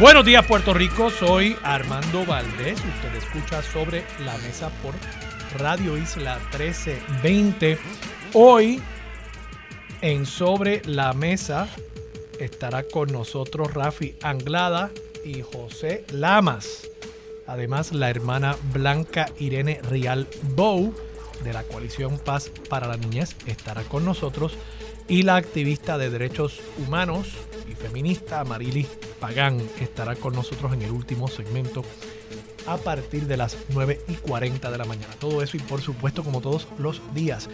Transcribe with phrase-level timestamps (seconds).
[0.00, 2.80] Buenos días Puerto Rico, soy Armando Valdés.
[2.80, 4.94] Usted escucha sobre la mesa por
[5.58, 7.78] Radio Isla 1320.
[8.32, 8.80] Hoy
[10.00, 11.68] en Sobre la Mesa
[12.40, 14.90] estará con nosotros Rafi Anglada
[15.24, 16.88] y José Lamas.
[17.46, 20.94] Además, la hermana Blanca Irene Rial Bow
[21.44, 24.56] de la coalición Paz para la Niñez estará con nosotros
[25.08, 27.28] y la activista de derechos humanos
[27.70, 28.88] y feminista Marilis
[29.20, 31.82] Pagán estará con nosotros en el último segmento
[32.66, 35.14] a partir de las 9 y 40 de la mañana.
[35.18, 37.48] Todo eso y por supuesto como todos los días,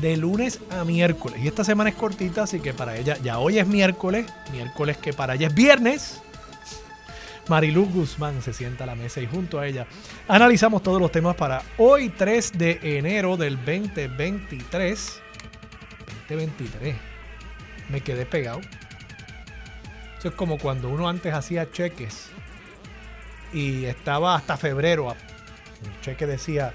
[0.00, 1.40] de lunes a miércoles.
[1.42, 5.12] Y esta semana es cortita, así que para ella ya hoy es miércoles, miércoles que
[5.12, 6.22] para ella es viernes.
[7.48, 9.86] Mariluz Guzmán se sienta a la mesa y junto a ella
[10.26, 15.22] analizamos todos los temas para hoy 3 de enero del 2023.
[16.28, 16.96] 2023.
[17.88, 18.60] Me quedé pegado.
[20.18, 22.30] Eso es como cuando uno antes hacía cheques
[23.52, 25.14] y estaba hasta febrero.
[25.84, 26.74] El cheque decía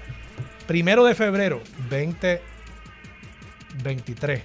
[0.66, 4.42] primero de febrero 2023.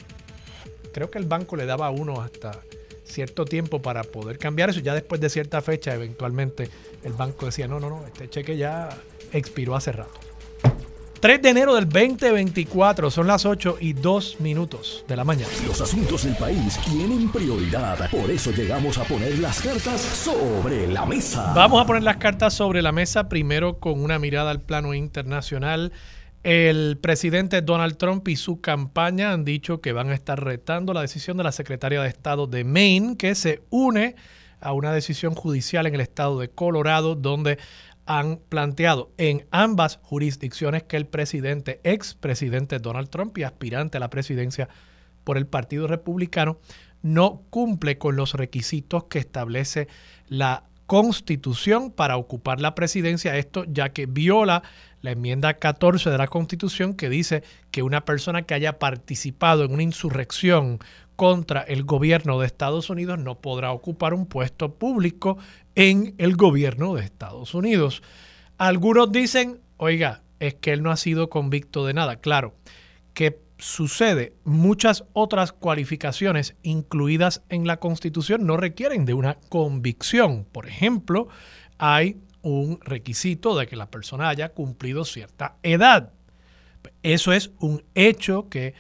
[0.93, 2.59] Creo que el banco le daba a uno hasta
[3.03, 4.79] cierto tiempo para poder cambiar eso.
[4.79, 6.69] Ya después de cierta fecha, eventualmente
[7.03, 8.89] el banco decía, no, no, no, este cheque ya
[9.31, 10.26] expiró hace rato.
[11.19, 15.51] 3 de enero del 2024, son las 8 y 2 minutos de la mañana.
[15.65, 21.07] Los asuntos del país tienen prioridad, por eso llegamos a poner las cartas sobre la
[21.07, 21.53] mesa.
[21.55, 25.91] Vamos a poner las cartas sobre la mesa primero con una mirada al plano internacional.
[26.43, 31.01] El presidente Donald Trump y su campaña han dicho que van a estar retando la
[31.01, 34.15] decisión de la secretaria de Estado de Maine, que se une
[34.59, 37.57] a una decisión judicial en el estado de Colorado, donde
[38.07, 43.99] han planteado en ambas jurisdicciones que el presidente, ex presidente Donald Trump y aspirante a
[43.99, 44.69] la presidencia
[45.23, 46.57] por el Partido Republicano,
[47.01, 49.87] no cumple con los requisitos que establece
[50.27, 53.35] la Constitución para ocupar la presidencia.
[53.35, 54.63] Esto ya que viola
[55.01, 59.73] la enmienda 14 de la Constitución que dice que una persona que haya participado en
[59.73, 60.79] una insurrección
[61.17, 65.37] contra el gobierno de Estados Unidos no podrá ocupar un puesto público
[65.77, 68.01] en el gobierno de Estados Unidos.
[68.57, 72.15] Algunos dicen, oiga, es que él no ha sido convicto de nada.
[72.15, 72.55] Claro,
[73.13, 74.33] ¿qué sucede?
[74.43, 80.47] Muchas otras cualificaciones incluidas en la Constitución no requieren de una convicción.
[80.51, 81.27] Por ejemplo,
[81.77, 86.11] hay un requisito de que la persona haya cumplido cierta edad.
[87.03, 88.73] Eso es un hecho que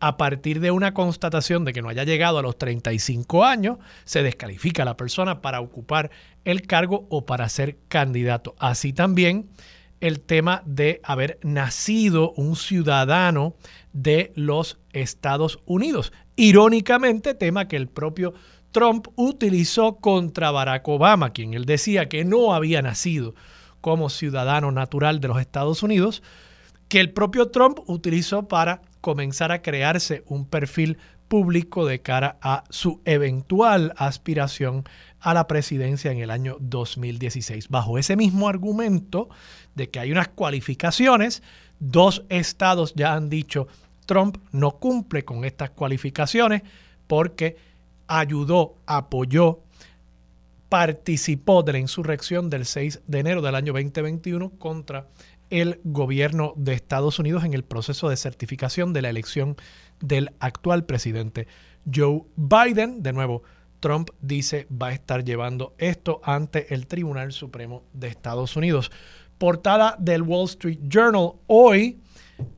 [0.00, 4.22] a partir de una constatación de que no haya llegado a los 35 años, se
[4.22, 6.10] descalifica a la persona para ocupar
[6.44, 8.54] el cargo o para ser candidato.
[8.58, 9.48] Así también
[10.00, 13.54] el tema de haber nacido un ciudadano
[13.92, 16.12] de los Estados Unidos.
[16.36, 18.34] Irónicamente, tema que el propio
[18.70, 23.34] Trump utilizó contra Barack Obama, quien él decía que no había nacido
[23.80, 26.22] como ciudadano natural de los Estados Unidos,
[26.88, 30.98] que el propio Trump utilizó para comenzar a crearse un perfil
[31.28, 34.84] público de cara a su eventual aspiración
[35.20, 37.68] a la presidencia en el año 2016.
[37.68, 39.28] Bajo ese mismo argumento
[39.74, 41.42] de que hay unas cualificaciones,
[41.78, 43.68] dos estados ya han dicho
[44.06, 46.62] Trump no cumple con estas cualificaciones
[47.06, 47.56] porque
[48.06, 49.60] ayudó, apoyó,
[50.70, 55.06] participó de la insurrección del 6 de enero del año 2021 contra
[55.50, 59.56] el gobierno de Estados Unidos en el proceso de certificación de la elección
[60.00, 61.46] del actual presidente
[61.92, 63.02] Joe Biden.
[63.02, 63.42] De nuevo,
[63.80, 68.90] Trump dice va a estar llevando esto ante el Tribunal Supremo de Estados Unidos.
[69.38, 71.32] Portada del Wall Street Journal.
[71.46, 72.00] Hoy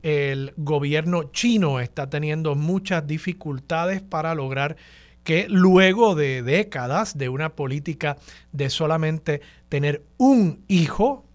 [0.01, 4.77] el gobierno chino está teniendo muchas dificultades para lograr
[5.23, 8.17] que luego de décadas de una política
[8.51, 11.25] de solamente tener un hijo,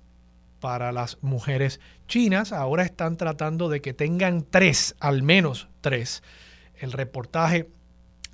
[0.60, 2.52] para las mujeres chinas.
[2.52, 6.22] Ahora están tratando de que tengan tres, al menos tres.
[6.74, 7.68] El reportaje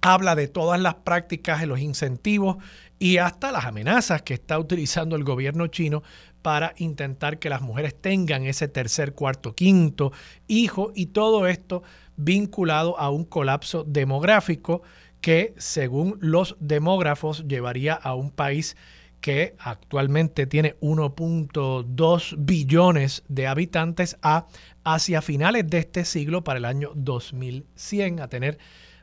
[0.00, 2.56] habla de todas las prácticas, los incentivos
[2.98, 6.02] y hasta las amenazas que está utilizando el gobierno chino
[6.42, 10.12] para intentar que las mujeres tengan ese tercer, cuarto, quinto
[10.48, 11.84] hijo y todo esto
[12.16, 14.82] vinculado a un colapso demográfico
[15.20, 18.76] que según los demógrafos llevaría a un país
[19.22, 24.46] que actualmente tiene 1.2 billones de habitantes a
[24.84, 28.58] hacia finales de este siglo, para el año 2100, a tener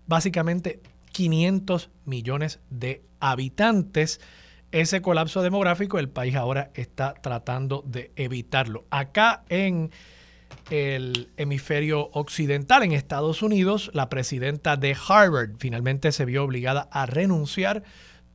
[0.05, 0.81] básicamente
[1.13, 4.19] 500 millones de habitantes.
[4.71, 8.85] Ese colapso demográfico el país ahora está tratando de evitarlo.
[8.91, 9.89] Acá en
[10.69, 17.05] el hemisferio occidental, en Estados Unidos, la presidenta de Harvard finalmente se vio obligada a
[17.05, 17.83] renunciar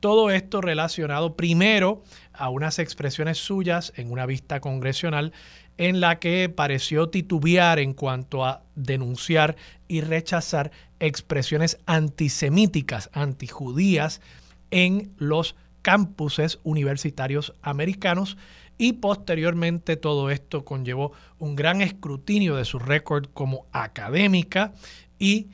[0.05, 5.33] todo esto relacionado primero a unas expresiones suyas en una vista congresional
[5.79, 9.55] en la que pareció titubear en cuanto a denunciar
[9.87, 10.69] y rechazar
[10.99, 14.21] expresiones antisemíticas, antijudías
[14.69, 18.37] en los campuses universitarios americanos
[18.77, 24.71] y posteriormente todo esto conllevó un gran escrutinio de su récord como académica
[25.17, 25.47] y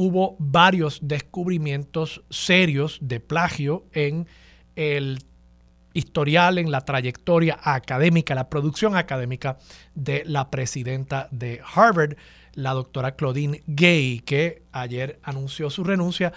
[0.00, 4.26] hubo varios descubrimientos serios de plagio en
[4.74, 5.18] el
[5.92, 9.58] historial, en la trayectoria académica, la producción académica
[9.94, 12.16] de la presidenta de Harvard,
[12.54, 16.32] la doctora Claudine Gay, que ayer anunció su renuncia.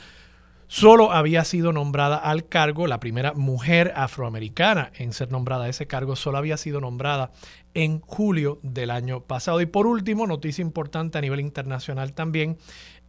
[0.67, 5.87] Solo había sido nombrada al cargo, la primera mujer afroamericana en ser nombrada a ese
[5.87, 7.31] cargo, solo había sido nombrada
[7.75, 9.61] en julio del año pasado.
[9.61, 12.57] Y por último, noticia importante a nivel internacional también,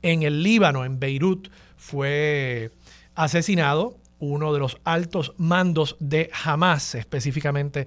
[0.04, 1.48] en el Líbano, en Beirut,
[1.78, 2.70] fue
[3.14, 7.86] asesinado uno de los altos mandos de Hamas, específicamente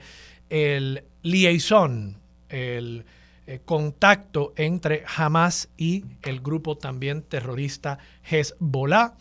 [0.49, 2.17] el liaison,
[2.49, 3.05] el
[3.45, 9.13] eh, contacto entre Hamas y el grupo también terrorista Hezbollah.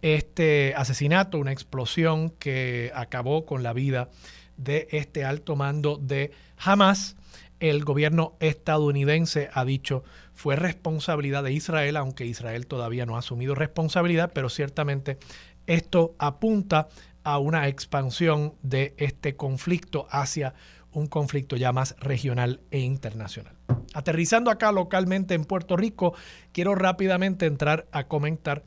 [0.00, 4.10] Este asesinato, una explosión que acabó con la vida
[4.56, 7.16] de este alto mando de Hamas,
[7.58, 13.54] el gobierno estadounidense ha dicho fue responsabilidad de Israel, aunque Israel todavía no ha asumido
[13.54, 15.18] responsabilidad, pero ciertamente
[15.66, 16.88] esto apunta
[17.22, 20.54] a una expansión de este conflicto hacia
[20.92, 23.56] un conflicto ya más regional e internacional.
[23.94, 26.14] Aterrizando acá localmente en Puerto Rico,
[26.52, 28.64] quiero rápidamente entrar a comentar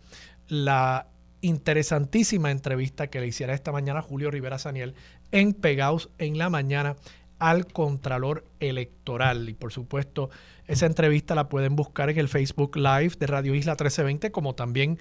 [0.48, 1.08] la
[1.42, 4.96] interesantísima entrevista que le hiciera esta mañana Julio Rivera Saniel
[5.32, 6.96] en Pegaos en la mañana
[7.40, 9.50] al Contralor Electoral.
[9.50, 10.30] Y por supuesto,
[10.68, 15.00] esa entrevista la pueden buscar en el Facebook Live de Radio Isla 1320, como también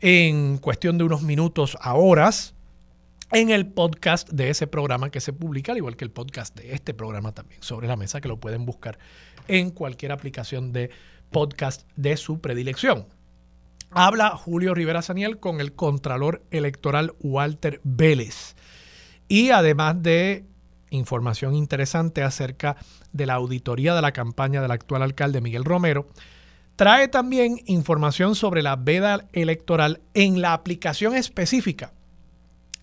[0.00, 2.54] en cuestión de unos minutos a horas
[3.32, 6.72] en el podcast de ese programa que se publica, al igual que el podcast de
[6.74, 8.98] este programa también sobre la mesa, que lo pueden buscar
[9.46, 10.90] en cualquier aplicación de
[11.30, 13.06] podcast de su predilección.
[13.90, 18.54] Habla Julio Rivera Saniel con el Contralor Electoral Walter Vélez.
[19.28, 20.44] Y además de
[20.90, 22.76] información interesante acerca
[23.12, 26.08] de la auditoría de la campaña del actual alcalde Miguel Romero,
[26.76, 31.92] trae también información sobre la veda electoral en la aplicación específica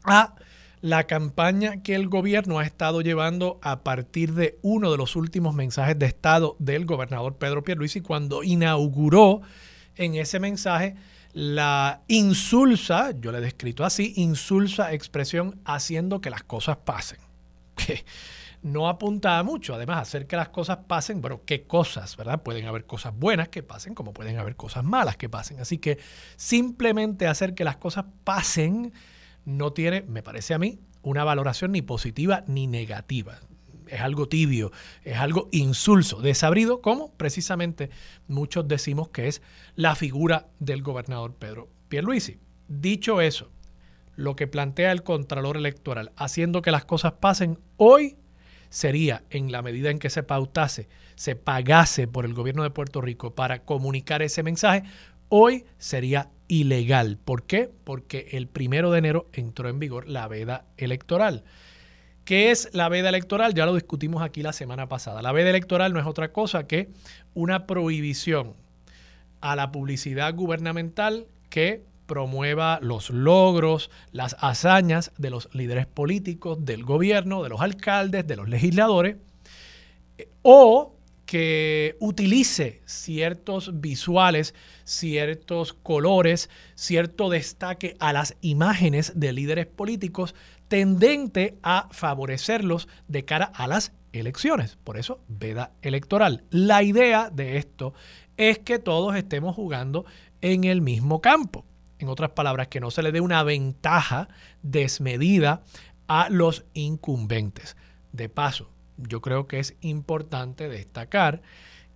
[0.04, 0.36] a
[0.82, 5.56] la campaña que el gobierno ha estado llevando a partir de uno de los últimos
[5.56, 9.42] mensajes de Estado del gobernador Pedro Pierluisi cuando inauguró
[9.96, 10.96] en ese mensaje
[11.34, 17.27] la insulsa, yo le he descrito así, insulsa expresión haciendo que las cosas pasen
[17.78, 18.04] que
[18.62, 19.74] no apunta a mucho.
[19.76, 22.44] Además, hacer que las cosas pasen, bueno, ¿qué cosas, verdad?
[22.44, 25.60] Pueden haber cosas buenas que pasen, como pueden haber cosas malas que pasen.
[25.60, 25.98] Así que
[26.36, 28.94] simplemente hacer que las cosas pasen
[29.46, 33.40] no tiene, me parece a mí, una valoración ni positiva ni negativa.
[33.88, 34.74] Es algo tibio,
[35.06, 37.90] es algo insulso, desabrido, como precisamente
[38.28, 39.42] muchos decimos que es
[39.76, 42.38] la figura del gobernador Pedro Pierluisi.
[42.68, 43.50] Dicho eso,
[44.18, 48.18] lo que plantea el Contralor Electoral, haciendo que las cosas pasen hoy,
[48.70, 53.00] sería, en la medida en que se pautase, se pagase por el gobierno de Puerto
[53.00, 54.84] Rico para comunicar ese mensaje,
[55.30, 57.18] hoy sería ilegal.
[57.24, 57.72] ¿Por qué?
[57.84, 61.44] Porque el primero de enero entró en vigor la veda electoral.
[62.26, 63.54] ¿Qué es la veda electoral?
[63.54, 65.22] Ya lo discutimos aquí la semana pasada.
[65.22, 66.90] La veda electoral no es otra cosa que
[67.34, 68.56] una prohibición
[69.42, 76.84] a la publicidad gubernamental que promueva los logros, las hazañas de los líderes políticos, del
[76.84, 79.18] gobierno, de los alcaldes, de los legisladores,
[80.42, 80.96] o
[81.28, 90.34] que utilice ciertos visuales, ciertos colores, cierto destaque a las imágenes de líderes políticos
[90.70, 94.78] tendente a favorecerlos de cara a las elecciones.
[94.84, 96.46] Por eso, veda electoral.
[96.50, 97.94] La idea de esto
[98.38, 100.06] es que todos estemos jugando
[100.42, 101.66] en el mismo campo
[102.00, 104.28] en otras palabras, que no se le dé una ventaja
[104.62, 105.64] desmedida
[106.08, 107.76] a los incumbentes.
[108.12, 111.42] De paso, yo creo que es importante destacar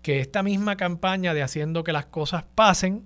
[0.01, 3.05] que esta misma campaña de haciendo que las cosas pasen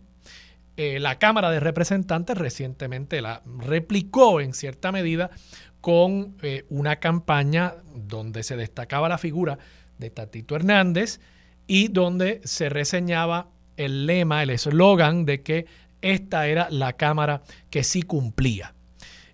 [0.78, 5.32] eh, la Cámara de Representantes recientemente la replicó en cierta medida
[5.80, 9.58] con eh, una campaña donde se destacaba la figura
[10.00, 11.22] de Tatito Hernández
[11.66, 13.48] y donde se reseñaba
[13.78, 15.66] el lema, el eslogan de que
[16.06, 18.76] esta era la Cámara que sí cumplía.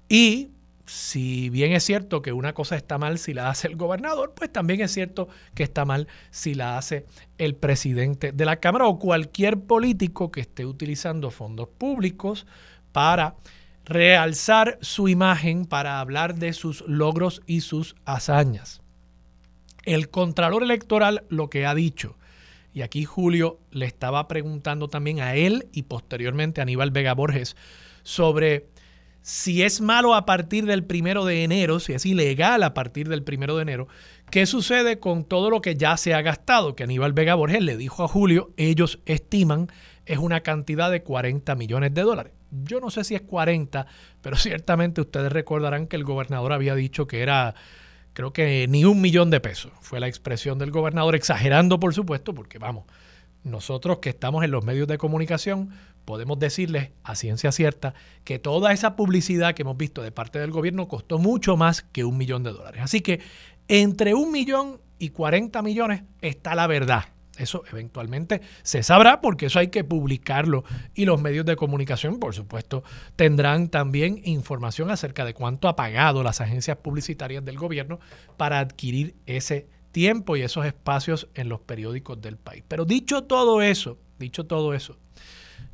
[0.08, 0.52] Y
[0.86, 4.52] si bien es cierto que una cosa está mal si la hace el gobernador, pues
[4.52, 7.06] también es cierto que está mal si la hace
[7.38, 12.46] el presidente de la Cámara o cualquier político que esté utilizando fondos públicos
[12.94, 13.36] para
[13.84, 18.82] realzar su imagen, para hablar de sus logros y sus hazañas.
[19.84, 22.18] El Contralor Electoral lo que ha dicho,
[22.74, 27.56] y aquí Julio le estaba preguntando también a él y posteriormente a Aníbal Vega Borges
[28.04, 28.68] sobre
[29.22, 33.24] si es malo a partir del primero de enero, si es ilegal a partir del
[33.24, 33.88] primero de enero,
[34.32, 36.76] ¿qué sucede con todo lo que ya se ha gastado?
[36.76, 39.68] Que Aníbal Vega Borges le dijo a Julio, ellos estiman
[40.06, 42.34] es una cantidad de 40 millones de dólares.
[42.64, 43.86] Yo no sé si es 40,
[44.22, 47.54] pero ciertamente ustedes recordarán que el gobernador había dicho que era,
[48.14, 49.72] creo que ni un millón de pesos.
[49.82, 52.86] Fue la expresión del gobernador, exagerando por supuesto, porque vamos,
[53.44, 55.72] nosotros que estamos en los medios de comunicación
[56.06, 60.52] podemos decirles a ciencia cierta que toda esa publicidad que hemos visto de parte del
[60.52, 62.82] gobierno costó mucho más que un millón de dólares.
[62.84, 63.22] Así que
[63.68, 67.06] entre un millón y 40 millones está la verdad.
[67.42, 72.36] Eso eventualmente se sabrá porque eso hay que publicarlo y los medios de comunicación, por
[72.36, 72.84] supuesto,
[73.16, 78.00] tendrán también información acerca de cuánto ha pagado las agencias publicitarias del gobierno
[78.38, 82.64] para adquirir ese tiempo y esos espacios en los periódicos del país.
[82.68, 84.98] Pero dicho todo eso, dicho todo eso,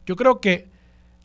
[0.06, 0.70] yo creo que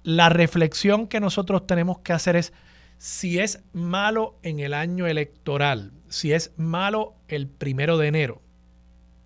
[0.02, 2.52] la reflexión que nosotros tenemos que hacer es
[2.98, 8.42] si es malo en el año electoral, si es malo el primero de enero.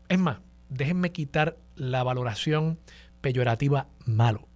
[0.09, 2.79] Es más, déjenme quitar la valoración
[3.21, 4.49] peyorativa malo.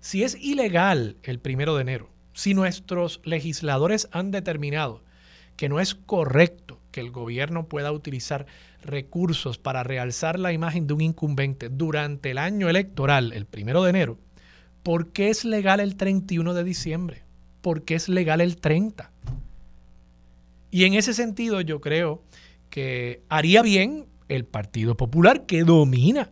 [0.00, 5.02] Si es ilegal el primero de enero, si nuestros legisladores han determinado
[5.56, 8.46] que no es correcto que el gobierno pueda utilizar
[8.82, 13.90] recursos para realzar la imagen de un incumbente durante el año electoral, el primero de
[13.90, 14.18] enero,
[14.82, 17.22] ¿por qué es legal el 31 de diciembre?
[17.62, 19.10] ¿Por qué es legal el 30?
[20.70, 22.22] Y en ese sentido yo creo
[22.68, 26.30] que haría bien el Partido Popular que domina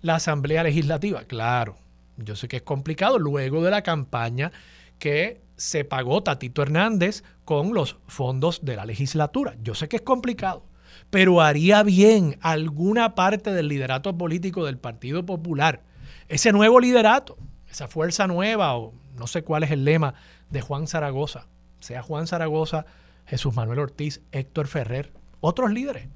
[0.00, 1.24] la Asamblea Legislativa.
[1.24, 1.76] Claro,
[2.16, 4.52] yo sé que es complicado luego de la campaña
[4.98, 9.54] que se pagó Tatito Hernández con los fondos de la legislatura.
[9.62, 10.64] Yo sé que es complicado,
[11.10, 15.82] pero haría bien alguna parte del liderato político del Partido Popular,
[16.28, 17.36] ese nuevo liderato,
[17.70, 20.14] esa fuerza nueva, o no sé cuál es el lema
[20.50, 21.46] de Juan Zaragoza,
[21.80, 22.86] sea Juan Zaragoza,
[23.26, 26.08] Jesús Manuel Ortiz, Héctor Ferrer, otros líderes,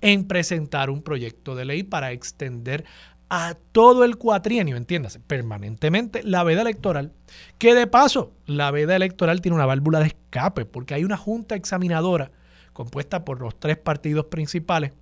[0.00, 2.84] en presentar un proyecto de ley para extender
[3.28, 7.12] a todo el cuatrienio, entiéndase, permanentemente la veda electoral,
[7.58, 11.56] que de paso la veda electoral tiene una válvula de escape, porque hay una junta
[11.56, 12.30] examinadora
[12.72, 14.92] compuesta por los tres partidos principales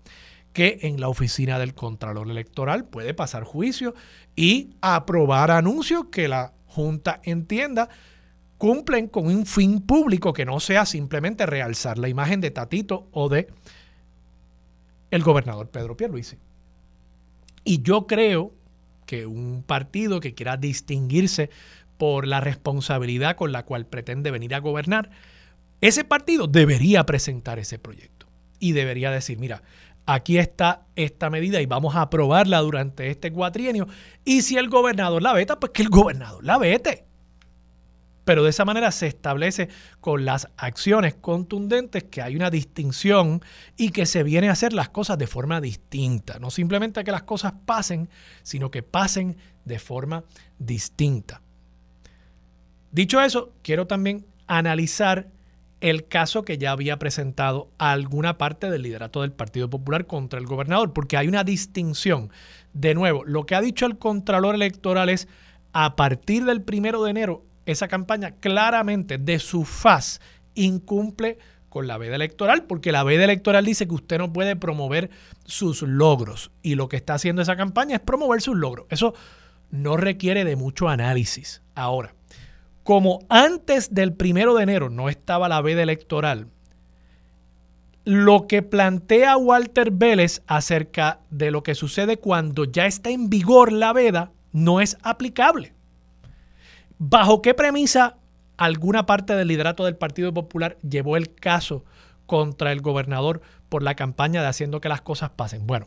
[0.55, 3.95] que en la oficina del Contralor Electoral puede pasar juicio
[4.37, 7.89] y aprobar anuncios que la Junta entienda
[8.59, 13.29] cumplen con un fin público que no sea simplemente realzar la imagen de Tatito o
[13.29, 13.49] de
[15.15, 16.39] el gobernador Pedro Pierluisi.
[17.63, 18.53] Y yo creo
[19.07, 21.51] que un partido que quiera distinguirse
[21.99, 25.11] por la responsabilidad con la cual pretende venir a gobernar,
[25.81, 28.27] ese partido debería presentar ese proyecto
[28.59, 29.63] y debería decir, mira,
[30.05, 33.87] aquí está esta medida y vamos a aprobarla durante este cuatrienio.
[34.25, 37.05] Y si el gobernador la veta, pues que el gobernador la vete.
[38.25, 39.69] Pero de esa manera se establece
[40.01, 43.43] con las acciones contundentes que hay una distinción
[43.77, 46.39] y que se viene a hacer las cosas de forma distinta.
[46.39, 48.09] No simplemente que las cosas pasen,
[48.43, 50.25] sino que pasen de forma
[50.59, 51.43] distinta.
[52.93, 55.29] Dicho eso, quiero también analizar
[55.81, 60.47] el caso que ya había presentado alguna parte del liderato del Partido Popular contra el
[60.47, 62.31] gobernador, porque hay una distinción.
[62.73, 65.29] De nuevo, lo que ha dicho el Contralor Electoral es,
[65.73, 70.21] a partir del primero de enero, esa campaña claramente de su faz
[70.55, 75.11] incumple con la veda electoral, porque la veda electoral dice que usted no puede promover
[75.45, 78.87] sus logros y lo que está haciendo esa campaña es promover sus logros.
[78.91, 79.15] Eso
[79.71, 81.63] no requiere de mucho análisis.
[81.75, 82.15] Ahora,
[82.85, 86.47] como antes del primero de enero no estaba la veda electoral,
[88.05, 93.73] lo que plantea Walter Vélez acerca de lo que sucede cuando ya está en vigor
[93.73, 95.74] la veda no es aplicable.
[96.99, 98.17] ¿Bajo qué premisa
[98.57, 101.85] alguna parte del liderato del Partido Popular llevó el caso
[102.27, 105.67] contra el gobernador por la campaña de haciendo que las cosas pasen?
[105.67, 105.87] Bueno,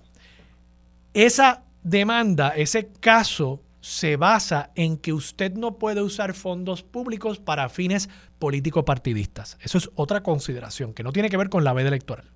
[1.14, 7.70] esa demanda, ese caso se basa en que usted no puede usar fondos públicos para
[7.70, 9.58] fines político-partidistas.
[9.62, 12.30] Eso es otra consideración que no tiene que ver con la veda electoral.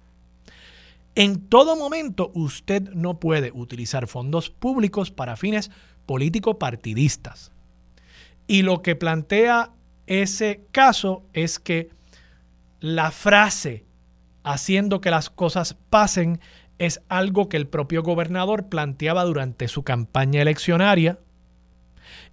[1.13, 5.69] En todo momento usted no puede utilizar fondos públicos para fines
[6.05, 7.51] político-partidistas.
[8.51, 9.71] Y lo que plantea
[10.07, 11.89] ese caso es que
[12.81, 13.85] la frase
[14.43, 16.41] haciendo que las cosas pasen
[16.77, 21.17] es algo que el propio gobernador planteaba durante su campaña eleccionaria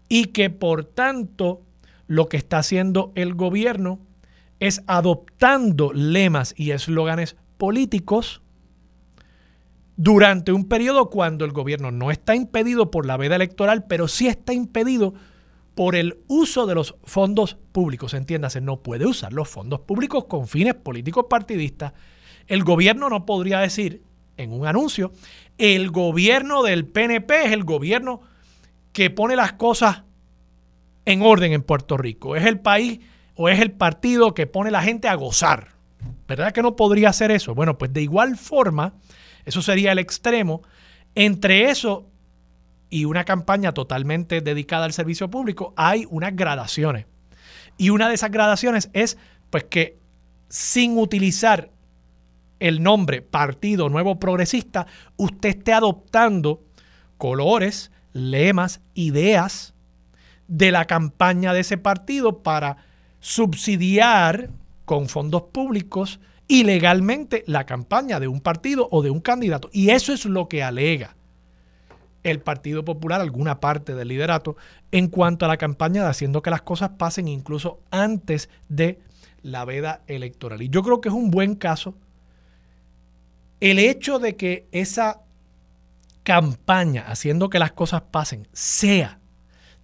[0.09, 1.63] y que por tanto
[2.09, 4.01] lo que está haciendo el gobierno
[4.59, 8.43] es adoptando lemas y eslóganes políticos
[9.97, 14.27] durante un periodo cuando el gobierno no está impedido por la veda electoral, pero sí
[14.27, 15.15] está impedido
[15.79, 18.13] por el uso de los fondos públicos.
[18.13, 21.93] Entiéndase, no puede usar los fondos públicos con fines políticos partidistas.
[22.49, 24.03] El gobierno no podría decir
[24.37, 25.13] en un anuncio,
[25.57, 28.23] el gobierno del PNP es el gobierno
[28.93, 30.03] que pone las cosas
[31.05, 32.35] en orden en Puerto Rico.
[32.35, 32.99] Es el país
[33.37, 35.69] o es el partido que pone la gente a gozar.
[36.27, 37.55] ¿Verdad que no podría hacer eso?
[37.55, 38.95] Bueno, pues de igual forma,
[39.45, 40.61] eso sería el extremo.
[41.15, 42.11] Entre eso
[42.91, 47.07] y una campaña totalmente dedicada al servicio público, hay unas gradaciones.
[47.77, 49.19] Y una de esas gradaciones es
[49.51, 49.99] pues que
[50.49, 51.71] sin utilizar
[52.59, 56.65] el nombre Partido Nuevo Progresista, usted esté adoptando
[57.17, 59.75] colores, lemas, ideas
[60.49, 62.79] de la campaña de ese partido para
[63.21, 64.51] subsidiar
[64.85, 69.69] con fondos públicos ilegalmente la campaña de un partido o de un candidato.
[69.73, 71.18] Y eso es lo que alega
[72.23, 74.57] el Partido Popular, alguna parte del liderato,
[74.93, 78.99] en cuanto a la campaña de haciendo que las cosas pasen incluso antes de
[79.43, 80.63] la veda electoral.
[80.63, 81.95] Y yo creo que es un buen caso
[83.61, 85.21] el hecho de que esa
[86.23, 89.19] campaña haciendo que las cosas pasen sea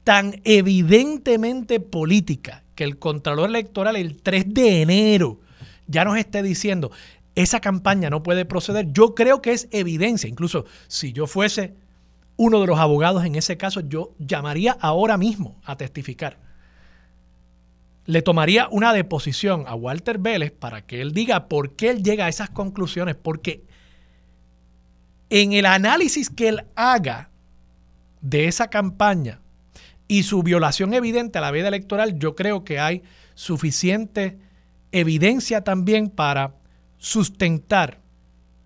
[0.05, 5.41] tan evidentemente política que el Contralor Electoral el 3 de enero
[5.87, 6.91] ya nos esté diciendo,
[7.35, 10.29] esa campaña no puede proceder, yo creo que es evidencia.
[10.29, 11.75] Incluso si yo fuese
[12.37, 16.39] uno de los abogados en ese caso, yo llamaría ahora mismo a testificar.
[18.07, 22.27] Le tomaría una deposición a Walter Vélez para que él diga por qué él llega
[22.27, 23.65] a esas conclusiones, porque
[25.31, 27.31] en el análisis que él haga
[28.21, 29.41] de esa campaña
[30.07, 33.03] y su violación evidente a la vida electoral, yo creo que hay
[33.35, 34.39] suficiente
[34.93, 36.55] evidencia también para
[36.99, 38.01] sustentar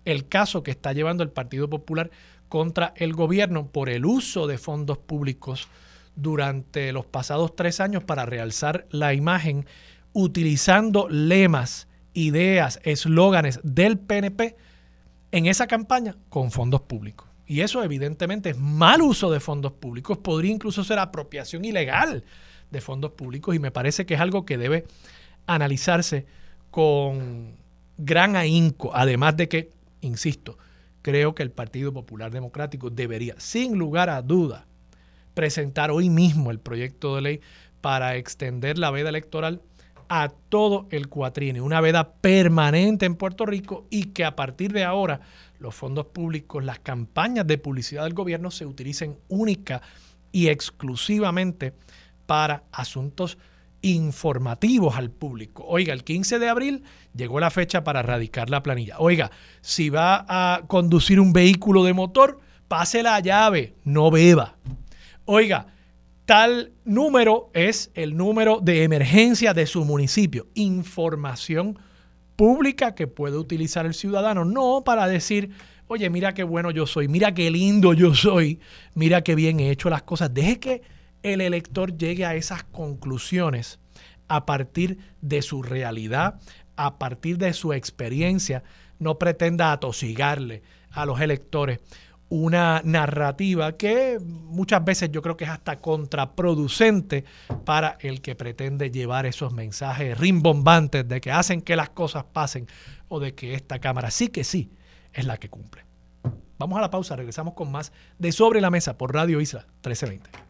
[0.05, 2.11] el caso que está llevando el Partido Popular
[2.49, 5.67] contra el gobierno por el uso de fondos públicos
[6.15, 9.65] durante los pasados tres años para realzar la imagen
[10.11, 14.57] utilizando lemas, ideas, eslóganes del PNP
[15.31, 17.29] en esa campaña con fondos públicos.
[17.45, 22.23] Y eso evidentemente es mal uso de fondos públicos, podría incluso ser apropiación ilegal
[22.69, 24.85] de fondos públicos y me parece que es algo que debe
[25.47, 26.25] analizarse
[26.69, 27.55] con
[27.97, 30.57] gran ahínco, además de que, insisto,
[31.01, 34.67] creo que el Partido Popular Democrático debería, sin lugar a duda,
[35.33, 37.41] presentar hoy mismo el proyecto de ley
[37.81, 39.61] para extender la veda electoral
[40.09, 44.83] a todo el cuatrienio, una veda permanente en Puerto Rico y que a partir de
[44.83, 45.21] ahora
[45.59, 49.81] los fondos públicos, las campañas de publicidad del gobierno se utilicen única
[50.31, 51.73] y exclusivamente
[52.25, 53.37] para asuntos
[53.81, 55.63] informativos al público.
[55.67, 56.83] Oiga, el 15 de abril
[57.15, 58.95] llegó la fecha para erradicar la planilla.
[58.99, 64.57] Oiga, si va a conducir un vehículo de motor, pase la llave, no beba.
[65.25, 65.67] Oiga,
[66.25, 70.47] tal número es el número de emergencia de su municipio.
[70.53, 71.79] Información
[72.35, 75.51] pública que puede utilizar el ciudadano, no para decir,
[75.87, 78.59] oye, mira qué bueno yo soy, mira qué lindo yo soy,
[78.93, 80.33] mira qué bien he hecho las cosas.
[80.33, 80.81] Deje que
[81.23, 83.79] el elector llegue a esas conclusiones
[84.27, 86.39] a partir de su realidad,
[86.75, 88.63] a partir de su experiencia,
[88.99, 91.79] no pretenda atosigarle a los electores
[92.29, 97.25] una narrativa que muchas veces yo creo que es hasta contraproducente
[97.65, 102.67] para el que pretende llevar esos mensajes rimbombantes de que hacen que las cosas pasen
[103.07, 104.71] o de que esta Cámara sí que sí
[105.11, 105.85] es la que cumple.
[106.59, 110.48] Vamos a la pausa, regresamos con más de Sobre la Mesa por Radio Isla 1320.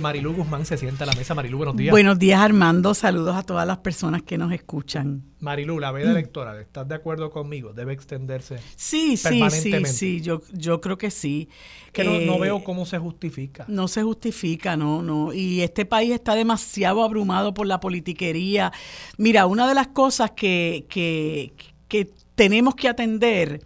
[0.00, 1.34] Marilu Guzmán se sienta a la mesa.
[1.34, 1.90] Marilu, buenos días.
[1.90, 5.22] Buenos días Armando, saludos a todas las personas que nos escuchan.
[5.40, 6.12] Marilu, la veda mm.
[6.12, 7.72] electoral, ¿estás de acuerdo conmigo?
[7.72, 8.58] ¿Debe extenderse?
[8.76, 11.48] Sí, sí, sí, sí, yo, yo creo que sí.
[11.92, 13.64] Que no, no, veo cómo se justifica.
[13.68, 15.32] No se justifica, no, no.
[15.32, 18.72] Y este país está demasiado abrumado por la politiquería.
[19.18, 21.52] Mira, una de las cosas que, que,
[21.88, 23.60] que tenemos que atender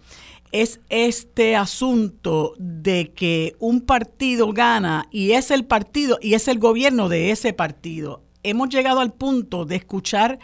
[0.52, 6.58] es este asunto de que un partido gana y es el partido y es el
[6.58, 8.22] gobierno de ese partido.
[8.42, 10.38] Hemos llegado al punto de escuchar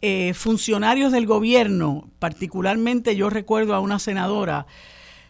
[0.00, 4.66] eh, funcionarios del gobierno, particularmente yo recuerdo a una senadora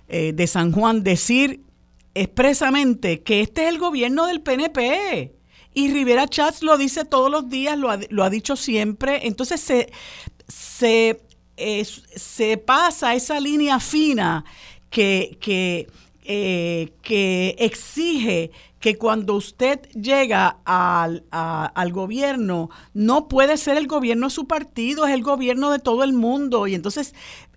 [0.08, 1.60] eh, de San Juan decir
[2.14, 5.34] expresamente que este es el gobierno del PNP.
[5.74, 9.26] Y Rivera Chats lo dice todos los días, lo ha, lo ha dicho siempre.
[9.26, 9.90] Entonces se,
[10.48, 11.22] se
[11.84, 14.44] se pasa esa línea fina
[14.90, 15.88] que, que,
[16.24, 18.50] eh, que exige
[18.82, 25.06] que cuando usted llega al, al, gobierno, no puede ser el gobierno de su partido,
[25.06, 26.66] es el gobierno de todo el mundo.
[26.66, 27.14] Y entonces,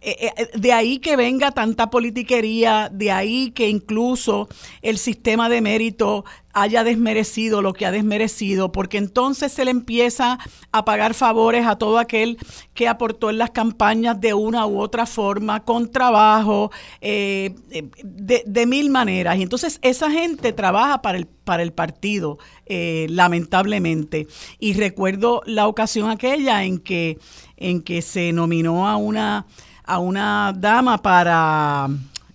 [0.07, 4.47] eh, eh, de ahí que venga tanta politiquería, de ahí que incluso
[4.83, 10.37] el sistema de mérito haya desmerecido lo que ha desmerecido, porque entonces se le empieza
[10.71, 12.37] a pagar favores a todo aquel
[12.75, 17.55] que aportó en las campañas de una u otra forma, con trabajo, eh,
[18.03, 19.39] de, mil maneras.
[19.39, 22.37] Y entonces esa gente trabaja para el, para el partido,
[22.67, 24.27] lamentablemente.
[24.59, 27.17] Y recuerdo la ocasión aquella en que,
[27.57, 29.47] en que se nominó a una,
[29.85, 31.87] a una dama para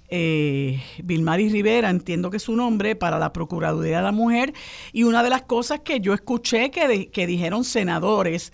[0.08, 4.52] eh, Vilmaris Rivera, entiendo que es su nombre, para la Procuraduría de la Mujer.
[4.92, 8.52] Y una de las cosas que yo escuché que, que dijeron senadores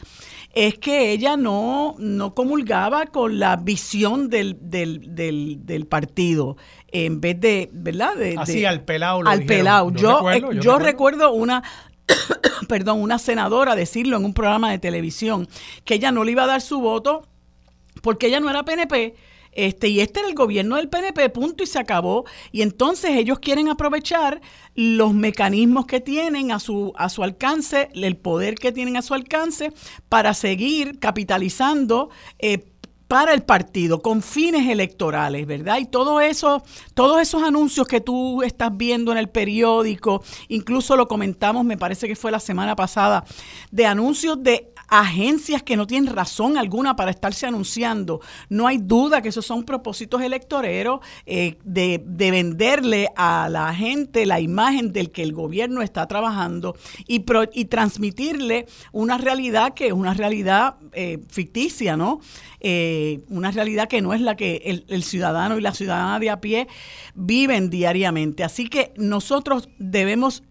[0.55, 6.57] es que ella no, no comulgaba con la visión del, del, del, partido
[6.89, 8.15] en vez de, ¿verdad?
[8.39, 9.21] Así al pelado.
[9.27, 9.91] al pelado.
[9.93, 11.63] Yo, eh, yo, recuerdo una
[12.69, 15.49] perdón, una senadora decirlo en un programa de televisión,
[15.85, 17.27] que ella no le iba a dar su voto
[18.07, 19.17] porque ella no era PNP
[19.51, 22.25] este, y este era el gobierno del PNP, punto, y se acabó.
[22.53, 24.41] Y entonces ellos quieren aprovechar
[24.75, 29.15] los mecanismos que tienen a su, a su alcance, el poder que tienen a su
[29.15, 29.73] alcance,
[30.09, 32.11] para seguir capitalizando.
[32.39, 32.67] Eh,
[33.09, 35.79] para el partido con fines electorales, ¿verdad?
[35.79, 41.07] Y todo eso, todos esos anuncios que tú estás viendo en el periódico, incluso lo
[41.07, 43.25] comentamos, me parece que fue la semana pasada,
[43.71, 48.21] de anuncios de agencias que no tienen razón alguna para estarse anunciando.
[48.49, 54.41] No hay duda que esos son propósitos electoreros eh, de, venderle a la gente la
[54.41, 57.25] imagen del que el gobierno está trabajando y,
[57.67, 62.21] transmitirle una realidad que es una realidad eh, ficticia, ¿no?
[62.61, 66.41] Eh, una realidad que no es la que el, ciudadano y la ciudadana de a
[66.41, 66.69] pie
[67.15, 68.45] viven diariamente.
[68.45, 70.43] Así que nosotros debemos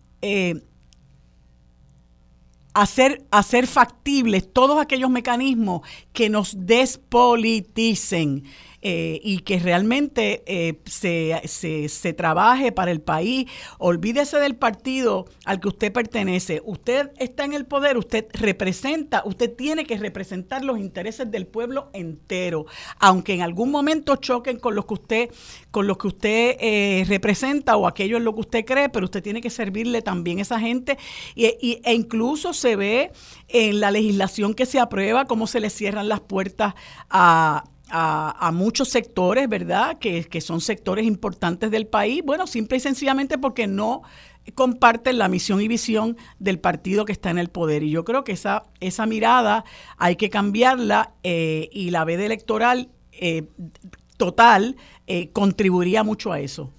[2.76, 5.82] hacer, hacer factibles todos aquellos mecanismos
[6.14, 8.44] que nos despoliticen.
[8.88, 11.42] Eh, y que realmente eh, se,
[11.88, 13.48] se, trabaje para el país.
[13.80, 16.62] Olvídese del partido al que usted pertenece.
[16.64, 21.90] Usted está en el poder, usted representa, usted tiene que representar los intereses del pueblo
[21.94, 22.68] entero,
[23.00, 25.30] aunque en algún momento choquen con los que usted,
[25.72, 29.24] con los que usted eh, representa o aquello en lo que usted cree, pero usted
[29.24, 31.00] tiene que servirle también a esa gente
[31.34, 33.12] y, e incluso se ve
[33.48, 36.76] en la legislación que se aprueba cómo se le cierran las puertas
[37.10, 39.98] a a, muchos sectores, ¿verdad?
[39.98, 44.02] Que, son sectores importantes del país, bueno, simple y sencillamente porque no
[44.54, 47.84] comparten la misión y visión del partido que está en el poder.
[47.84, 49.66] Y yo creo que esa, esa mirada
[49.98, 53.44] hay que cambiarla eh, y la veda electoral eh,
[54.18, 54.76] total
[55.08, 56.72] eh, contribuiría mucho a eso.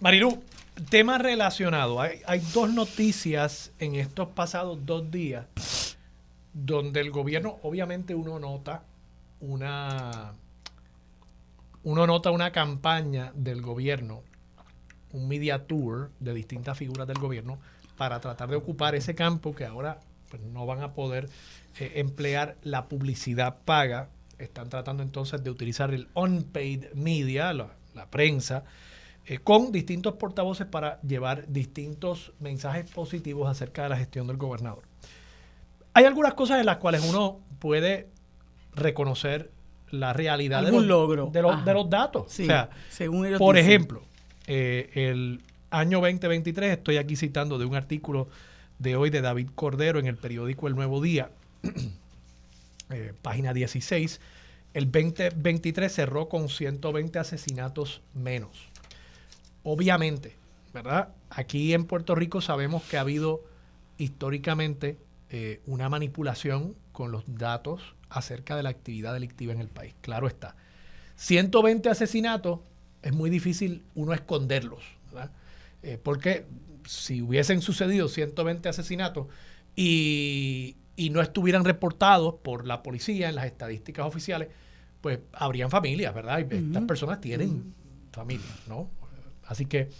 [0.00, 0.42] Marilu,
[0.88, 2.00] tema relacionado.
[2.00, 5.46] Hay, hay dos noticias en estos pasados dos días
[6.54, 8.82] donde el gobierno, obviamente uno nota
[9.40, 10.32] una
[11.84, 14.22] uno nota una campaña del gobierno,
[15.12, 17.58] un media tour de distintas figuras del gobierno
[17.96, 21.28] para tratar de ocupar ese campo que ahora pues, no van a poder
[21.78, 24.08] eh, emplear la publicidad paga.
[24.38, 27.70] Están tratando entonces de utilizar el unpaid media, la,
[28.10, 28.64] prensa,
[29.26, 34.82] eh, con distintos portavoces para llevar distintos mensajes positivos acerca de la gestión del gobernador.
[35.94, 38.08] Hay algunas cosas en las cuales uno puede
[38.74, 39.50] reconocer
[39.92, 41.26] la realidad de los, logro.
[41.26, 42.24] De, los, de los datos.
[42.26, 44.02] o sea, según por ejemplo,
[44.46, 48.28] eh, el año 2023, estoy aquí citando de un artículo
[48.78, 51.30] de hoy de David Cordero en el periódico El Nuevo Día,
[52.90, 54.20] eh, página 16,
[54.72, 58.70] el 2023 cerró con 120 asesinatos menos.
[59.62, 60.36] Obviamente,
[60.72, 61.10] ¿verdad?
[61.28, 63.44] Aquí en Puerto Rico sabemos que ha habido
[63.98, 64.96] históricamente
[65.28, 69.94] eh, una manipulación con los datos acerca de la actividad delictiva en el país.
[70.00, 70.54] Claro está.
[71.16, 72.60] 120 asesinatos
[73.02, 75.30] es muy difícil uno esconderlos, ¿verdad?
[75.82, 76.46] Eh, porque
[76.86, 79.26] si hubiesen sucedido 120 asesinatos
[79.74, 80.76] y,
[81.10, 84.48] no estuvieran reportados por la policía en las estadísticas oficiales,
[85.00, 86.38] pues habrían familias, ¿verdad?
[86.38, 87.74] Y estas personas tienen
[88.12, 88.88] familias, ¿no?
[89.44, 89.90] Así que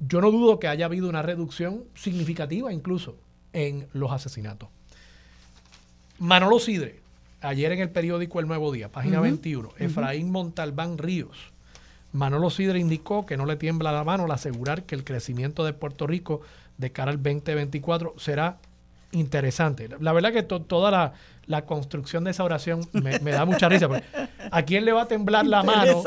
[0.00, 3.18] yo no dudo que haya habido una reducción significativa incluso
[3.52, 4.70] en los asesinatos.
[6.18, 7.00] Manolo Sidre,
[7.40, 11.52] ayer en el periódico El Nuevo Día, página 21, Efraín Montalbán Ríos.
[12.12, 15.72] Manolo Sidre indicó que no le tiembla la mano al asegurar que el crecimiento de
[15.72, 16.40] Puerto Rico
[16.78, 18.58] de cara al 2024 será
[19.12, 19.88] interesante.
[20.00, 21.12] La verdad que toda
[21.46, 23.88] la, construcción de esa oración me, da mucha risa.
[24.50, 26.02] ¿A quién le va a temblar la mano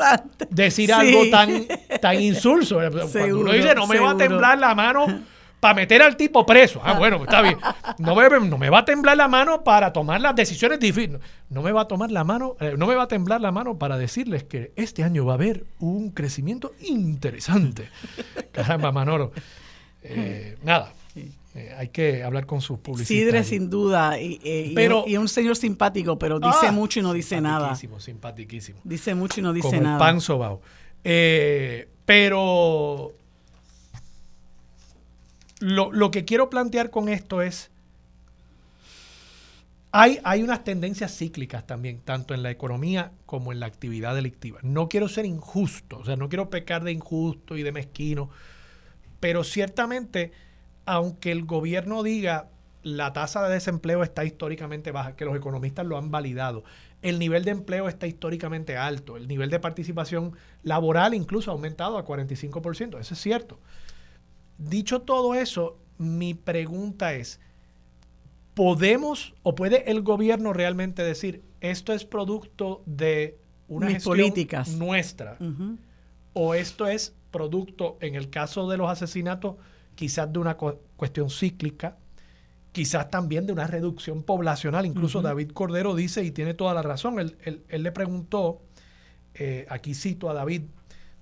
[0.50, 1.66] decir algo tan,
[2.00, 2.76] tan insulso?
[3.12, 5.06] Cuando uno dice, no me va a temblar la mano
[5.62, 6.80] para meter al tipo preso.
[6.82, 7.56] Ah, bueno, está bien.
[7.98, 11.20] No me, no me va a temblar la mano para tomar las decisiones difíciles.
[11.50, 13.78] No me va a tomar la mano, eh, no me va a temblar la mano
[13.78, 17.88] para decirles que este año va a haber un crecimiento interesante.
[18.52, 19.30] Caramba, Manolo.
[20.02, 20.94] Eh, nada.
[21.14, 23.16] Eh, hay que hablar con sus publicistas.
[23.16, 27.40] Sidre, sin duda, y, y, un señor simpático, pero dice ah, mucho y no dice
[27.40, 27.76] nada.
[27.76, 28.80] Simpaticísimo, simpaticísimo.
[28.82, 29.98] Dice mucho y no dice nada.
[29.98, 30.60] pan sobao.
[32.04, 33.12] pero
[35.62, 37.70] lo, que quiero plantear con esto es,
[39.92, 44.58] hay, hay unas tendencias cíclicas también, tanto en la economía como en la actividad delictiva.
[44.62, 48.30] No quiero ser injusto, o sea, no quiero pecar de injusto y de mezquino,
[49.20, 50.32] pero ciertamente,
[50.84, 52.48] aunque el gobierno diga
[52.82, 56.64] la tasa de desempleo está históricamente baja, que los economistas lo han validado,
[57.02, 60.32] el nivel de empleo está históricamente alto, el nivel de participación
[60.64, 63.60] laboral incluso ha aumentado a 45%, eso es cierto.
[64.58, 67.40] Dicho todo eso, mi pregunta es,
[68.54, 73.38] ¿podemos o puede el gobierno realmente decir esto es producto de
[73.68, 74.76] una gestión políticas.
[74.76, 75.38] nuestra?
[76.34, 79.56] ¿O esto es producto, en el caso de los asesinatos,
[79.94, 81.96] quizás de una cuestión cíclica,
[82.72, 84.86] quizás también de una reducción poblacional?
[84.86, 88.62] Incluso David Cordero dice, y tiene toda la razón, él, le preguntó,
[89.34, 90.62] eh, aquí cito a David,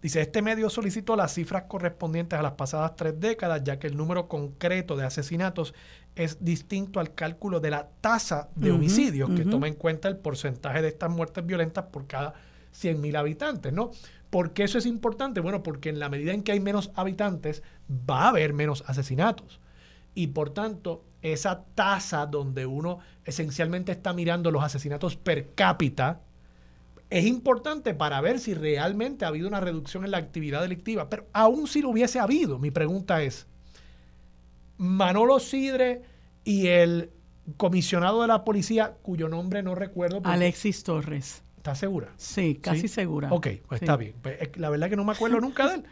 [0.03, 3.97] Dice, este medio solicitó las cifras correspondientes a las pasadas tres décadas, ya que el
[3.97, 5.75] número concreto de asesinatos
[6.15, 10.81] es distinto al cálculo de la tasa de homicidios, que toma en cuenta el porcentaje
[10.81, 12.35] de estas muertes violentas por cada
[12.73, 13.91] 100.000 habitantes, ¿no?
[14.31, 15.41] ¿Por qué eso es importante?
[15.41, 19.61] Bueno, porque en la medida en que hay menos habitantes, va a haber menos asesinatos.
[20.15, 26.21] Y por tanto, esa tasa donde uno esencialmente está mirando los asesinatos per cápita,
[27.11, 31.11] es importante para ver si realmente ha habido una reducción en la actividad delictiva.
[31.11, 33.47] Pero aún si lo hubiese habido, mi pregunta es,
[34.79, 36.03] Manolo Sidre
[36.45, 37.11] y el
[37.57, 40.21] comisionado de la policía, cuyo nombre no recuerdo.
[40.25, 41.43] Alexis Torres.
[41.57, 42.09] ¿Estás segura?
[42.17, 43.29] Sí, casi segura.
[43.33, 44.15] Ok, pues está bien.
[44.23, 45.85] Pues, la verdad que no me acuerdo nunca de él.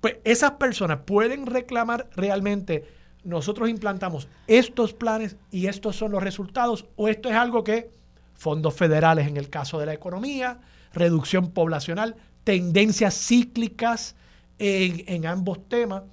[0.00, 2.84] Pues esas personas pueden reclamar realmente,
[3.24, 7.90] nosotros implantamos estos planes y estos son los resultados, o esto es algo que
[8.38, 10.60] fondos federales en el caso de la economía,
[10.94, 14.14] reducción poblacional, tendencias cíclicas
[14.58, 16.04] en, ambos temas,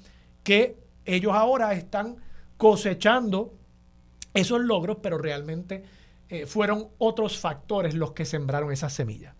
[0.43, 2.17] que ellos ahora están
[2.57, 3.53] cosechando
[4.33, 5.83] esos logros, pero realmente
[6.29, 9.33] eh, fueron otros factores los que sembraron esas semillas.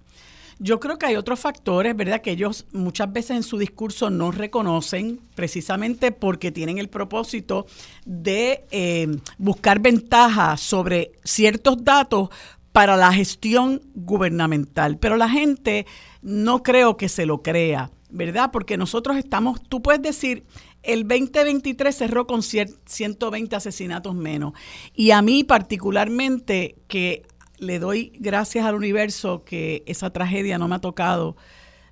[0.58, 2.22] Yo creo que hay otros factores, ¿verdad?
[2.22, 7.66] Que ellos muchas veces en su discurso no reconocen precisamente porque tienen el propósito
[8.06, 12.30] de eh, buscar ventajas sobre ciertos datos
[12.76, 14.98] para la gestión gubernamental.
[14.98, 15.86] Pero la gente
[16.22, 18.50] no creo que se lo crea, ¿verdad?
[18.52, 20.44] Porque nosotros estamos, tú puedes decir,
[20.84, 24.52] el 2023 cerró con 120 asesinatos menos.
[24.94, 27.26] Y a mí particularmente, que
[27.60, 31.38] le doy gracias al universo que esa tragedia no me ha tocado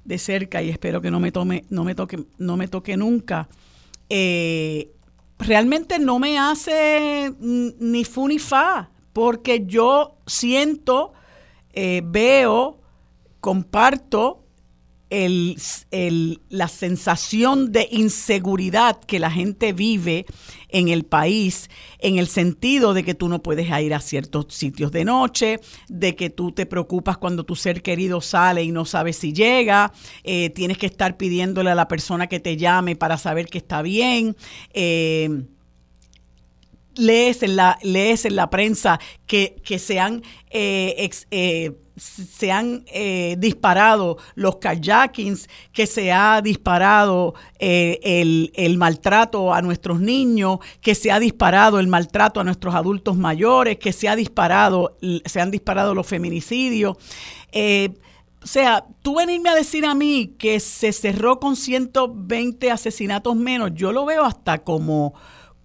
[0.03, 3.47] de cerca y espero que no me tome, no me toque, no me toque nunca.
[4.09, 4.91] Eh,
[5.39, 11.13] realmente no me hace ni fu ni fa porque yo siento,
[11.73, 12.79] eh, veo,
[13.39, 14.43] comparto
[16.49, 20.25] la sensación de inseguridad que la gente vive
[20.69, 24.91] en el país, en el sentido de que tú no puedes ir a ciertos sitios
[24.91, 29.17] de noche, de que tú te preocupas cuando tu ser querido sale y no sabes
[29.17, 33.45] si llega, eh, tienes que estar pidiéndole a la persona que te llame para saber
[33.45, 34.35] que está bien.
[34.73, 35.43] Eh,
[36.95, 42.85] lees en la, lees en la prensa que, que se han, eh, eh, se han
[42.87, 50.95] eh, disparado los kayakings, que se ha disparado el, el, maltrato a nuestros niños, que
[50.95, 55.51] se ha disparado el maltrato a nuestros adultos mayores, que se ha disparado, se han
[55.51, 56.97] disparado los feminicidios.
[58.43, 63.71] O sea, tú venirme a decir a mí que se cerró con 120 asesinatos menos,
[63.73, 65.13] yo lo veo hasta como,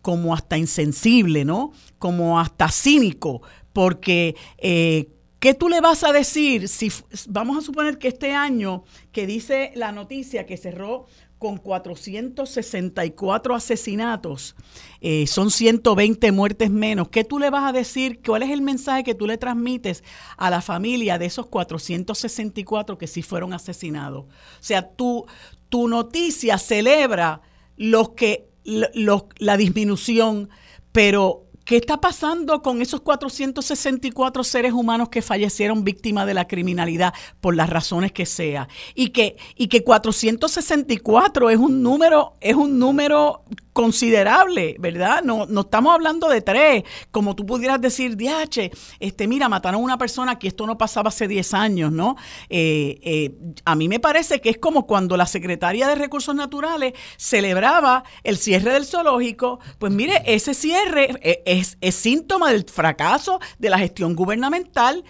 [0.08, 1.70] como hasta insensible, ¿no?
[1.98, 3.42] Como hasta cínico,
[3.74, 6.90] porque eh, ¿qué tú le vas a decir si
[7.28, 11.04] vamos a suponer que este año que dice la noticia que cerró
[11.36, 14.56] con 464 asesinatos,
[15.02, 17.10] eh, son 120 muertes menos.
[17.10, 18.22] ¿Qué tú le vas a decir?
[18.24, 20.02] ¿Cuál es el mensaje que tú le transmites
[20.38, 24.24] a la familia de esos 464 que sí fueron asesinados?
[24.24, 25.26] O sea, tu,
[25.68, 27.42] tu noticia celebra
[27.76, 30.50] los que, la disminución,
[30.92, 37.12] pero ¿Qué está pasando con esos 464 seres humanos que fallecieron víctimas de la criminalidad
[37.42, 38.68] por las razones que sea?
[38.94, 43.44] Y que, y que 464 es un número, es un número
[43.78, 45.22] considerable, ¿verdad?
[45.22, 49.84] No, no estamos hablando de tres, como tú pudieras decir, DH, este, mira, mataron a
[49.84, 52.16] una persona que esto no pasaba hace 10 años, ¿no?
[52.48, 53.30] Eh, eh,
[53.64, 58.38] a mí me parece que es como cuando la Secretaría de Recursos Naturales celebraba el
[58.38, 64.16] cierre del zoológico, pues mire, ese cierre eh, es, síntoma del fracaso de la gestión
[64.16, 65.04] gubernamental,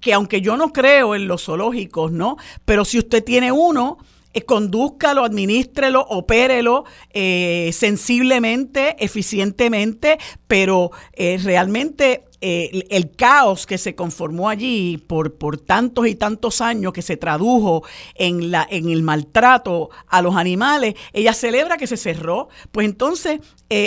[0.00, 2.38] que aunque yo no creo en los zoológicos, ¿no?
[2.64, 3.98] Pero si usted tiene uno,
[4.34, 10.18] eh, condúzcalo, administrelo, opérelo eh, sensiblemente, eficientemente,
[10.48, 16.92] pero eh, realmente el caos que se conformó allí por, por tantos y tantos años
[16.92, 17.84] que se tradujo
[18.16, 22.50] en, la, en el maltrato a los animales, ella celebra que se cerró.
[22.70, 23.40] Pues entonces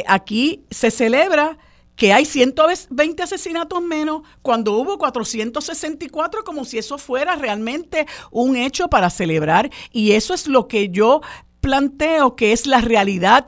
[0.08, 1.60] aquí se celebra
[1.98, 8.88] que hay 120 asesinatos menos cuando hubo 464, como si eso fuera realmente un hecho
[8.88, 9.70] para celebrar.
[9.92, 11.22] Y eso es lo que yo
[11.60, 13.48] planteo que es la realidad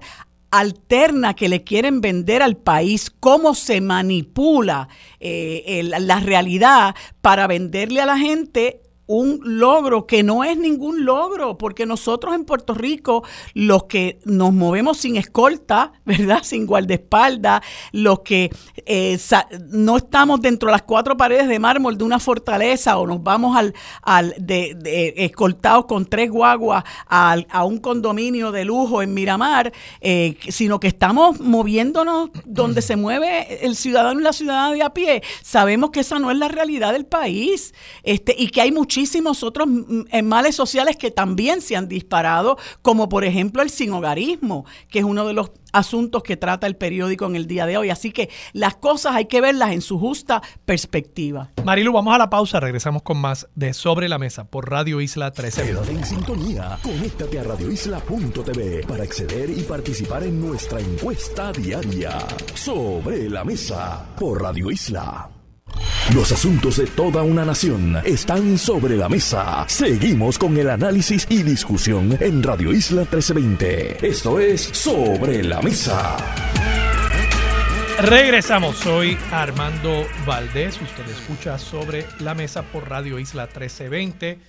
[0.52, 8.02] alterna que le quieren vender al país, cómo se manipula eh, la realidad para venderle
[8.02, 13.24] a la gente un logro que no es ningún logro, porque nosotros en Puerto Rico,
[13.56, 16.44] los que nos movemos sin escolta, ¿verdad?
[16.44, 18.52] Sin guardaespaldas, los que
[18.86, 19.18] eh,
[19.72, 23.58] no estamos dentro de las cuatro paredes de mármol de una fortaleza o nos vamos
[23.58, 24.78] al, al de,
[25.18, 31.40] escoltados con tres guaguas a un condominio de lujo en Miramar, eh, sino que estamos
[31.40, 35.24] moviéndonos donde se mueve el ciudadano y la ciudadana de a pie.
[35.42, 39.44] Sabemos que esa no es la realidad del país este, y que hay muchísimas muchísimos
[39.44, 39.68] otros
[40.24, 45.26] males sociales que también se han disparado, como por ejemplo el sinhogarismo, que es uno
[45.26, 47.92] de los asuntos que trata el periódico en el día de hoy.
[47.92, 51.52] Así que las cosas hay que verlas en su justa perspectiva.
[51.64, 52.60] Marilu, vamos a la pausa.
[52.60, 55.64] Regresamos con más de Sobre la Mesa por Radio Isla 13.
[55.64, 56.78] Quédate en sintonía.
[56.84, 62.18] Conéctate a radioisla.tv para acceder y participar en nuestra encuesta diaria.
[62.54, 65.30] Sobre la Mesa por Radio Isla.
[66.14, 69.66] Los asuntos de toda una nación están sobre la mesa.
[69.68, 74.08] Seguimos con el análisis y discusión en Radio Isla 1320.
[74.08, 76.18] Esto es Sobre la Mesa.
[78.02, 80.82] Regresamos, soy Armando Valdés.
[80.82, 84.40] Usted escucha sobre la mesa por Radio Isla 1320.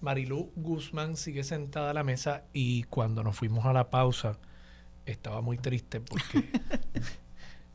[0.00, 4.38] Marilú Guzmán sigue sentada a la mesa y cuando nos fuimos a la pausa
[5.06, 6.50] estaba muy triste porque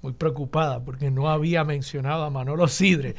[0.01, 3.15] muy preocupada porque no había mencionado a Manolo Sidre.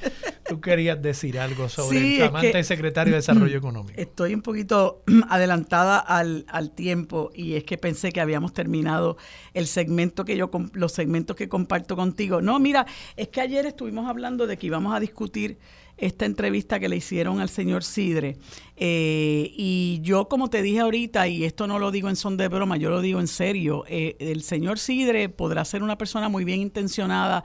[0.48, 4.00] Tú querías decir algo sobre el flamante secretario de Desarrollo Económico.
[4.00, 9.16] Estoy un poquito adelantada al, tiempo y es que pensé que habíamos terminado
[9.54, 12.40] el segmento que yo los segmentos que comparto contigo.
[12.40, 15.58] No, mira, es que ayer estuvimos hablando de que íbamos a discutir
[15.96, 18.37] esta entrevista que le hicieron al señor Sidre.
[18.76, 22.48] Eh, y yo, como te dije ahorita, y esto no lo digo en son de
[22.48, 26.44] broma, yo lo digo en serio, eh, el señor Sidre podrá ser una persona muy
[26.44, 27.44] bien intencionada,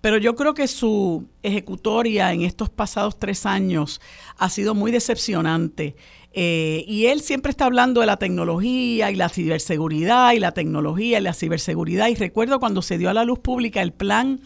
[0.00, 4.00] pero yo creo que su ejecutoria en estos pasados tres años
[4.38, 5.96] ha sido muy decepcionante.
[6.38, 11.18] Eh, y él siempre está hablando de la tecnología y la ciberseguridad y la tecnología
[11.18, 12.08] y la ciberseguridad.
[12.08, 14.42] Y recuerdo cuando se dio a la luz pública el plan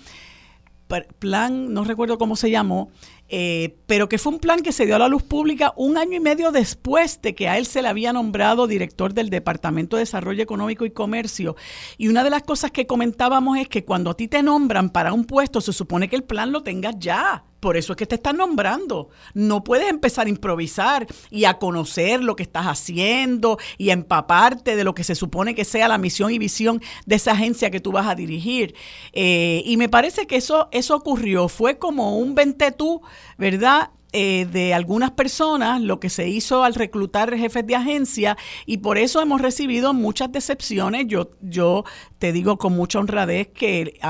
[1.18, 2.91] plan, no recuerdo cómo se llamó,
[3.33, 6.16] eh, pero que fue un plan que se dio a la luz pública un año
[6.16, 10.03] y medio después de que a él se le había nombrado director del Departamento de
[10.03, 11.55] Desarrollo Económico y Comercio.
[11.97, 15.12] Y una de las cosas que comentábamos es que cuando a ti te nombran para
[15.12, 17.45] un puesto, se supone que el plan lo tengas ya.
[17.61, 19.11] Por eso es que te están nombrando.
[19.35, 24.77] No puedes empezar a improvisar y a conocer lo que estás haciendo y a empaparte
[24.77, 27.81] de lo que se supone que sea la misión y visión de esa agencia que
[27.81, 28.75] tú vas a dirigir.
[29.13, 31.49] Eh, y me parece que eso, eso ocurrió.
[31.49, 33.03] Fue como un ventetú,
[33.37, 33.91] ¿verdad?
[34.13, 38.37] Eh, de algunas personas lo que se hizo al reclutar jefes de agencia
[38.67, 41.07] y por eso hemos recibido muchas decepciones.
[41.07, 41.85] Yo, yo
[42.19, 44.01] te digo con mucha honradez que,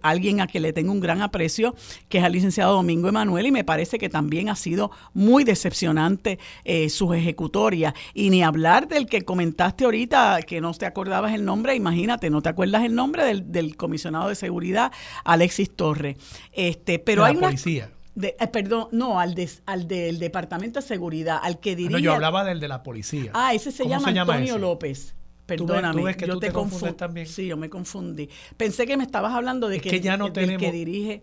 [0.00, 1.74] alguien a quien le tengo un gran aprecio,
[2.08, 6.38] que es el licenciado Domingo Emanuel, y me parece que también ha sido muy decepcionante
[6.64, 7.92] eh, sus ejecutorias.
[8.14, 12.40] Y ni hablar del que comentaste ahorita, que no te acordabas el nombre, imagínate, no
[12.40, 14.92] te acuerdas el nombre del, del comisionado de seguridad,
[15.24, 16.16] Alexis Torres.
[16.52, 17.90] Este, pero hay policía.
[18.14, 19.34] De, eh, perdón, no, al,
[19.66, 21.96] al del Departamento de Seguridad, al que dirige.
[21.96, 23.30] Ah, no, yo hablaba del de la policía.
[23.34, 25.14] Ah, ese se llama Antonio López.
[25.46, 26.94] Perdóname, que yo te, confundí.
[26.94, 27.26] También?
[27.26, 28.28] Sí, yo me confundí.
[28.56, 31.22] Pensé que me estabas hablando de que, ya no tenemos, que dirige.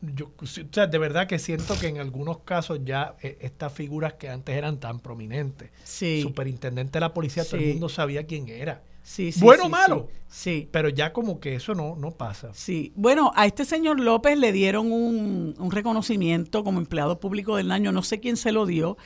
[0.00, 4.14] Yo, o sea, de verdad que siento que en algunos casos ya eh, estas figuras
[4.14, 6.20] que antes eran tan prominentes, sí.
[6.20, 8.82] superintendente de la policía, todo el mundo sabía quién era.
[9.04, 10.08] Sí, bueno o malo.
[10.28, 10.68] Sí.
[10.72, 12.50] Pero ya como que eso no, no pasa.
[12.54, 12.92] Sí.
[12.96, 17.92] Bueno, a este señor López le dieron un, un reconocimiento como empleado público del año,
[17.92, 18.96] no sé quién se lo dio.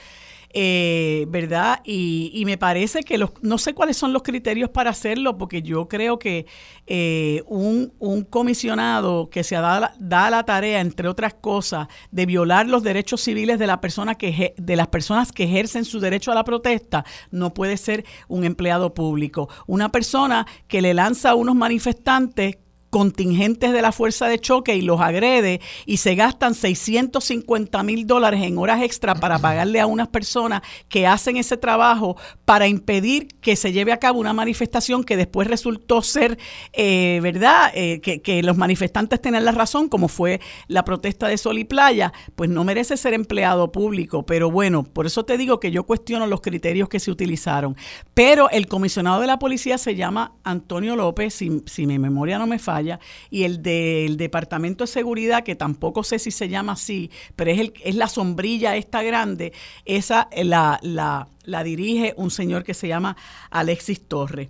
[0.61, 1.81] Eh, ¿verdad?
[1.85, 5.87] Y, me parece que los, no sé cuáles son los criterios para hacerlo, porque yo
[5.87, 6.47] creo que
[6.89, 7.93] eh, un,
[8.29, 13.61] comisionado que se da, da la tarea, entre otras cosas, de violar los derechos civiles
[13.61, 17.55] de, la persona que, de las personas que ejercen su derecho a la protesta, no
[17.55, 19.49] puede ser un empleado público.
[19.69, 22.57] Una persona que le lanza a unos manifestantes
[22.99, 28.43] contingentes de la fuerza de choque y los agrede y se gastan 650 mil dólares
[28.43, 33.55] en horas extra para pagarle a unas personas que hacen ese trabajo para impedir que
[33.55, 36.39] se lleve a cabo una manifestación que después resultó ser,
[36.73, 41.39] eh, ¿verdad?, eh, que, que, los manifestantes tenían la razón, como fue la protesta de
[41.39, 44.27] Sol y Playa, pues no merece ser empleado público.
[44.27, 47.77] Pero bueno, por eso te digo que yo cuestiono los criterios que se utilizaron.
[48.13, 52.49] Pero el comisionado de la policía se llama Antonio López, si, si mi memoria no
[52.49, 52.88] me falla
[53.31, 57.61] y el del Departamento de Seguridad, que tampoco sé si se llama así, pero es,
[57.61, 59.53] el, es la sombrilla esta grande,
[59.85, 63.17] esa la, la, la dirige un señor que se llama
[63.51, 64.49] Alexis Torres.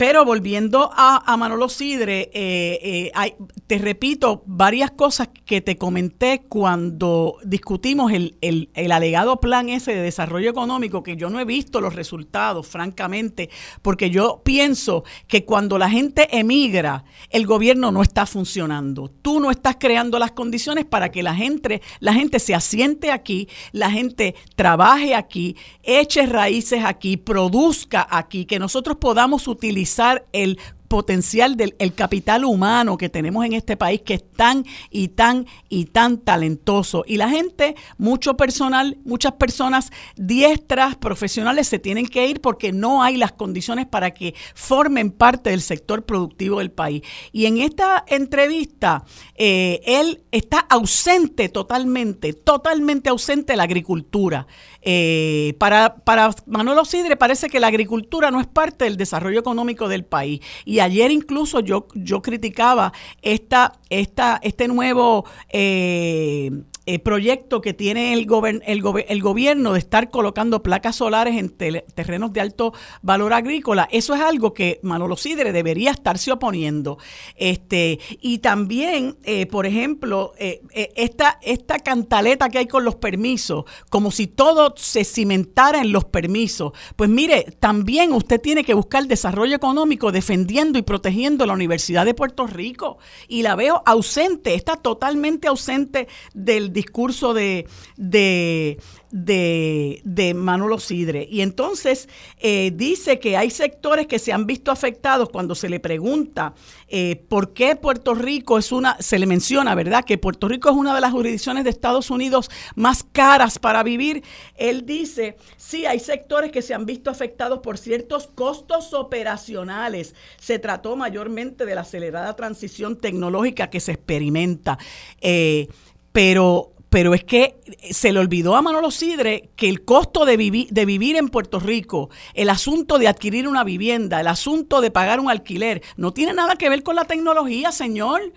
[0.00, 3.36] Pero volviendo a, Manolo Sidre, eh, eh,
[3.66, 10.00] te repito varias cosas que te comenté cuando discutimos el, el, alegado plan ese de
[10.00, 13.50] desarrollo económico, que yo no he visto los resultados, francamente,
[13.82, 19.10] porque yo pienso que cuando la gente emigra, el gobierno no está funcionando.
[19.10, 23.50] Tú no estás creando las condiciones para que la gente, la gente se asiente aquí,
[23.72, 29.89] la gente trabaje aquí, eche raíces aquí, produzca aquí, que nosotros podamos utilizar
[30.32, 30.58] el
[30.90, 35.46] potencial del el capital humano que tenemos en este país que es tan y tan
[35.68, 37.04] y tan talentoso.
[37.06, 43.04] Y la gente mucho personal muchas personas diestras profesionales se tienen que ir porque no
[43.04, 47.02] hay las condiciones para que formen parte del sector productivo del país.
[47.30, 49.04] Y en esta entrevista
[49.36, 54.48] eh, él está ausente totalmente totalmente ausente la agricultura.
[54.82, 59.88] Eh, para, para Manuel Sidre parece que la agricultura no es parte del desarrollo económico
[59.88, 60.40] del país.
[60.64, 66.50] Y ayer incluso yo, yo criticaba esta, esta, este nuevo eh,
[66.86, 68.26] eh, proyecto que tiene el,
[68.66, 72.72] el, el, gobierno de estar colocando placas solares en terrenos de alto
[73.02, 76.98] valor agrícola, eso es algo que Manolo Sidre debería estarse oponiendo.
[77.36, 80.62] Este, y también, eh, por ejemplo, eh,
[80.96, 86.06] esta, esta cantaleta que hay con los permisos, como si todo se cimentara en los
[86.06, 86.72] permisos.
[86.96, 92.14] Pues mire, también usted tiene que buscar desarrollo económico defendiendo y protegiendo la Universidad de
[92.14, 92.98] Puerto Rico.
[93.28, 97.66] Y la veo ausente, está totalmente ausente del discurso de,
[97.96, 98.78] de,
[99.10, 101.26] de, Manolo Sidre.
[101.30, 102.08] Y entonces
[102.38, 106.54] eh, dice que hay sectores que se han visto afectados cuando se le pregunta
[106.88, 110.04] eh, por qué Puerto Rico es una, se le menciona, ¿verdad?
[110.04, 114.22] Que Puerto Rico es una de las jurisdicciones de Estados Unidos más caras para vivir.
[114.56, 120.14] Él dice, sí, hay sectores que se han visto afectados por ciertos costos operacionales.
[120.38, 124.78] Se trató mayormente de la acelerada transición tecnológica que se experimenta.
[125.20, 125.68] Eh,
[126.12, 130.36] pero, pero es que se le olvidó a Manolo Sidre que el costo de,
[130.70, 135.20] de vivir en Puerto Rico, el asunto de adquirir una vivienda, el asunto de pagar
[135.20, 138.32] un alquiler, no tiene nada que ver con la tecnología, señor.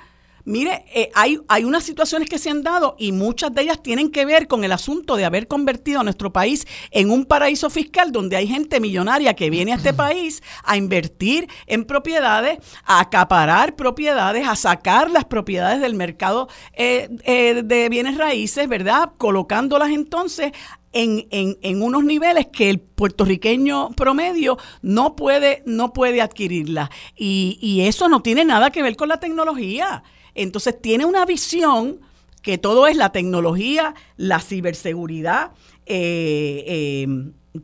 [0.45, 4.11] Mire, eh, hay, hay unas situaciones que se han dado y muchas de ellas tienen
[4.11, 8.11] que ver con el asunto de haber convertido a nuestro país en un paraíso fiscal
[8.11, 13.77] donde hay gente millonaria que viene a este país a invertir en propiedades, a acaparar
[13.77, 19.11] propiedades, a sacar las propiedades del mercado eh, eh, de bienes raíces, ¿verdad?
[19.17, 20.51] Colocándolas entonces
[20.91, 26.91] en, en, en, unos niveles que el puertorriqueño promedio no puede, no puede adquirirla.
[27.15, 30.03] Y, y eso no tiene nada que ver con la tecnología.
[30.35, 31.99] Entonces tiene una visión
[32.41, 35.51] que todo es la tecnología, la ciberseguridad,
[35.85, 37.07] eh, eh,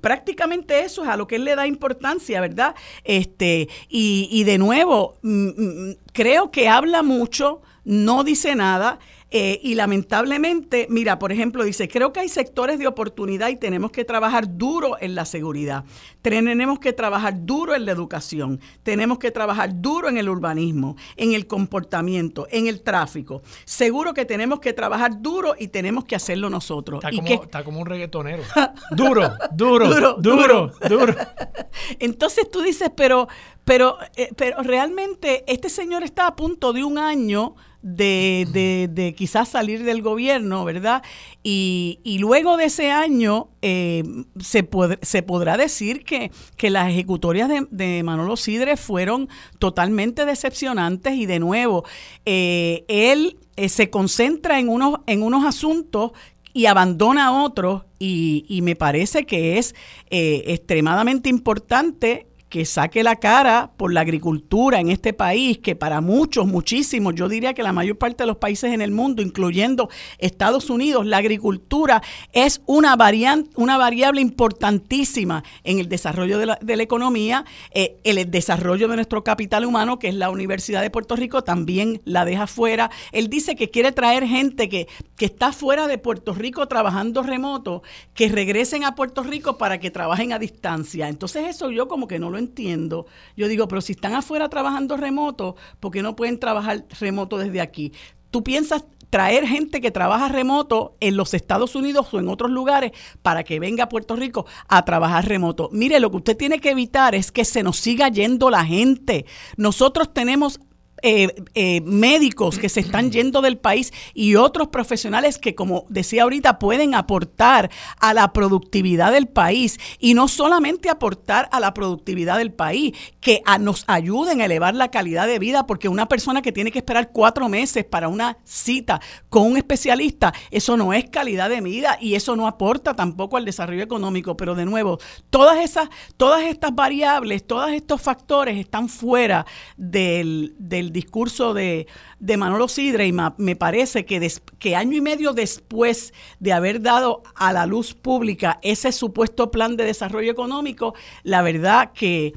[0.02, 2.76] prácticamente eso es a lo que él le da importancia, ¿verdad?
[3.04, 9.00] Este, y, y de nuevo, mm, mm, creo que habla mucho, no dice nada.
[9.32, 13.92] Eh, y lamentablemente, mira, por ejemplo, dice, creo que hay sectores de oportunidad y tenemos
[13.92, 15.84] que trabajar duro en la seguridad,
[16.24, 21.34] tenemos que trabajar duro en la educación, tenemos que trabajar duro en el urbanismo, en
[21.34, 23.44] el comportamiento, en el tráfico.
[23.66, 27.04] Seguro que tenemos que trabajar duro y tenemos que hacerlo nosotros.
[27.04, 28.42] Está, y como, que, está como un reggaetonero.
[28.92, 31.16] duro, duro, duro, duro, duro.
[32.00, 33.28] Entonces tú dices, pero,
[33.64, 39.16] pero, eh, pero realmente este señor está a punto de un año de, de, de,
[39.16, 41.02] quizás salir del gobierno, ¿verdad?
[41.44, 44.04] Y, y luego de ese año eh,
[44.40, 44.68] se,
[45.02, 51.26] se podrá decir que, que las ejecutorias de, de, Manolo Sidre fueron totalmente decepcionantes y
[51.26, 51.86] de nuevo,
[52.26, 56.12] eh, él eh, se concentra en unos, en unos asuntos
[56.54, 59.76] y abandona otros y, y, me parece que es
[60.10, 66.02] eh, extremadamente importante que saque la cara por la agricultura en este país, que para
[66.02, 69.90] muchos, muchísimos, yo diría que la mayor parte de los países en el mundo, incluyendo
[70.18, 72.02] Estados Unidos, la agricultura
[72.34, 77.98] es una, variante, una variable importantísima en el desarrollo de la, de la economía, eh,
[78.04, 82.26] el desarrollo de nuestro capital humano, que es la Universidad de Puerto Rico, también la
[82.26, 82.90] deja fuera.
[83.12, 87.84] Él dice que quiere traer gente que, que está fuera de Puerto Rico trabajando remoto,
[88.16, 91.10] que regresen a Puerto Rico para que trabajen a distancia.
[91.10, 93.06] Entonces eso yo como que no lo entiendo.
[93.38, 97.62] Yo digo, pero si están afuera trabajando remoto, ¿por qué no pueden trabajar remoto desde
[97.62, 97.94] aquí?
[98.32, 102.92] ¿Tú piensas traer gente que trabaja remoto en los Estados Unidos o en otros lugares
[103.22, 105.70] para que venga a Puerto Rico a trabajar remoto?
[105.72, 109.26] Mire, lo que usted tiene que evitar es que se nos siga yendo la gente.
[109.58, 110.60] Nosotros tenemos
[111.02, 116.24] eh, eh, médicos que se están yendo del país y otros profesionales que, como decía
[116.24, 117.70] ahorita, pueden aportar
[118.00, 123.42] a la productividad del país y no solamente aportar a la productividad del país, que
[123.60, 127.12] nos ayuden a elevar la calidad de vida, porque una persona que tiene que esperar
[127.12, 132.16] cuatro meses para una cita con un especialista, eso no es calidad de vida y
[132.16, 134.38] eso no aporta tampoco al desarrollo económico.
[134.38, 139.46] Pero de nuevo, todas esas, todas estas variables, todos estos factores están fuera
[139.78, 141.88] del, del discurso de,
[142.20, 146.82] de, Manolo Sidre y me parece que, des, que año y medio después de haber
[146.82, 152.34] dado a la luz pública ese supuesto plan de desarrollo económico, la verdad que,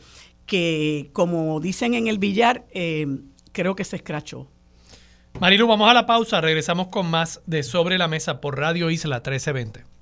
[0.47, 3.07] que como dicen en el billar, eh,
[3.53, 4.49] creo que se escrachó.
[5.41, 9.17] Marilu, vamos a la pausa, regresamos con más de Sobre la Mesa por Radio Isla
[9.17, 9.92] 1320.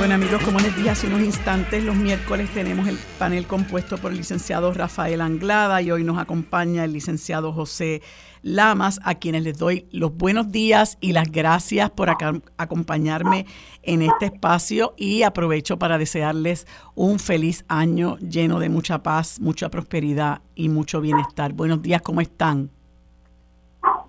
[0.00, 4.12] Bueno amigos, como les dije hace unos instantes, los miércoles tenemos el panel compuesto por
[4.12, 8.00] el licenciado Rafael Anglada y hoy nos acompaña el licenciado José
[8.40, 13.44] Lamas, a quienes les doy los buenos días y las gracias por acá, acompañarme
[13.82, 19.68] en este espacio y aprovecho para desearles un feliz año lleno de mucha paz, mucha
[19.68, 21.52] prosperidad y mucho bienestar.
[21.52, 22.70] Buenos días, ¿cómo están?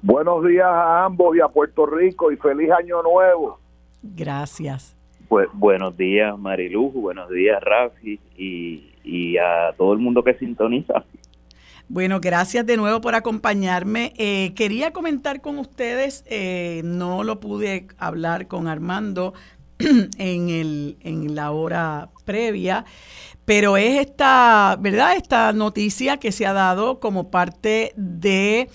[0.01, 3.59] Buenos días a ambos y a Puerto Rico y feliz año nuevo.
[4.01, 4.95] Gracias.
[5.31, 11.05] Pues, buenos días, Marilu, buenos días, Rafi, y, y, a todo el mundo que sintoniza.
[11.87, 14.11] Bueno, gracias de nuevo por acompañarme.
[14.17, 19.33] Eh, quería comentar con ustedes, eh, no lo pude hablar con Armando
[19.79, 22.83] en, el, en la hora previa,
[23.45, 25.15] pero es esta, ¿verdad?
[25.15, 28.67] Esta noticia que se ha dado como parte de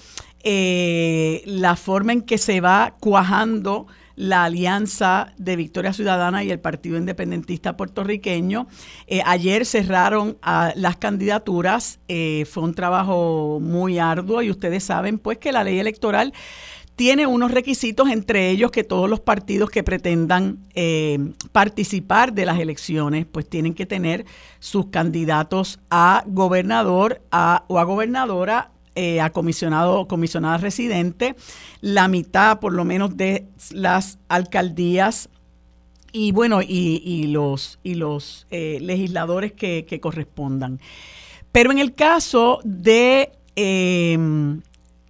[0.42, 6.58] eh, la forma en que se va cuajando la alianza de Victoria Ciudadana y el
[6.58, 8.66] Partido Independentista Puertorriqueño.
[9.06, 10.38] Eh, ayer cerraron
[10.74, 15.78] las candidaturas, eh, fue un trabajo muy arduo y ustedes saben pues que la ley
[15.78, 16.32] electoral
[16.96, 21.18] tiene unos requisitos, entre ellos que todos los partidos que pretendan eh,
[21.52, 24.24] participar de las elecciones, pues tienen que tener
[24.60, 31.36] sus candidatos a gobernador o a gobernadora, eh, a comisionado o comisionada residente,
[31.80, 35.28] la mitad por lo menos de las alcaldías
[36.12, 40.80] y bueno, y, los, y los eh, legisladores que, correspondan.
[41.52, 43.32] Pero en el caso de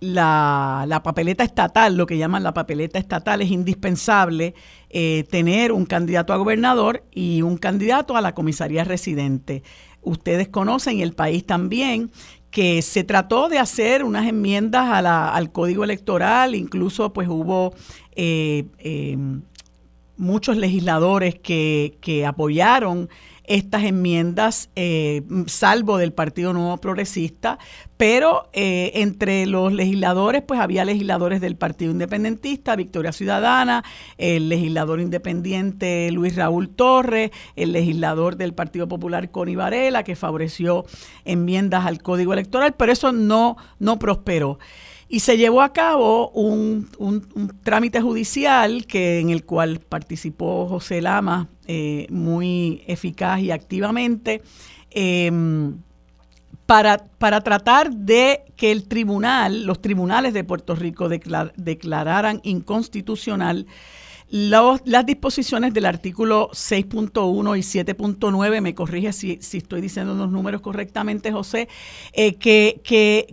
[0.00, 4.54] la, papeleta estatal, lo que llaman la papeleta estatal, es indispensable
[4.90, 9.62] eh, tener un candidato a gobernador y un candidato a la comisaría residente.
[10.02, 12.10] Ustedes conocen, el país también,
[12.56, 17.74] que se trató de hacer unas enmiendas al código electoral, incluso pues hubo
[18.12, 19.18] eh, eh,
[20.16, 23.10] muchos legisladores que, que apoyaron
[23.46, 27.58] estas enmiendas, eh, salvo del Partido Nuevo Progresista,
[27.96, 33.84] pero eh, entre los legisladores, pues había legisladores del Partido Independentista, Victoria Ciudadana,
[34.18, 40.84] el legislador independiente Luis Raúl Torres, el legislador del Partido Popular Connie Varela, que favoreció
[41.24, 44.58] enmiendas al Código Electoral, pero eso no, no prosperó.
[45.08, 46.88] Y se llevó a cabo un,
[47.62, 54.42] trámite judicial que, en el cual participó José Lama eh, muy eficaz y activamente
[54.90, 55.76] em,
[56.66, 63.66] para, para, tratar de que el tribunal, los tribunales de Puerto Rico declararan inconstitucional
[64.28, 71.30] las disposiciones del artículo 6.1 y 7.9, me corrige si, estoy diciendo los números correctamente,
[71.30, 71.68] José,
[72.12, 72.80] eh, que,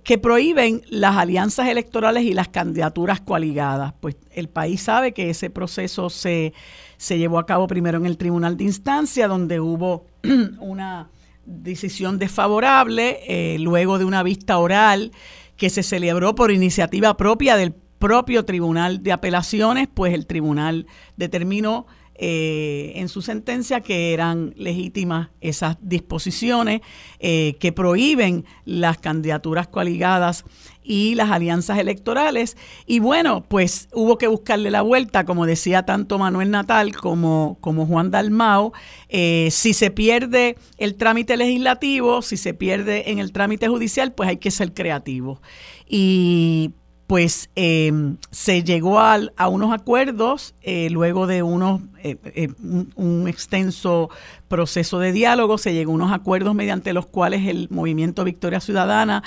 [0.04, 3.94] que, prohíben las alianzas electorales y las candidaturas coaligadas.
[4.00, 6.54] Pues el país sabe que ese proceso se,
[6.98, 10.06] se llevó a cabo primero en el Tribunal de Instancia, donde hubo
[10.60, 11.10] una
[11.46, 15.12] decisión desfavorable, eh, luego de una vista oral
[15.58, 17.74] que se celebró por iniciativa propia del
[18.04, 25.30] propio Tribunal de Apelaciones, pues el tribunal determinó eh, en su sentencia que eran legítimas
[25.40, 26.82] esas disposiciones
[27.20, 30.44] eh, que prohíben las candidaturas coaligadas
[30.84, 32.58] y las alianzas electorales.
[32.86, 37.86] Y bueno, pues hubo que buscarle la vuelta, como decía tanto Manuel Natal como, como
[37.86, 38.74] Juan Dalmao.
[39.08, 44.28] Eh, si se pierde el trámite legislativo, si se pierde en el trámite judicial, pues
[44.28, 45.42] hay que ser creativo.
[45.88, 46.74] Y
[47.08, 52.50] pues em, se llegó a, unos acuerdos eh, luego de unos, eh, eh,
[52.96, 54.10] un, extenso
[54.48, 59.24] proceso de diálogo, se llegó a unos acuerdos mediante los cuales el movimiento Victoria Ciudadana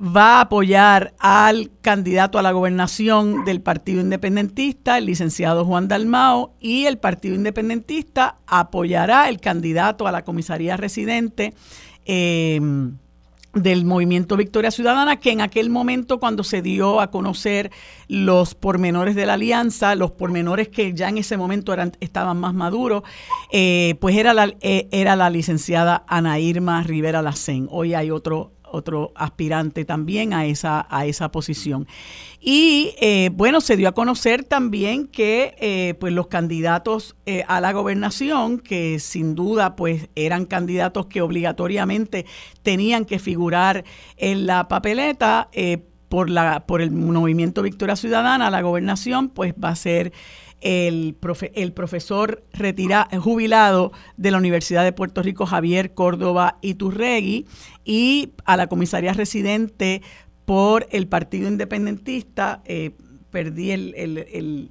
[0.00, 6.54] va a apoyar al candidato a la gobernación del Partido Independentista, el licenciado Juan Dalmao,
[6.60, 11.54] y el Partido Independentista apoyará el candidato a la comisaría residente.
[13.54, 17.70] Del movimiento Victoria Ciudadana, que en aquel momento cuando se dio a conocer
[18.08, 22.54] los pormenores de la alianza, los pormenores que ya en ese momento eran, estaban más
[22.54, 23.02] maduros,
[23.52, 27.68] eh, pues era la, eh, era la licenciada Ana Irma Rivera Lacén.
[27.70, 31.86] Hoy hay otro otro aspirante también a esa, a esa posición.
[32.40, 37.60] Y eh, bueno, se dio a conocer también que eh, pues los candidatos eh, a
[37.60, 42.26] la gobernación, que sin duda pues eran candidatos que obligatoriamente
[42.62, 43.84] tenían que figurar
[44.16, 45.48] en la papeleta
[46.08, 50.12] por, la, por el movimiento Victoria Ciudadana la gobernación, pues va a ser
[50.62, 51.16] el,
[51.54, 57.46] el profesor retira, jubilado de la Universidad de Puerto Rico, Javier Córdoba Iturregui,
[57.84, 60.02] y a la comisaría residente
[60.44, 62.62] por el Partido Independentista.
[62.64, 62.92] Eh,
[63.30, 64.70] perdí el,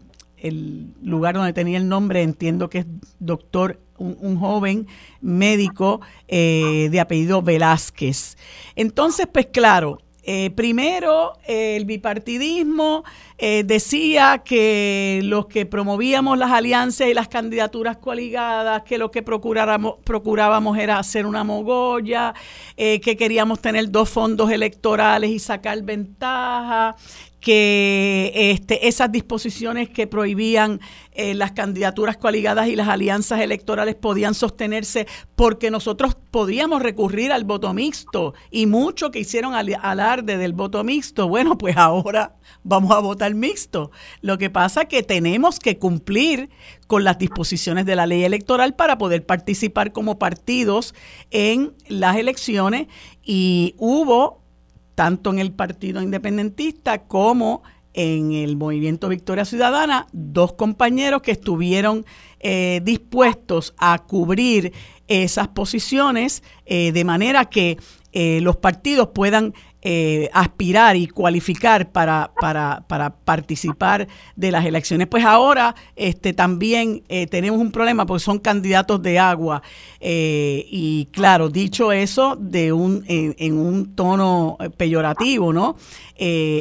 [1.01, 2.85] lugar donde tenía el nombre, entiendo que es
[3.19, 4.87] doctor, un, joven
[5.21, 8.37] médico eh, de apellido Velázquez.
[8.75, 9.99] Entonces, pues claro,
[10.33, 13.03] eh, primero, el bipartidismo
[13.37, 19.23] eh, decía que los que promovíamos las alianzas y las candidaturas coaligadas, que lo que
[19.23, 22.33] procurábamos era hacer una mogolla,
[22.77, 26.95] eh, que queríamos tener dos fondos electorales y sacar ventaja,
[27.41, 30.79] que este, esas disposiciones que prohibían
[31.11, 37.43] eh, las candidaturas coaligadas y las alianzas electorales podían sostenerse porque nosotros podíamos recurrir al
[37.43, 41.27] voto mixto y mucho que hicieron alarde del voto mixto.
[41.27, 43.89] Bueno, pues ahora vamos a votar mixto.
[44.21, 46.51] Lo que pasa que tenemos que cumplir
[46.85, 50.93] con las disposiciones de la ley electoral para poder participar como partidos
[51.31, 52.87] en las elecciones
[53.23, 54.40] y hubo
[55.01, 57.63] tanto en el Partido Independentista como
[57.95, 62.05] en el Movimiento Victoria Ciudadana, dos compañeros que estuvieron
[62.39, 64.73] eh, dispuestos a cubrir
[65.07, 67.79] esas posiciones eh, de manera que
[68.11, 75.07] eh, los partidos puedan eh, aspirar y cualificar para, para, para, participar de las elecciones.
[75.07, 79.63] Pues ahora este, también eh, tenemos un problema porque son candidatos de agua.
[79.99, 85.75] Eh, y claro, dicho eso, de un, en, un tono peyorativo, ¿no?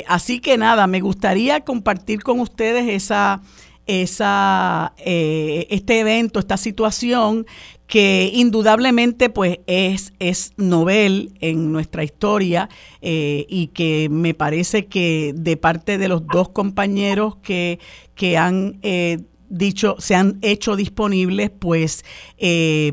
[0.08, 3.42] así que nada, me gustaría compartir con ustedes esa
[3.90, 7.46] esa, este evento, esta situación
[7.90, 12.68] que indudablemente pues es, es novel en nuestra historia
[13.02, 17.80] eh, y que me parece que de parte de los dos compañeros que,
[18.14, 19.18] que han eh,
[19.48, 22.04] dicho, se han hecho disponibles, pues
[22.38, 22.92] eh,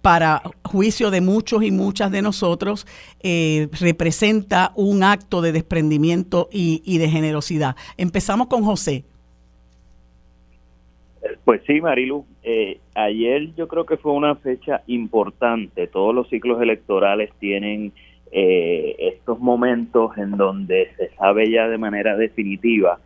[0.00, 2.86] para juicio de muchos y muchas de nosotros,
[3.22, 7.76] representa un acto de desprendimiento y de generosidad.
[7.98, 9.04] Empezamos con José.
[11.44, 12.24] Pues sí, Marilu.
[12.42, 15.86] Eh, ayer yo creo que fue una fecha importante.
[15.86, 17.92] Todos los ciclos electorales tienen
[18.30, 22.98] eh, estos momentos en donde se sabe ya de manera definitiva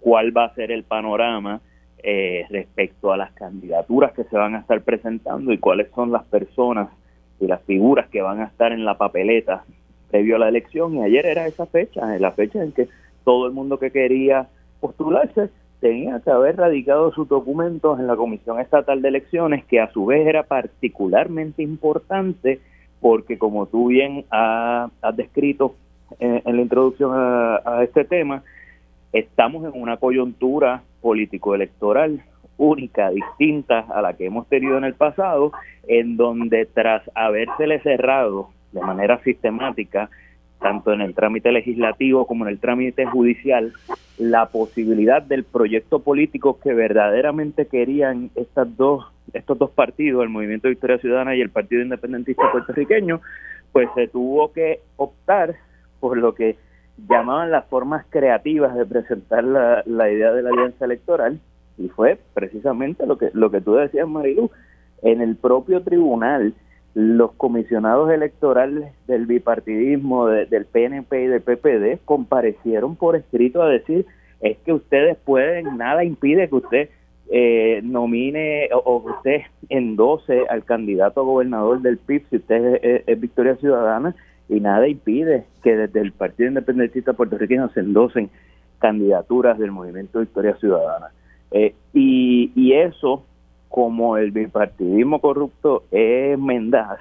[0.00, 1.60] cuál va a ser el panorama
[2.02, 6.24] eh, respecto a las candidaturas que se van a estar presentando y cuáles son las
[6.24, 6.88] personas
[7.38, 9.64] y las figuras que van a estar en la papeleta
[10.10, 10.96] previo a la elección.
[10.96, 12.88] Y ayer era esa fecha, la fecha en que
[13.24, 14.48] todo el mundo que quería
[14.80, 15.50] postularse
[15.82, 20.06] tenía que haber radicado sus documentos en la Comisión Estatal de Elecciones, que a su
[20.06, 22.60] vez era particularmente importante
[23.00, 25.74] porque, como tú bien has, descrito
[26.20, 28.44] en, la introducción a, este tema,
[29.12, 32.22] estamos en una coyuntura político-electoral
[32.58, 35.50] única, distinta a la que hemos tenido en el pasado,
[35.88, 40.08] en donde tras habérsele cerrado de manera sistemática
[40.60, 43.72] tanto en el trámite legislativo como en el trámite judicial,
[44.30, 50.68] la posibilidad del proyecto político que verdaderamente querían estas dos, estos dos partidos, el Movimiento
[50.68, 53.20] Victoria Ciudadana y el Partido Independentista Puertorriqueño,
[53.72, 55.56] pues se tuvo que optar
[56.00, 56.56] por lo que
[57.08, 61.40] llamaban las formas creativas de presentar la, la idea de la alianza electoral
[61.78, 64.50] y fue precisamente lo que lo que tú decías Marilu
[65.02, 66.54] en el propio tribunal
[66.94, 74.06] los comisionados electorales del bipartidismo, del PNP y del PPD comparecieron por escrito a decir
[74.40, 76.88] es que ustedes pueden, nada impide que usted
[77.30, 79.40] eh, nomine o, que usted
[79.70, 84.14] endose al candidato a gobernador del PIB si usted es, Victoria Ciudadana
[84.48, 88.28] y nada impide que desde el Partido Independentista puertorriqueño se endosen
[88.80, 91.06] candidaturas del movimiento Victoria Ciudadana.
[91.52, 93.24] Eh, y eso
[93.72, 96.98] como el bipartidismo corrupto es enmendado,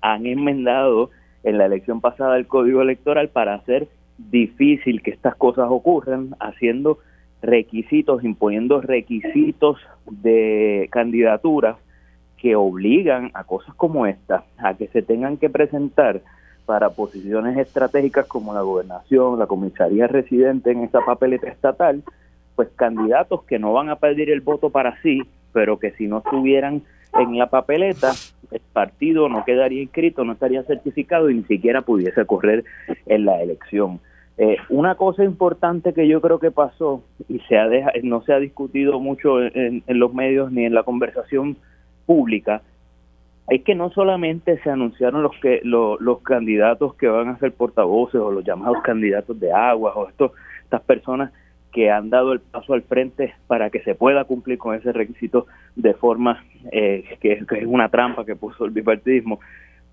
[0.00, 1.10] han enmendado
[1.42, 6.98] en la elección pasada el código electoral para hacer difícil que estas cosas ocurran, haciendo
[7.42, 9.78] requisitos, imponiendo requisitos
[10.08, 11.76] de candidaturas
[12.36, 16.20] que obligan a cosas como esta, a que se tengan que presentar
[16.64, 22.04] para posiciones estratégicas como la gobernación, la comisaría residente en esa papeleta estatal,
[22.54, 25.22] pues candidatos que no van a pedir el voto para sí,
[25.58, 26.82] pero que si no estuvieran
[27.14, 28.12] en la papeleta,
[28.52, 32.62] el partido no quedaría inscrito, no estaría certificado y ni siquiera pudiese correr
[33.06, 33.98] en la elección.
[34.36, 37.66] Eh, una cosa importante que yo creo que pasó y se ha
[38.04, 41.56] no se ha discutido mucho en, los medios ni en la conversación
[42.06, 42.62] pública
[43.48, 48.20] es que no solamente se anunciaron los que los candidatos que van a ser portavoces
[48.20, 50.30] o los llamados candidatos de aguas o estos
[50.62, 51.32] estas personas
[51.72, 55.46] que han dado el paso al frente para que se pueda cumplir con ese requisito
[55.76, 59.40] de forma eh, que, es una trampa que puso el bipartidismo,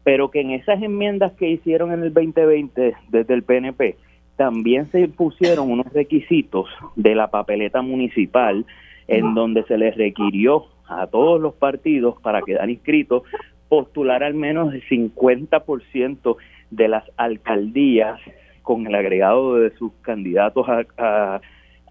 [0.03, 3.97] pero que en esas enmiendas que hicieron en el 2020 desde el PNP
[4.35, 8.65] también se impusieron unos requisitos de la papeleta municipal
[9.07, 13.23] en donde se les requirió a todos los partidos para quedar inscritos
[13.69, 16.37] postular al menos el 50%
[16.71, 18.19] de las alcaldías
[18.61, 21.41] con el agregado de sus candidatos a, a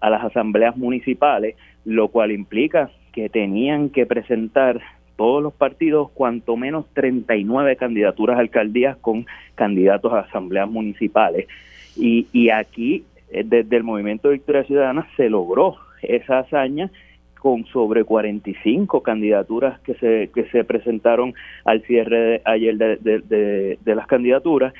[0.01, 4.81] las asambleas municipales, lo cual implica que tenían que presentar
[5.15, 9.25] todos los partidos cuanto menos 39 candidaturas a alcaldías con
[9.55, 11.47] candidatos a asambleas municipales.
[11.95, 16.91] Y, y aquí, eh, desde el Movimiento Victoria Ciudadana, se logró esa hazaña
[17.39, 21.33] con sobre 45 candidaturas que se, que se presentaron
[21.63, 24.73] al cierre ayer de, de, de las candidaturas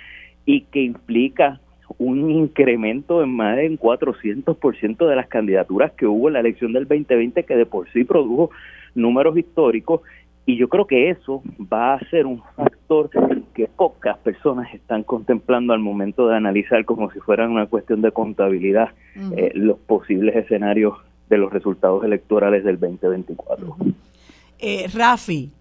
[0.46, 1.60] y que implica
[1.98, 6.88] un incremento en más de 400% de las candidaturas que hubo en la elección del
[6.88, 8.52] 2020 que de por sí produjo
[8.94, 10.02] números históricos.
[10.48, 13.10] Y yo creo que eso va a ser un factor
[13.56, 18.12] que pocas personas están contemplando al momento de analizar como si fuera una cuestión de
[18.12, 18.90] contabilidad
[19.36, 20.94] eh, los posibles escenarios
[21.30, 23.76] de los resultados electorales del 2024.
[24.60, 25.52] eh, Rafi,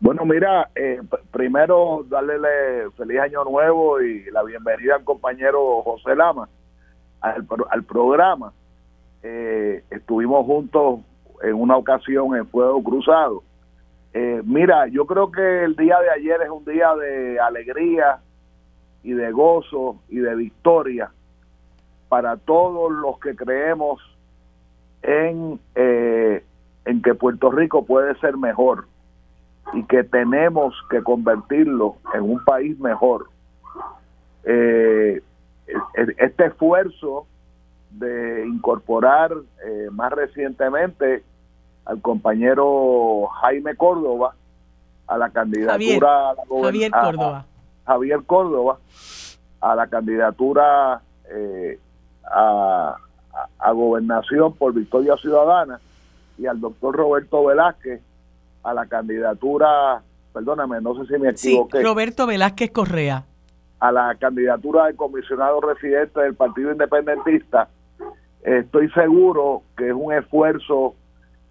[0.00, 1.00] Bueno, mira, eh,
[1.32, 6.48] primero darle feliz año nuevo y la bienvenida al compañero José Lama
[7.20, 8.52] al, al programa.
[9.24, 11.00] Eh, estuvimos juntos
[11.42, 13.42] en una ocasión en Fuego Cruzado.
[14.14, 18.20] Eh, mira, yo creo que el día de ayer es un día de alegría
[19.02, 21.10] y de gozo y de victoria
[22.08, 24.00] para todos los que creemos
[25.02, 26.44] en, eh,
[26.84, 28.86] en que Puerto Rico puede ser mejor
[29.72, 33.28] y que tenemos que convertirlo en un país mejor.
[34.44, 35.22] Eh,
[36.16, 37.26] este esfuerzo
[37.90, 39.32] de incorporar
[39.64, 41.22] eh, más recientemente
[41.84, 44.34] al compañero Jaime Córdoba
[45.06, 47.46] a la candidatura Javier, Córdoba.
[47.86, 48.78] Javier Córdoba
[49.60, 51.78] a la candidatura eh,
[52.30, 52.96] a,
[53.58, 55.80] a, gobernación por Victoria Ciudadana
[56.38, 58.02] y al doctor Roberto Velázquez
[58.62, 60.02] a la candidatura,
[60.32, 61.78] perdóname, no sé si me equivoqué.
[61.78, 63.24] Sí, Roberto Velázquez Correa.
[63.80, 67.68] A la candidatura de comisionado residente del Partido Independentista.
[68.42, 70.94] Estoy seguro que es un esfuerzo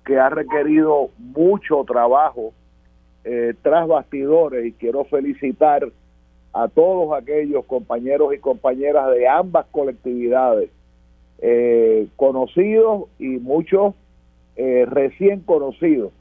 [0.06, 2.54] que ha requerido mucho trabajo
[3.24, 5.86] eh, tras bastidores y quiero felicitar
[6.54, 10.70] a todos aquellos compañeros y compañeras de ambas colectividades,
[11.40, 13.94] eh, conocidos y muchos
[14.56, 16.14] eh, recién conocidos,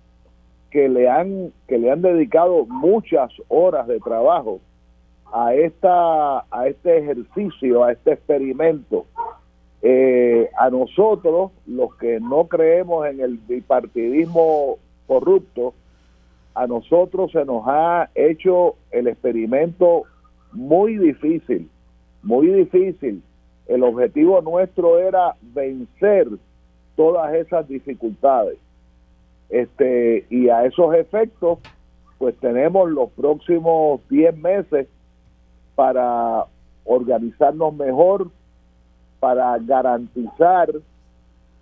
[0.77, 4.61] que le han que le han dedicado muchas horas de trabajo
[5.33, 9.07] a esta a este ejercicio a este experimento.
[9.81, 15.73] Eh, a nosotros los que no creemos en el bipartidismo corrupto
[16.55, 20.03] a nosotros se nos ha hecho el experimento
[20.53, 21.71] muy difícil
[22.23, 23.23] muy difícil.
[23.67, 26.29] El objetivo nuestro era vencer
[26.97, 28.59] todas esas dificultades
[29.49, 31.59] este y a esos efectos
[32.19, 34.89] pues tenemos los próximos 10 meses
[35.75, 36.47] para
[36.85, 38.31] organizarnos mejor
[39.21, 40.71] para garantizar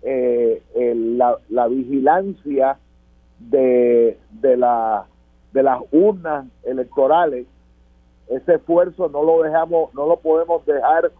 [0.01, 0.61] eh,
[1.49, 2.77] la, vigilancia
[3.39, 5.05] de, de, la,
[5.51, 7.47] de las urnas electorales.
[8.27, 11.11] Ese esfuerzo no lo dejamos no lo podemos dejar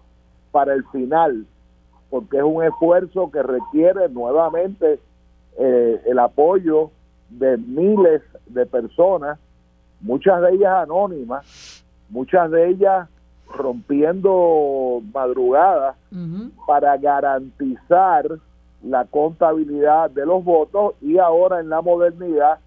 [0.51, 1.45] para el final
[2.09, 4.99] porque es un esfuerzo que requiere nuevamente
[5.57, 6.91] eh, el apoyo
[7.29, 9.39] de miles de personas,
[10.01, 13.07] muchas de ellas anónimas, muchas de ellas
[13.47, 15.95] rompiendo madrugadas
[16.67, 18.25] para garantizar
[18.83, 22.59] la contabilidad de los votos y ahora en la modernidad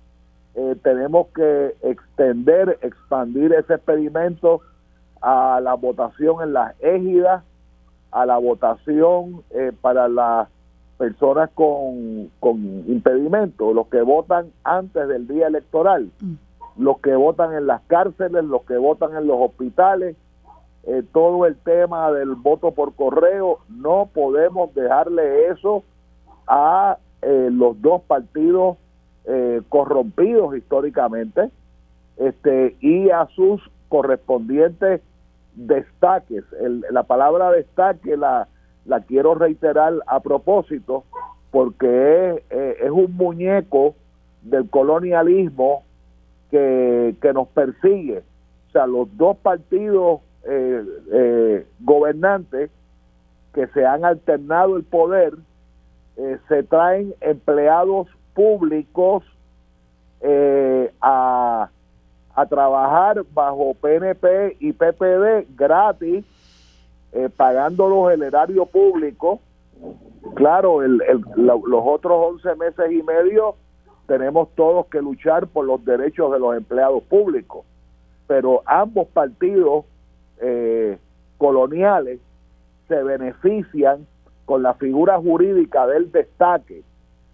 [0.54, 4.60] eh, tenemos que extender, expandir ese experimento
[5.20, 7.44] a la votación en las égidas,
[8.10, 10.48] a la votación eh, para las
[10.98, 16.34] personas con, con impedimento, los que votan antes del día electoral, mm.
[16.82, 20.16] los que votan en las cárceles, los que votan en los hospitales,
[20.84, 25.84] eh, todo el tema del voto por correo, no podemos dejarle eso
[26.46, 28.76] a eh, los dos partidos
[29.26, 31.50] eh, corrompidos históricamente
[32.16, 35.02] este y a sus correspondientes
[35.54, 36.44] destaques.
[36.90, 38.48] la palabra destaque la
[38.88, 41.04] la quiero reiterar a propósito
[41.50, 43.94] porque es, eh, es un muñeco
[44.42, 45.84] del colonialismo
[46.50, 48.22] que, que, nos persigue.
[48.68, 50.82] O sea, los dos partidos eh,
[51.12, 52.70] eh, gobernantes
[53.52, 55.34] que se han alternado el poder
[56.48, 59.22] se traen empleados públicos
[61.00, 61.70] a,
[62.34, 66.24] a trabajar bajo PNP y PPD gratis
[67.12, 69.40] eh, pagándolos el erario público.
[70.34, 70.98] Claro, el,
[71.36, 73.54] los otros 11 meses y medio
[74.06, 77.64] tenemos todos que luchar por los derechos de los empleados públicos,
[78.26, 79.84] pero ambos partidos
[80.40, 80.98] eh,
[81.36, 82.20] coloniales
[82.88, 84.06] se benefician
[84.44, 86.82] con la figura jurídica del destaque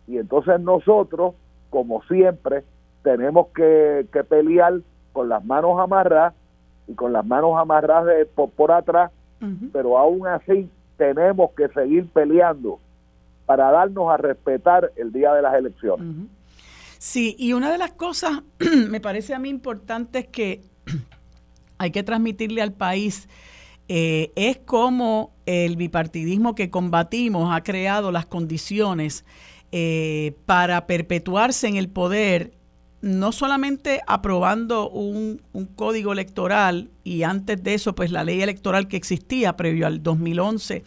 [0.07, 1.35] y entonces nosotros,
[1.71, 2.65] como siempre,
[3.03, 4.81] tenemos que, que pelear
[5.13, 6.35] con las manos amarradas
[6.87, 9.11] y con las manos amarradas de, por, por atrás
[9.73, 12.79] pero aún así tenemos que seguir peleando
[13.47, 16.29] para darnos a respetar el día de las elecciones.
[16.99, 18.43] Sí, y una de las cosas
[18.89, 20.63] me parece a mí importante es que
[21.79, 23.29] hay que transmitirle al país
[23.89, 29.27] eh, es cómo el bipartidismo que combatimos ha creado las condiciones
[29.73, 32.53] eh, para perpetuarse en el poder
[33.05, 35.43] no solamente aprobando un,
[35.77, 40.83] código electoral y antes de eso, pues la ley electoral que existía previo al 2011,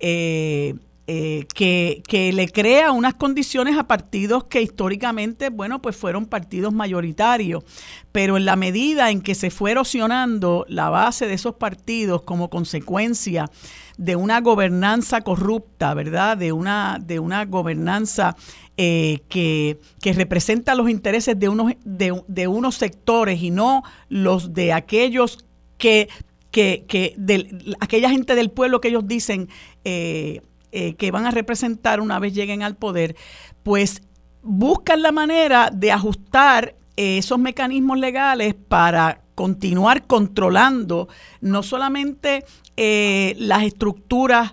[0.00, 0.74] eh,
[1.08, 6.72] eh, que, que, le crea unas condiciones a partidos que históricamente, bueno, pues fueron partidos
[6.72, 7.64] mayoritarios,
[8.12, 12.50] pero en la medida en que se fue erosionando la base de esos partidos como
[12.50, 13.50] consecuencia
[13.98, 16.36] de una gobernanza corrupta, ¿verdad?
[16.36, 18.36] De una, de una gobernanza
[18.76, 24.72] eh, que, que, representa los intereses de unos, de, unos sectores y no los de
[24.72, 25.44] aquellos
[25.78, 26.08] que
[26.50, 29.48] que, que de, aquella gente del pueblo que ellos dicen
[29.84, 30.42] eh,
[30.72, 33.16] eh, que van a representar una vez lleguen al poder,
[33.62, 34.02] pues
[34.42, 41.08] buscan la manera de ajustar esos mecanismos legales para continuar controlando
[41.40, 42.44] no solamente
[42.76, 44.52] eh, las estructuras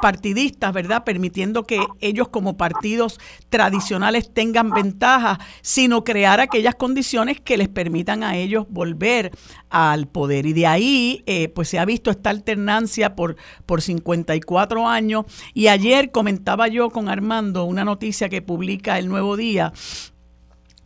[0.00, 1.04] partidistas, ¿verdad?
[1.04, 8.22] Permitiendo que ellos como partidos tradicionales tengan ventajas, sino crear aquellas condiciones que les permitan
[8.22, 9.30] a ellos volver
[9.70, 10.46] al poder.
[10.46, 13.36] Y de ahí, eh, pues se ha visto esta alternancia por,
[13.66, 15.24] por 54 años.
[15.54, 19.72] Y ayer comentaba yo con Armando una noticia que publica el Nuevo Día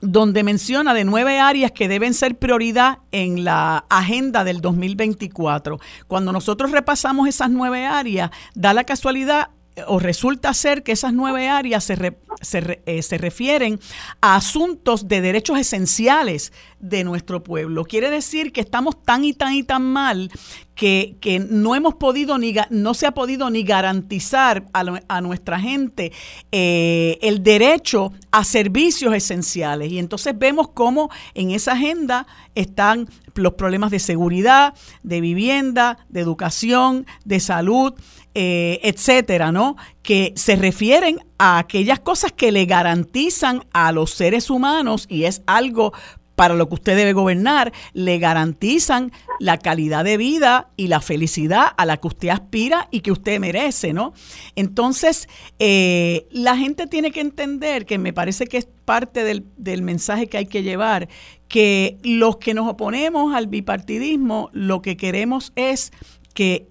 [0.06, 5.78] donde menciona de nueve áreas que deben ser prioridad en la agenda del 2024.
[6.06, 9.50] Cuando nosotros repasamos esas nueve áreas, da la casualidad
[9.86, 13.78] o resulta ser que esas nueve áreas se, se, eh, se, refieren
[14.20, 17.84] a asuntos de derechos esenciales de nuestro pueblo.
[17.84, 20.30] Quiere decir que estamos tan y tan y tan mal
[20.74, 25.58] que, que no hemos podido ni no se ha podido ni garantizar a, a nuestra
[25.58, 26.12] gente
[26.52, 29.90] eh, el derecho a servicios esenciales.
[29.90, 36.20] Y entonces vemos cómo en esa agenda están los problemas de seguridad, de vivienda, de
[36.20, 37.94] educación, de salud,
[38.38, 39.76] eh, etcétera, ¿no?
[40.02, 45.40] Que se refieren a aquellas cosas que le garantizan a los seres humanos y es
[45.46, 45.94] algo
[46.34, 49.10] para lo que usted debe gobernar, le garantizan
[49.40, 53.40] la calidad de vida y la felicidad a la que usted aspira y que usted
[53.40, 54.12] merece, ¿no?
[54.54, 59.80] Entonces, eh, la gente tiene que entender, que me parece que es parte del, del
[59.80, 61.08] mensaje que hay que llevar,
[61.48, 65.90] que los que nos oponemos al bipartidismo, lo que queremos es
[66.34, 66.68] que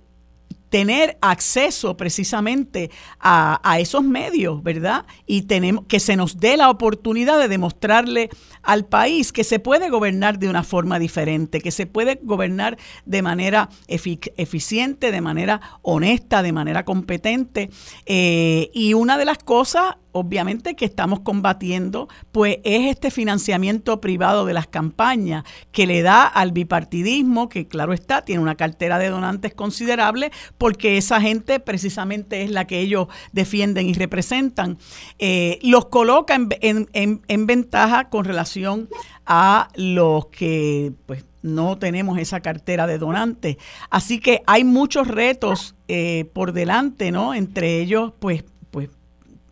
[0.69, 5.05] tener acceso precisamente a, a, esos medios, ¿verdad?
[5.25, 8.29] Y tenemos que se nos dé la oportunidad de demostrarle
[8.61, 13.21] al país que se puede gobernar de una forma diferente, que se puede gobernar de
[13.21, 17.69] manera eficiente, de manera honesta, de manera competente.
[18.05, 24.45] Eh, y una de las cosas obviamente que estamos combatiendo, pues es este financiamiento privado
[24.45, 25.43] de las campañas
[25.73, 30.95] que le da al bipartidismo, que claro está, tiene una cartera de donantes considerable, porque
[30.95, 34.77] esa gente precisamente es la que ellos defienden y representan,
[35.19, 38.87] eh, los coloca en, en, en ventaja con relación
[39.25, 43.57] a los que pues no tenemos esa cartera de donantes.
[43.89, 47.35] Así que hay muchos retos eh, por delante, ¿no?
[47.35, 48.54] Entre ellos, pues, pues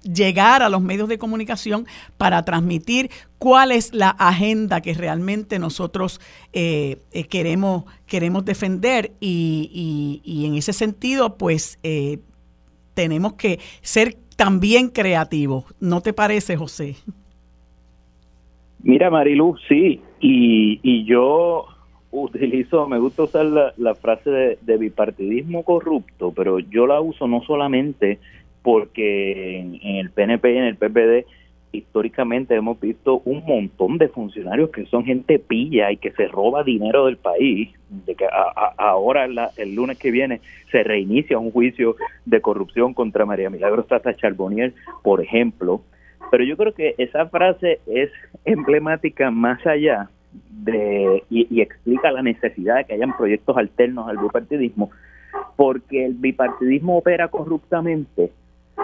[0.03, 1.85] llegar a los medios de comunicación
[2.17, 6.21] para transmitir cuál es la agenda que realmente nosotros
[6.53, 11.79] eh, eh, queremos, queremos defender y, y, en ese sentido, pues
[12.93, 15.65] tenemos que ser también creativos.
[15.79, 16.95] ¿No te parece, José?
[18.83, 21.67] Mira, Marilu, sí, y, y yo
[22.13, 28.19] utilizo, me gusta usar la, frase de, bipartidismo corrupto, pero yo la uso no solamente
[28.63, 31.27] porque en, el PNP y en el PPD
[31.73, 36.63] históricamente hemos visto un montón de funcionarios que son gente pilla y que se roba
[36.63, 38.27] dinero del país, de que
[38.77, 39.25] ahora
[39.57, 40.39] el lunes que viene
[40.71, 41.95] se reinicia un juicio
[42.25, 45.81] de corrupción contra María Milagros Tata Charbonnier, por ejemplo,
[46.29, 48.11] pero yo creo que esa frase es
[48.45, 50.09] emblemática más allá
[50.51, 54.91] de y, explica la necesidad de que hayan proyectos alternos al bipartidismo,
[55.55, 58.31] porque el bipartidismo opera corruptamente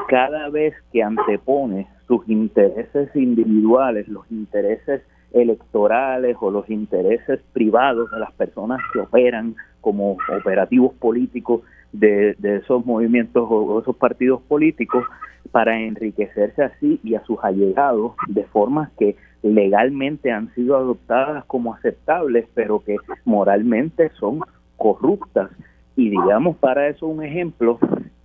[0.07, 8.19] cada vez que antepone sus intereses individuales, los intereses electorales o los intereses privados de
[8.19, 11.61] las personas que operan como operativos políticos
[11.91, 15.05] de, de esos movimientos o esos partidos políticos
[15.51, 21.73] para enriquecerse así y a sus allegados de formas que legalmente han sido adoptadas como
[21.73, 24.41] aceptables, pero que moralmente son
[24.77, 25.49] corruptas.
[25.95, 27.79] Y digamos para eso un ejemplo,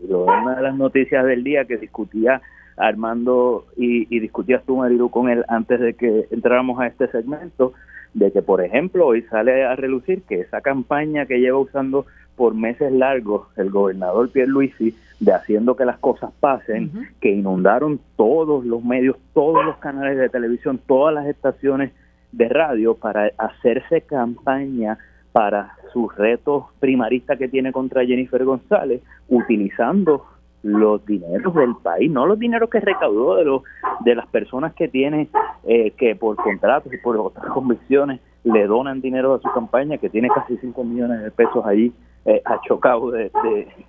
[0.09, 2.43] una de las noticias del día que discutía
[2.77, 7.73] Armando y, y discutías tú, Marilu, con él antes de que entráramos a este segmento,
[8.15, 12.55] de que, por ejemplo, hoy sale a relucir que esa campaña que lleva usando por
[12.55, 16.91] meses largos el gobernador Pierre Luisi de haciendo que las cosas pasen,
[17.21, 21.93] que inundaron todos los medios, todos los canales de televisión, todas las estaciones
[22.33, 24.99] de radio para hacerse campaña
[25.35, 30.27] para sus retos primaristas que tiene contra Jennifer González, utilizando
[30.63, 33.63] los dineros del país, no los dineros que recaudó de los
[34.05, 35.29] de las personas que tiene
[35.65, 40.09] eh, que por contratos y por otras convicciones le donan dinero a su campaña, que
[40.09, 41.93] tiene casi 5 millones de pesos allí
[42.27, 43.33] eh, achocado de,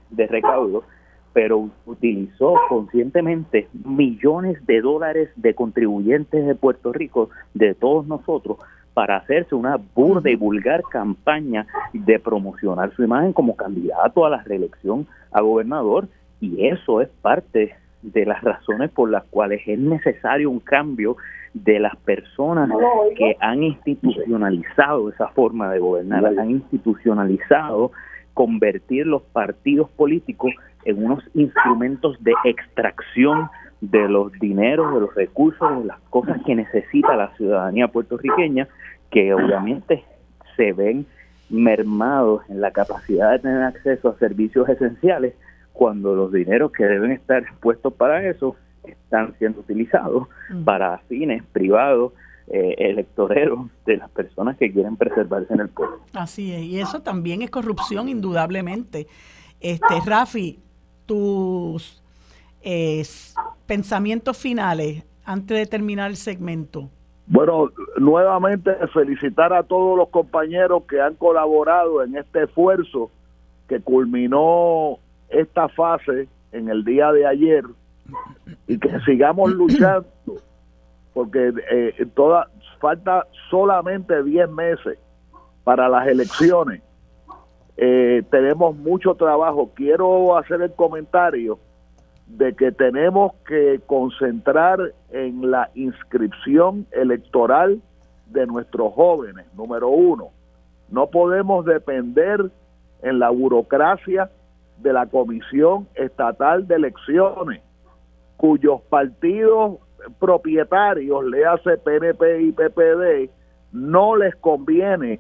[0.09, 0.83] de recaudo,
[1.31, 8.57] pero utilizó conscientemente millones de dólares de contribuyentes de Puerto Rico, de todos nosotros,
[8.95, 14.41] para hacerse una burda y vulgar campaña de promocionar su imagen como candidato a la
[14.43, 16.07] reelección a gobernador.
[16.39, 21.17] Y eso es parte de las razones por las cuales es necesario un cambio
[21.53, 22.69] de las personas
[23.17, 27.91] que han institucionalizado esa forma de gobernar, han institucionalizado
[28.33, 30.53] convertir los partidos políticos
[30.85, 33.49] en unos instrumentos de extracción
[33.81, 38.67] de los dineros, de los recursos, de las cosas que necesita la ciudadanía puertorriqueña,
[39.11, 40.03] que obviamente
[40.55, 41.05] se ven
[41.49, 45.35] mermados en la capacidad de tener acceso a servicios esenciales
[45.73, 50.27] cuando los dineros que deben estar puestos para eso están siendo utilizados
[50.63, 52.13] para fines privados
[52.47, 55.99] eh, electoreros de las personas que quieren preservarse en el pueblo.
[56.13, 59.07] Así es, y eso también es corrupción, indudablemente.
[59.59, 60.59] Este, Rafi,
[61.07, 62.03] tus
[62.65, 63.03] eh,
[63.67, 66.89] pensamientos finales antes de terminar el segmento.
[67.27, 73.09] Bueno, nuevamente felicitar a todos los compañeros que han colaborado en este esfuerzo
[73.67, 74.99] que culminó
[75.29, 77.63] esta fase en el día de ayer
[78.67, 80.07] y que sigamos luchando
[81.13, 82.49] porque eh, toda
[82.79, 84.99] falta solamente 10 meses
[85.63, 86.81] para las elecciones.
[87.77, 89.71] Eh, tenemos mucho trabajo.
[89.73, 91.57] Quiero hacer el comentario
[92.27, 94.79] de que tenemos que concentrar
[95.11, 97.81] en la inscripción electoral
[98.27, 100.29] de nuestros jóvenes, número uno.
[100.89, 102.51] No podemos depender
[103.03, 104.31] en la burocracia
[104.77, 107.61] de la Comisión Estatal de Elecciones,
[108.37, 109.77] cuyos partidos
[110.19, 113.29] propietarios, le hace PNP y PPD,
[113.71, 115.19] no les conviene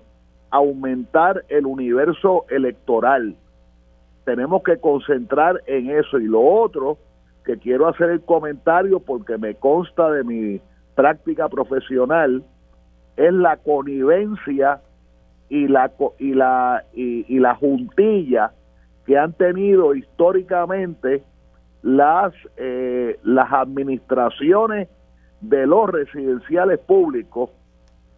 [0.49, 3.35] aumentar el universo electoral.
[4.25, 6.19] Tenemos que concentrar en eso.
[6.19, 6.97] Y lo otro,
[7.43, 10.61] que quiero hacer el comentario porque me consta de mi
[10.95, 12.43] práctica profesional,
[13.15, 14.81] es la connivencia
[15.47, 18.51] y la y la y la juntilla
[19.05, 21.23] que han tenido históricamente
[21.85, 24.89] las, eh, las administraciones
[25.41, 27.51] de los residenciales públicos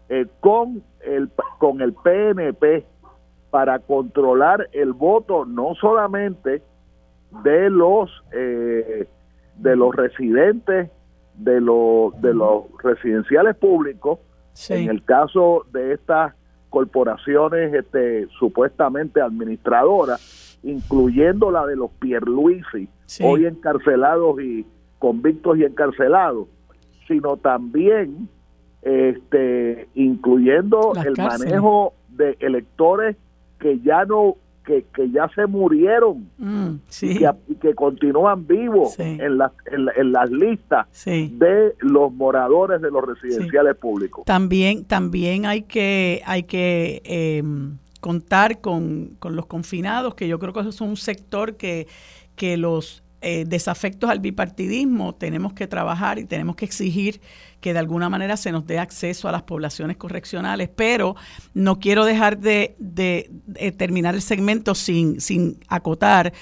[0.07, 1.29] eh, con, el,
[1.59, 2.85] con el PNP
[3.49, 6.61] para controlar el voto no solamente
[7.43, 9.07] de los eh,
[9.57, 10.89] de los residentes
[11.35, 14.19] de los de los residenciales públicos
[14.69, 16.33] en el caso de estas
[16.69, 22.89] corporaciones este supuestamente administradoras incluyendo la de los Pierluisi,
[23.23, 24.65] hoy encarcelados y
[24.99, 26.47] convictos y encarcelados,
[27.07, 28.29] sino también
[28.81, 33.15] este incluyendo el manejo de electores
[33.59, 34.35] que ya no
[34.67, 36.29] que, que ya se murieron.
[36.37, 43.03] Mm, y, que, continúan vivos en, las, en, las listas de los moradores de los
[43.03, 44.25] residenciales públicos.
[44.25, 47.43] También también hay que hay que eh,
[48.01, 51.87] contar con, los confinados, que yo creo que eso es un sector que,
[52.35, 57.19] que los eh, desafectos al bipartidismo tenemos que trabajar y tenemos que exigir
[57.61, 61.15] que de alguna manera se nos dé acceso a las poblaciones correccionales, pero
[61.53, 63.31] no quiero dejar de, de
[63.77, 66.33] terminar el segmento sin, sin acotar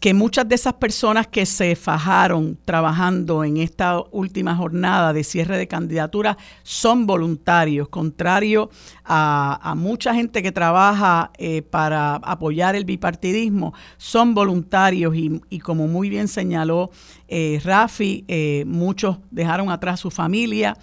[0.00, 5.58] que muchas de esas personas que se fajaron trabajando en esta última jornada de cierre
[5.58, 8.70] de candidatura son voluntarios, contrario
[9.04, 16.08] a, mucha gente que trabaja eh, para apoyar el bipartidismo, son voluntarios y, como muy
[16.08, 16.90] bien señaló
[17.28, 20.76] eh, Rafi, eh, muchos dejaron atrás su familia.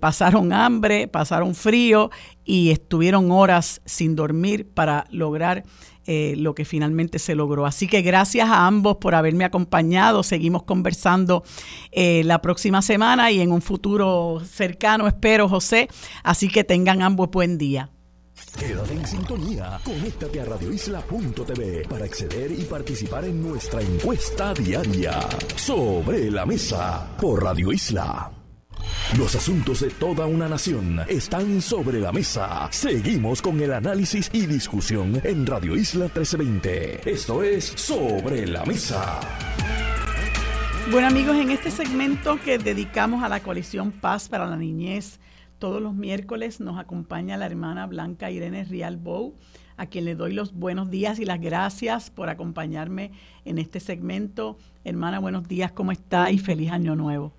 [0.00, 2.10] pasaron hambre, pasaron frío
[2.46, 5.64] y estuvieron horas sin dormir para lograr
[6.06, 7.66] eh, lo que finalmente se logró.
[7.66, 10.22] Así que gracias a ambos por haberme acompañado.
[10.22, 11.42] Seguimos conversando
[11.92, 15.88] eh, la próxima semana y en un futuro cercano, espero, José.
[16.22, 17.90] Así que tengan ambos buen día.
[18.58, 19.80] Quédate en sintonía.
[19.84, 25.20] Conéctate a radioisla.tv para acceder y participar en nuestra encuesta diaria
[25.56, 28.35] sobre la mesa por Radio Isla.
[29.18, 32.68] Los asuntos de toda una nación están sobre la mesa.
[32.70, 37.10] Seguimos con el análisis y discusión en Radio Isla 1320.
[37.10, 39.20] Esto es Sobre la Mesa.
[40.90, 45.18] Bueno amigos, en este segmento que dedicamos a la coalición Paz para la Niñez,
[45.58, 49.34] todos los miércoles nos acompaña la hermana Blanca Irene Rialbou
[49.76, 53.12] a quien le doy los buenos días y las gracias por acompañarme
[53.44, 54.58] en este segmento.
[54.84, 56.30] Hermana, buenos días, ¿cómo está?
[56.30, 57.32] Y feliz año nuevo.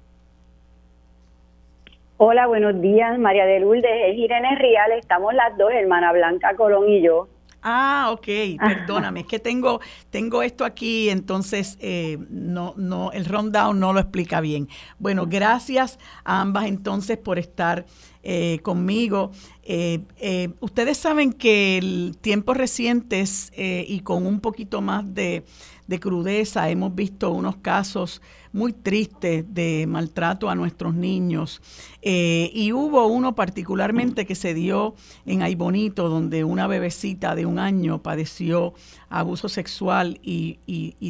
[2.19, 6.89] Hola, buenos días, María de Lourdes, es Irene Rial, estamos las dos, hermana Blanca Colón
[6.89, 7.27] y yo.
[7.61, 8.25] Ah, ok,
[8.59, 13.99] perdóname, es que tengo, tengo esto aquí, entonces eh, no, no, el rundown no lo
[13.99, 14.67] explica bien.
[14.97, 17.85] Bueno, gracias a ambas entonces por estar
[18.23, 19.29] eh, conmigo.
[19.61, 19.99] Eh,
[20.59, 25.43] ustedes saben que en tiempos recientes y con un poquito más de,
[25.85, 28.23] de crudeza hemos visto unos casos
[28.57, 31.61] muy triste de maltrato a nuestros niños.
[32.01, 34.95] Eh, y hubo uno particularmente que se dio
[35.27, 38.73] en Aybonito, donde una bebecita de un año padeció
[39.09, 40.57] abuso sexual y,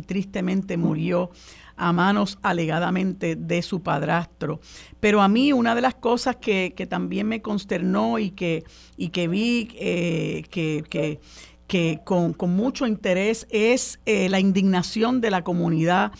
[0.05, 1.31] tristemente murió
[1.77, 4.59] a manos alegadamente de su padrastro.
[4.99, 8.65] Pero a mí una de las cosas que, también me consternó y que,
[8.97, 11.19] y que vi eh, que,
[11.67, 16.11] que, con, mucho interés es eh, la indignación de la comunidad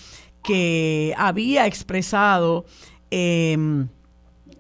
[0.48, 2.66] que había expresado
[3.12, 3.90] em,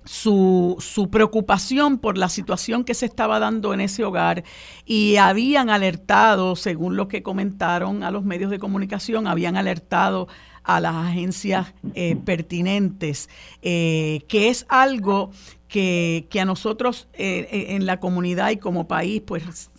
[0.04, 4.44] su, su, preocupación por la situación que se estaba dando en ese hogar
[4.86, 10.28] y habían alertado, según lo que comentaron a los medios de comunicación, habían alertado
[10.66, 13.30] a las agencias eh, pertinentes,
[13.62, 15.32] eh, que es algo
[15.70, 19.72] que, a nosotros eh, en la comunidad y como país, pues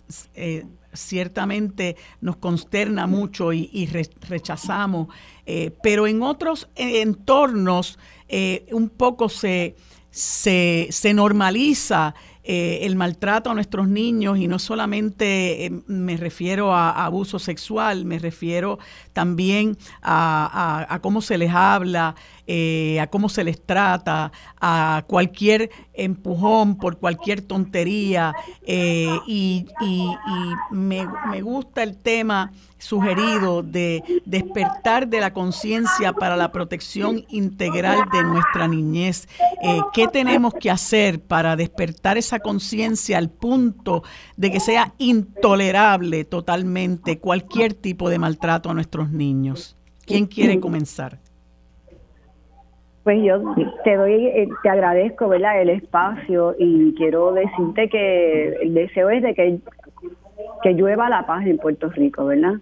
[0.93, 3.89] ciertamente nos consterna mucho y,
[4.27, 5.07] rechazamos,
[5.45, 9.75] eh, pero en otros entornos eh, un poco se,
[10.11, 12.13] se, normaliza
[12.43, 18.19] eh, el maltrato a nuestros niños y no solamente me refiero a, abuso sexual, me
[18.19, 18.79] refiero
[19.13, 22.15] también a, cómo se les habla,
[22.99, 28.33] a cómo se les trata, a cualquier empujón por cualquier tontería
[28.65, 29.65] y,
[30.71, 37.99] me, me gusta el tema sugerido de despertar de la conciencia para la protección integral
[38.11, 39.27] de nuestra niñez.
[39.61, 44.03] Eh, ¿Qué tenemos que hacer para despertar esa conciencia al punto
[44.37, 49.75] de que sea intolerable totalmente cualquier tipo de maltrato a nuestros niños?
[50.05, 51.19] ¿Quién quiere comenzar?
[53.09, 53.41] Pues yo
[53.83, 55.59] te doy, eh, te agradezco, ¿verdad?
[55.59, 59.57] El espacio y quiero decirte que el deseo es de que
[60.61, 62.59] que llueva la paz en Puerto Rico, ¿verdad?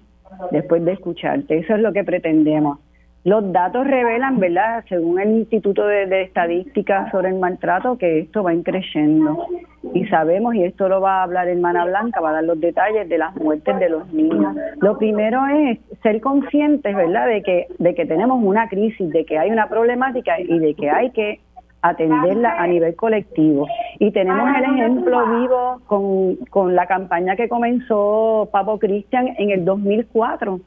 [0.51, 1.57] después de escucharte.
[1.57, 2.79] Eso es lo que pretendemos.
[3.27, 8.53] Los datos revelan, ¿verdad?, según el Instituto de, Estadística sobre el Maltrato, que esto va
[8.63, 9.45] creciendo.
[9.93, 13.09] Y sabemos, y esto lo va a hablar hermana Blanca, va a dar los detalles
[13.09, 14.55] de las muertes de los niños.
[14.79, 19.37] Lo primero es ser conscientes, ¿verdad?, de que, de que tenemos una crisis, de que
[19.37, 21.41] hay una problemática y de que hay que
[21.81, 23.67] atenderla a nivel colectivo.
[23.99, 29.65] Y tenemos el ejemplo vivo con, con la campaña que comenzó Papo Cristian en el
[29.65, 30.61] 2004.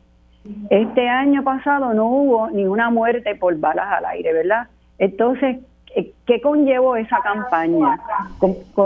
[0.71, 4.69] Este año pasado no hubo ni una muerte por balas al aire, ¿verdad?
[4.99, 5.59] Entonces,
[5.95, 8.01] eh, ¿qué conllevó esa campaña?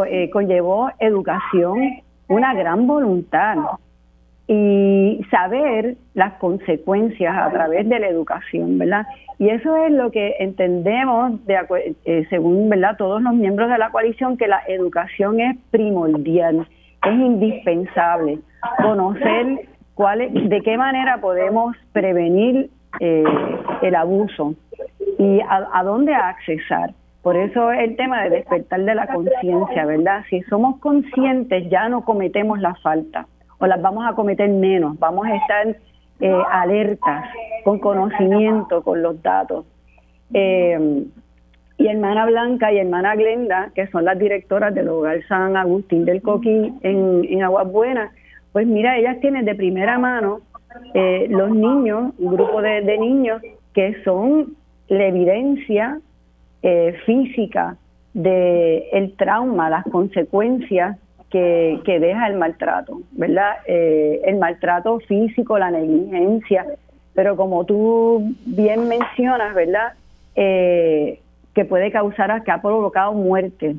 [0.08, 1.78] Eh, conllevó educación,
[2.28, 3.56] una gran voluntad
[4.46, 9.06] y saber las consecuencias a través de la educación, ¿verdad?
[9.38, 11.58] Y eso es lo que entendemos, de,
[12.04, 12.96] eh, según ¿verdad?
[12.96, 16.66] todos los miembros de la coalición, que la educación es primordial,
[17.04, 18.38] es indispensable.
[18.82, 23.24] Conocer cuál de qué manera podemos prevenir eh,
[23.82, 24.54] el abuso
[25.18, 26.92] y a, a dónde accesar.
[27.22, 30.24] Por eso el tema de despertar de la conciencia, ¿verdad?
[30.28, 33.26] Si somos conscientes ya no cometemos la falta
[33.58, 35.76] o las vamos a cometer menos, vamos a estar
[36.20, 37.24] eh, alertas,
[37.64, 39.64] con conocimiento, con los datos.
[40.32, 41.04] Eh,
[41.76, 46.22] y hermana Blanca y hermana Glenda, que son las directoras del Hogar San Agustín del
[46.22, 48.12] Coquí en, en Aguas Buenas,
[48.54, 50.40] pues mira, ellas tienen de primera mano
[50.94, 53.42] eh, los niños, un grupo de, niños
[53.74, 54.56] que son
[54.88, 56.00] la evidencia
[57.04, 57.76] física
[58.14, 60.96] de trauma, las consecuencias
[61.34, 63.56] que, deja el maltrato, ¿verdad?
[63.66, 66.64] Eh, el maltrato físico, la negligencia,
[67.12, 69.94] pero como tú bien mencionas, ¿verdad?
[70.36, 71.20] Eh,
[71.52, 73.74] que puede causar, que ha provocado muerte.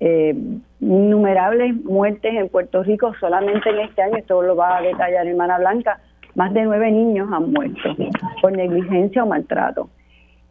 [0.00, 0.34] Eh,
[0.80, 5.58] innumerables muertes en Puerto Rico solamente en este año, esto lo va a detallar hermana
[5.58, 5.98] Blanca,
[6.36, 7.96] más de nueve niños han muerto
[8.40, 9.90] por negligencia o maltrato.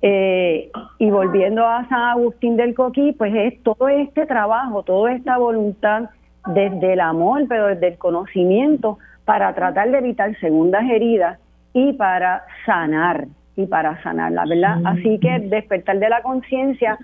[0.01, 6.09] y volviendo a San Agustín del Coquí, pues es todo este trabajo, toda esta voluntad
[6.47, 11.39] desde el amor, pero desde el conocimiento, para tratar de evitar segundas heridas
[11.73, 14.77] y para sanar, y para sanar, la verdad.
[14.85, 16.97] Así que despertar de la conciencia,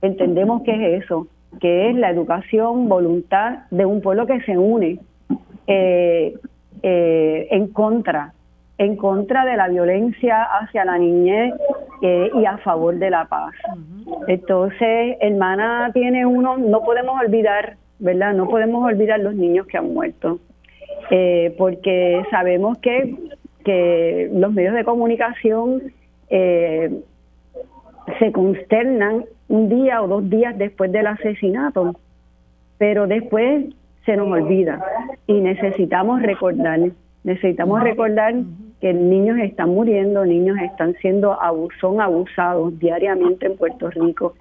[0.00, 1.26] entendemos que es eso,
[1.60, 4.98] que es la educación, voluntad de un pueblo que se une
[5.66, 6.34] eh,
[6.82, 8.32] eh, en contra,
[8.78, 11.54] en contra de la violencia hacia la niñez
[12.02, 13.54] eh, y a favor de la paz.
[14.28, 18.34] Entonces, hermana tiene uno, no podemos olvidar, ¿verdad?
[18.34, 20.38] No podemos olvidar los niños que han muerto,
[21.58, 23.16] porque sabemos que,
[23.64, 25.82] que los medios de comunicación
[26.28, 27.02] se
[28.32, 31.94] consternan un día o dos días después del asesinato,
[32.78, 33.66] pero después
[34.04, 34.84] se nos olvida.
[35.26, 36.80] Y necesitamos recordar,
[37.24, 38.34] necesitamos recordar
[38.80, 41.36] que niños están muriendo, niños están siendo
[41.80, 44.34] son abusados diariamente en Puerto Rico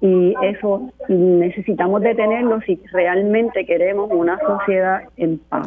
[0.00, 5.66] y eso necesitamos detenerlo si realmente queremos una sociedad en paz.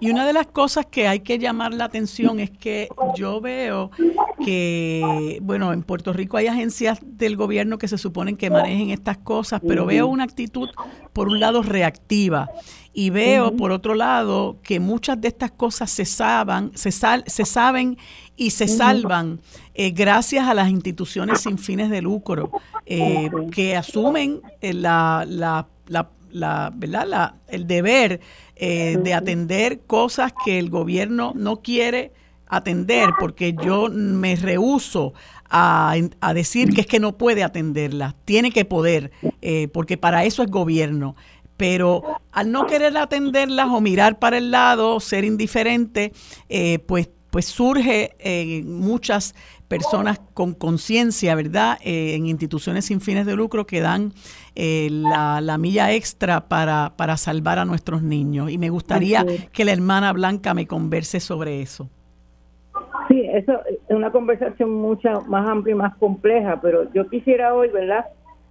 [0.00, 3.90] Y una de las cosas que hay que llamar la atención es que yo veo
[4.42, 9.18] que, bueno, en Puerto Rico hay agencias del gobierno que se suponen que manejen estas
[9.18, 10.70] cosas, pero veo una actitud,
[11.12, 12.48] por un lado, reactiva.
[12.96, 17.98] Y veo, por otro lado, que muchas de estas cosas se, saben, se, se saben
[18.36, 19.40] y se salvan
[19.76, 22.52] eh, gracias a las instituciones sin fines de lucro
[22.86, 25.66] eh, que asumen eh, la, la,
[26.30, 27.34] la, ¿verdad?
[27.48, 28.20] el deber
[28.56, 32.12] de atender cosas que el gobierno no quiere
[32.46, 35.12] atender porque yo me rehuso
[35.50, 39.10] a, a, decir que es que no puede atenderlas, tiene que poder,
[39.72, 41.16] porque para eso es gobierno.
[41.56, 42.02] Pero
[42.32, 46.12] al no querer atenderlas o mirar para el lado, ser indiferente,
[46.86, 49.34] pues pues surge eh, muchas
[49.74, 51.78] personas con conciencia, ¿verdad?
[51.84, 54.12] Eh, en instituciones sin fines de lucro que dan
[54.54, 58.50] eh, la, milla extra para, para salvar a nuestros niños.
[58.50, 61.88] Y me gustaría que la hermana Blanca me converse sobre eso.
[63.08, 67.68] Sí, eso es una conversación mucho más amplia y más compleja, pero yo quisiera hoy,
[67.68, 68.06] ¿verdad?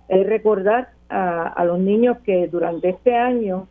[0.10, 3.68] recordar a, a los niños que durante este año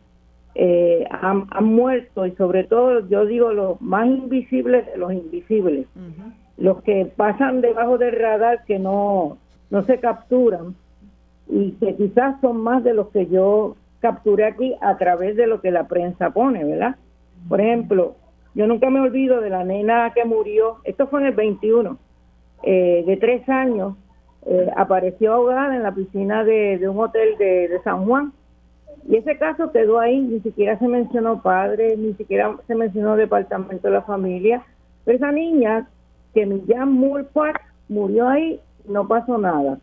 [0.55, 5.87] eh, han, muerto y sobre todo yo digo los más invisibles de los invisibles,
[6.63, 9.37] los que pasan debajo del radar que no,
[9.69, 10.75] no se capturan
[11.49, 15.59] y que quizás son más de los que yo capturé aquí a través de lo
[15.59, 16.95] que la prensa pone, ¿verdad?
[17.49, 18.15] Por ejemplo,
[18.55, 21.97] yo nunca me olvido de la nena que murió, esto fue en el 21,
[22.63, 23.97] eh, de tres años,
[24.45, 28.31] eh, apareció ahogada en la piscina de, un hotel de San Juan
[29.09, 33.89] y ese caso quedó ahí, ni siquiera se mencionó padre, ni siquiera se mencionó departamento
[33.89, 34.63] de la familia.
[35.03, 35.87] Pero esa niña,
[36.33, 39.79] que Millán Mulpart, murió ahí, no pasó nada.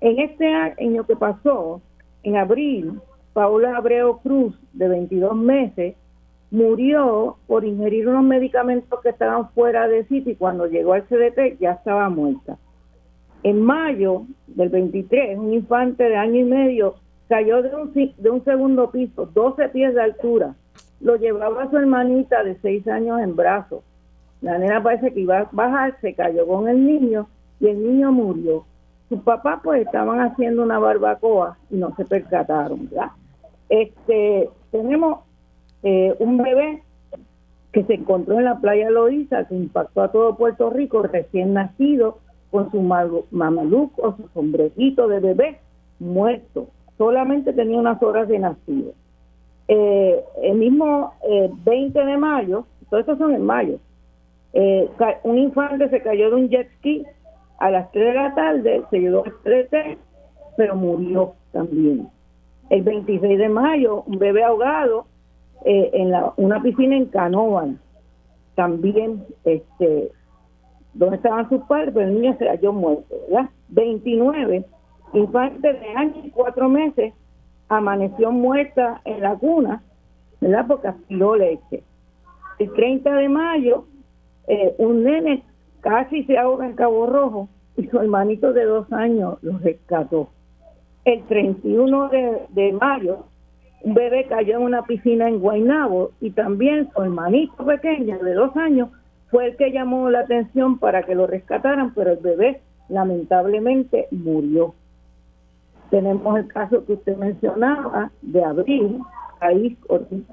[0.00, 1.80] En este año que pasó,
[2.22, 3.00] en abril,
[3.32, 5.96] Paula Abreu Cruz, de 22 meses,
[6.50, 11.58] murió por ingerir unos medicamentos que estaban fuera de sitio y cuando llegó al CDT
[11.60, 12.58] ya estaba muerta.
[13.42, 16.96] En mayo del 23, un infante de año y medio
[17.28, 17.70] cayó de
[18.30, 20.54] un, segundo piso, 12 pies de altura.
[21.00, 23.84] Lo llevaba su hermanita de 6 años en brazos.
[24.40, 27.28] La nena parece que iba a bajar, se cayó con el niño
[27.60, 28.64] y el niño murió.
[29.08, 33.10] Sus papás pues estaban haciendo una barbacoa y no se percataron, ¿verdad?
[33.68, 35.20] Este, tenemos
[35.82, 36.82] eh, un bebé
[37.72, 42.18] que se encontró en la playa Loíza, que impactó a todo Puerto Rico, recién nacido,
[42.50, 45.60] con su mamaluco, su sombrerito de bebé,
[45.98, 48.92] muerto solamente tenía unas horas de nacido.
[49.68, 51.14] Eh, el mismo
[51.64, 53.78] 20 eh, de mayo, todos estos son en mayo,
[54.60, 54.90] eh,
[55.22, 57.04] un infante se cayó de un jet ski
[57.58, 59.98] a las 3 de la tarde, se llevó 13,
[60.56, 62.08] pero murió también.
[62.70, 65.06] El 26 de mayo, un bebé ahogado
[65.64, 67.80] en la, una piscina en Canóvan,
[68.54, 70.10] también, este,
[70.94, 73.50] donde estaban sus padres, pero el niño se cayó muerto, ¿verdad?
[73.68, 74.64] 29
[75.12, 77.14] infante de años y cuatro meses
[77.68, 79.82] amaneció muerta en la cuna,
[80.40, 80.66] ¿verdad?
[80.66, 81.82] Porque aspiró leche.
[82.58, 83.84] El 30 de mayo,
[84.48, 85.42] eh, un nene
[85.80, 90.28] casi se ahoga en Cabo Rojo y su hermanito de dos años lo rescató.
[91.04, 93.26] El 31 de, de mayo,
[93.82, 98.56] un bebé cayó en una piscina en Guaynabo y también su hermanito pequeño de dos
[98.56, 98.88] años
[99.30, 104.74] fue el que llamó la atención para que lo rescataran, pero el bebé lamentablemente murió.
[105.90, 109.00] Tenemos el caso que usted mencionaba de Abril,
[109.40, 110.24] ahí Ortiz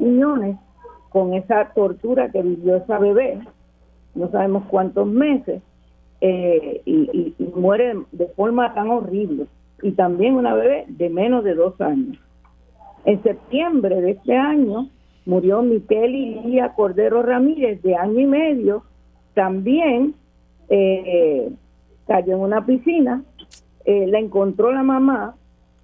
[1.10, 3.40] con esa tortura que vivió esa bebé,
[4.16, 5.62] no sabemos cuántos meses,
[6.22, 9.46] eh, y, muere de forma tan horrible.
[9.82, 12.18] Y también una bebé de menos de dos años.
[13.04, 14.90] En septiembre de este año
[15.26, 18.84] murió Miquel y Lía Cordero Ramírez, de año y medio,
[19.34, 20.16] también
[20.70, 21.52] eh,
[22.08, 23.24] cayó en una piscina,
[23.84, 25.36] eh, la encontró la mamá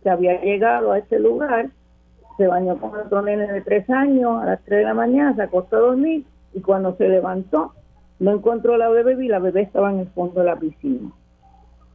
[0.02, 1.70] que había llegado a ese lugar,
[2.38, 5.44] se bañó con otro nene de tres años a las tres de la mañana, se
[5.44, 7.74] acostó a dormir y cuando se levantó
[8.22, 11.10] no encontró la bebé y la bebé estaba en el fondo de la piscina.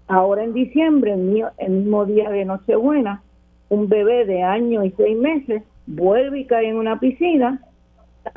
[0.09, 3.23] Ahora en diciembre, el, mismo día de Nochebuena,
[3.69, 7.63] un bebé de año y seis meses vuelve y cae en una piscina,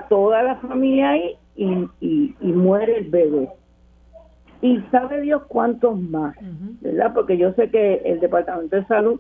[0.08, 3.50] toda la familia ahí y, muere el bebé.
[4.62, 6.36] Y sabe Dios cuántos más,
[6.82, 7.12] ¿verdad?
[7.16, 9.20] Porque yo sé que el Departamento de Salud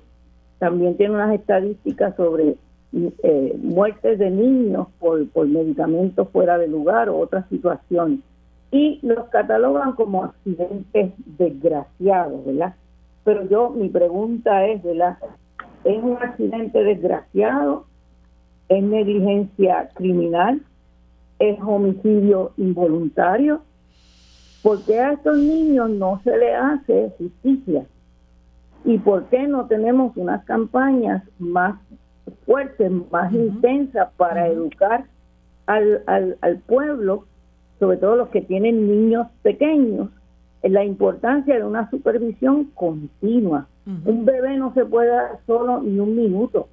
[0.59, 2.55] también tiene unas estadísticas sobre
[2.93, 8.19] eh, muertes de niños por, por medicamentos fuera de lugar o otras situaciones
[8.71, 12.75] y los catalogan como accidentes desgraciados, ¿verdad?
[13.23, 15.17] Pero yo, mi pregunta es, ¿verdad?
[15.83, 17.85] ¿Es un accidente desgraciado?
[18.67, 20.61] ¿Es negligencia criminal?
[21.39, 23.61] ¿Es homicidio involuntario?
[24.61, 27.85] ¿Por qué a estos niños no se le hace justicia?
[28.83, 31.79] ¿Y por qué no tenemos unas campañas más
[32.45, 35.05] fuertes, más intensas para educar
[35.65, 37.25] al, al, al pueblo
[37.80, 40.10] sobre todo los que tienen niños pequeños,
[40.61, 43.68] la importancia de una supervisión continua.
[44.06, 46.68] Un bebé no se puede dar solo ni un minuto.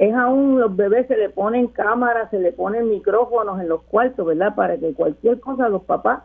[0.00, 4.26] Es aún los bebés se le ponen cámaras, se le ponen micrófonos en los cuartos,
[4.26, 4.56] ¿verdad?
[4.56, 6.24] Para que cualquier cosa los papás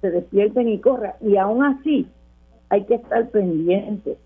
[0.00, 1.14] se despierten y corran.
[1.20, 2.06] Y aún así
[2.68, 4.18] hay que estar pendientes.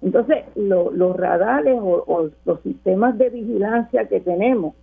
[0.00, 4.74] Entonces, los radares o los sistemas de vigilancia que tenemos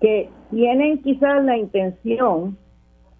[0.00, 2.56] que tienen quizás la intención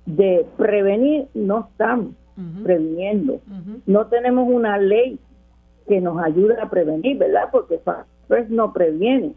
[0.06, 2.16] de prevenir, no están
[2.62, 3.40] previniendo.
[3.86, 5.18] No tenemos una ley
[5.86, 7.48] que nos ayude a prevenir, ¿verdad?
[7.52, 9.34] Porque FAFRES no previene.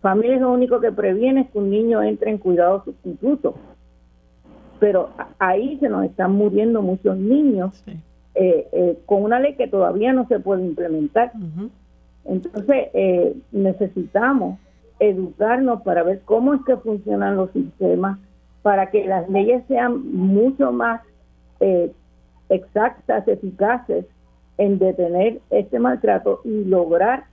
[0.00, 3.54] Familia lo único que previene es que un niño entre en cuidado sustituto.
[4.80, 7.84] Pero ahí se nos están muriendo muchos niños
[8.34, 11.32] eh, eh, con una ley que todavía no se puede implementar.
[12.24, 14.58] Entonces, eh, necesitamos
[15.02, 18.18] educarnos para ver cómo es que funcionan los sistemas,
[18.62, 21.00] para que las leyes sean mucho más
[21.58, 21.92] eh,
[22.48, 24.06] exactas, eficaces
[24.58, 27.24] en detener este maltrato y lograr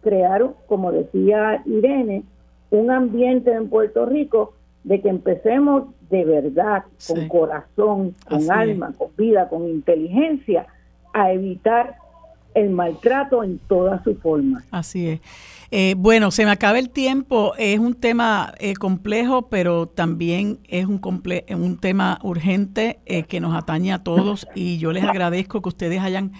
[0.00, 2.22] crear, como decía Irene,
[2.70, 4.54] un ambiente en Puerto Rico
[4.84, 10.66] de que empecemos de verdad, con corazón, con alma, con vida, con inteligencia,
[11.12, 11.96] a evitar
[12.54, 14.64] el maltrato en todas sus formas.
[14.70, 15.20] Así es.
[15.70, 17.54] Eh, bueno, se me acaba el tiempo.
[17.58, 23.54] Es un tema eh, complejo, pero también es un, un tema urgente eh, que nos
[23.54, 26.32] atañe a todos y yo les agradezco que ustedes hayan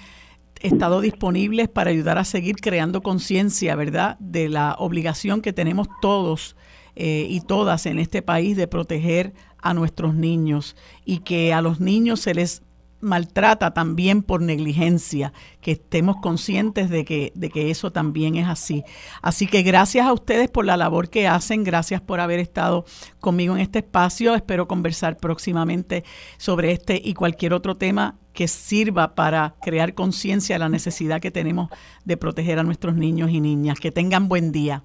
[0.60, 6.56] estado disponibles para ayudar a seguir creando conciencia, ¿verdad?, de la obligación que tenemos todos
[7.00, 9.32] y todas en este país de proteger
[9.62, 10.74] a nuestros niños
[11.04, 12.62] y que a los niños se les
[13.00, 18.84] maltrata también por negligencia, que estemos conscientes de que, de que eso también es así.
[19.22, 22.84] Así que gracias a ustedes por la labor que hacen, gracias por haber estado
[23.20, 24.34] conmigo en este espacio.
[24.34, 26.04] Espero conversar próximamente
[26.36, 31.30] sobre este y cualquier otro tema que sirva para crear conciencia de la necesidad que
[31.30, 31.70] tenemos
[32.04, 33.80] de proteger a nuestros niños y niñas.
[33.80, 34.84] Que tengan buen día.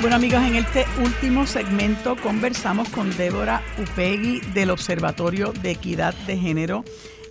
[0.00, 6.36] Bueno amigos, en este último segmento conversamos con Débora Upegui del Observatorio de Equidad de
[6.36, 6.84] Género,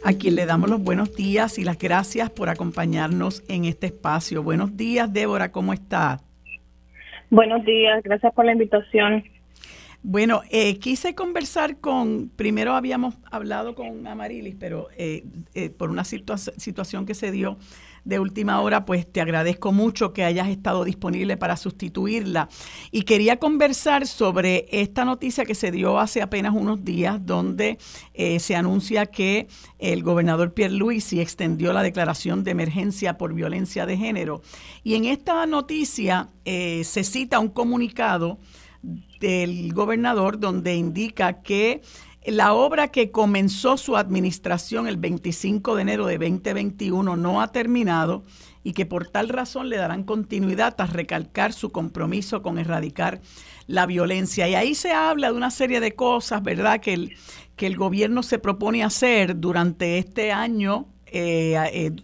[0.03, 4.43] a quien le damos los buenos días y las gracias por acompañarnos en este espacio.
[4.43, 6.21] Buenos días Débora, ¿cómo estás?
[7.29, 9.23] Buenos días, gracias por la invitación.
[10.03, 15.23] Bueno, eh, quise conversar con, primero habíamos hablado con Amarilis, pero eh,
[15.53, 17.57] eh, por una situación que se dio
[18.07, 22.47] de última hora, pues te agradezco mucho que hayas estado disponible para sustituirla.
[22.89, 27.77] Y quería conversar sobre esta noticia que se dio hace apenas unos días, donde
[28.13, 29.47] eh, se anuncia que
[29.77, 34.41] el gobernador Pierre Luisi extendió la declaración de emergencia por violencia de género.
[34.83, 38.39] Y en esta noticia eh, se cita un comunicado
[39.19, 41.81] del gobernador donde indica que
[42.27, 48.23] la obra que comenzó su administración el 25 de enero de 2021 no ha terminado
[48.63, 53.21] y que por tal razón le darán continuidad a recalcar su compromiso con erradicar
[53.65, 54.49] la violencia.
[54.49, 57.15] Y ahí se habla de una serie de cosas, ¿verdad?, que el,
[57.55, 60.87] que el gobierno se propone hacer durante este año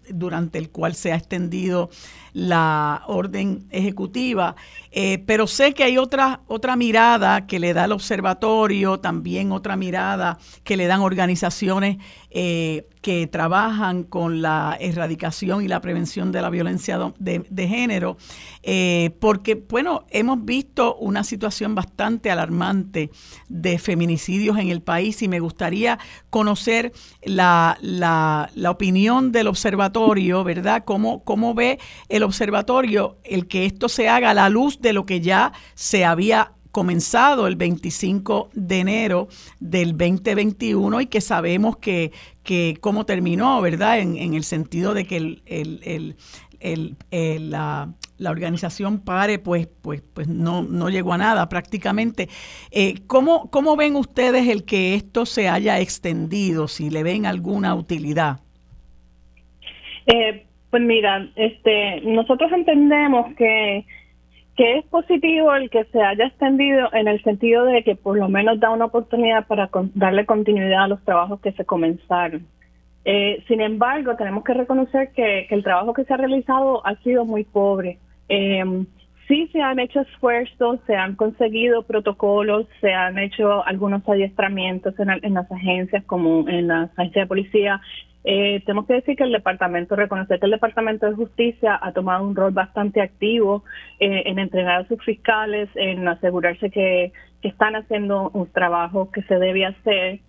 [0.09, 1.89] durante el cual se ha extendido
[2.33, 4.55] la orden ejecutiva,
[4.91, 9.75] eh, pero sé que hay otra, otra mirada que le da el observatorio, también otra
[9.75, 11.97] mirada que le dan organizaciones
[12.31, 18.17] eh, que trabajan con la erradicación y la prevención de la violencia de, género,
[18.63, 23.11] eh, porque, bueno, hemos visto una situación bastante alarmante
[23.49, 25.99] de feminicidios en el país y me gustaría
[26.29, 26.93] conocer
[27.23, 30.83] la, la, la opinión del observatorio, ¿verdad?
[30.85, 35.05] ¿Cómo, ¿Cómo ve el observatorio el que esto se haga a la luz de lo
[35.05, 39.27] que ya se había comenzado el 25 de enero
[39.59, 43.99] del 2021 y que sabemos que, que cómo terminó, ¿verdad?
[43.99, 46.15] En, el sentido de que el,
[47.51, 52.27] la, la, organización PARE pues, pues, pues no, no llegó a nada prácticamente.
[52.71, 57.75] Eh, ¿cómo, ¿Cómo ven ustedes el que esto se haya extendido, si le ven alguna
[57.75, 58.39] utilidad?
[60.07, 63.85] Eh, pues mira, este, nosotros entendemos que
[64.55, 68.27] que es positivo el que se haya extendido en el sentido de que por lo
[68.27, 72.47] menos da una oportunidad para darle continuidad a los trabajos que se comenzaron.
[73.05, 77.23] Eh, sin embargo, tenemos que reconocer que, el trabajo que se ha realizado ha sido
[77.23, 77.99] muy pobre.
[78.29, 78.63] Eh,
[79.27, 85.11] sí se han hecho esfuerzos, se han conseguido protocolos, se han hecho algunos adiestramientos en,
[85.21, 87.79] en las agencias como en la agencia de policía,
[88.23, 92.25] eh, tenemos que decir que el departamento, reconocer que el Departamento de Justicia ha tomado
[92.25, 93.63] un rol bastante activo
[93.99, 97.11] eh, en entrenar a sus fiscales, en asegurarse que,
[97.43, 100.21] están haciendo un trabajo que se debe hacer.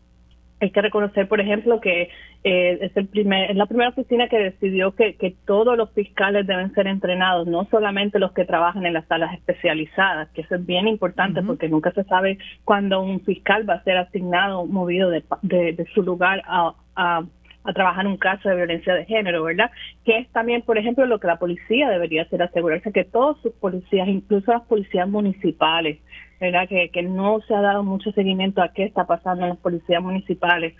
[0.61, 2.11] Hay que reconocer, por ejemplo, que
[2.43, 6.45] eh, es, el primer, es la primera oficina que decidió que, que todos los fiscales
[6.45, 10.67] deben ser entrenados, no solamente los que trabajan en las salas especializadas, que eso es
[10.67, 15.23] bien importante porque nunca se sabe cuándo un fiscal va a ser asignado, movido de,
[15.43, 17.23] de, su lugar a, a
[17.65, 19.71] a trabajar un caso de violencia de género, ¿verdad?
[20.05, 23.53] Que es también, por ejemplo, lo que la policía debería hacer, asegurarse que todos sus
[23.55, 25.99] policías, incluso las policías municipales,
[26.41, 26.69] ¿verdad?
[26.69, 30.75] Que, no se ha dado mucho seguimiento a qué está pasando en las policías municipales.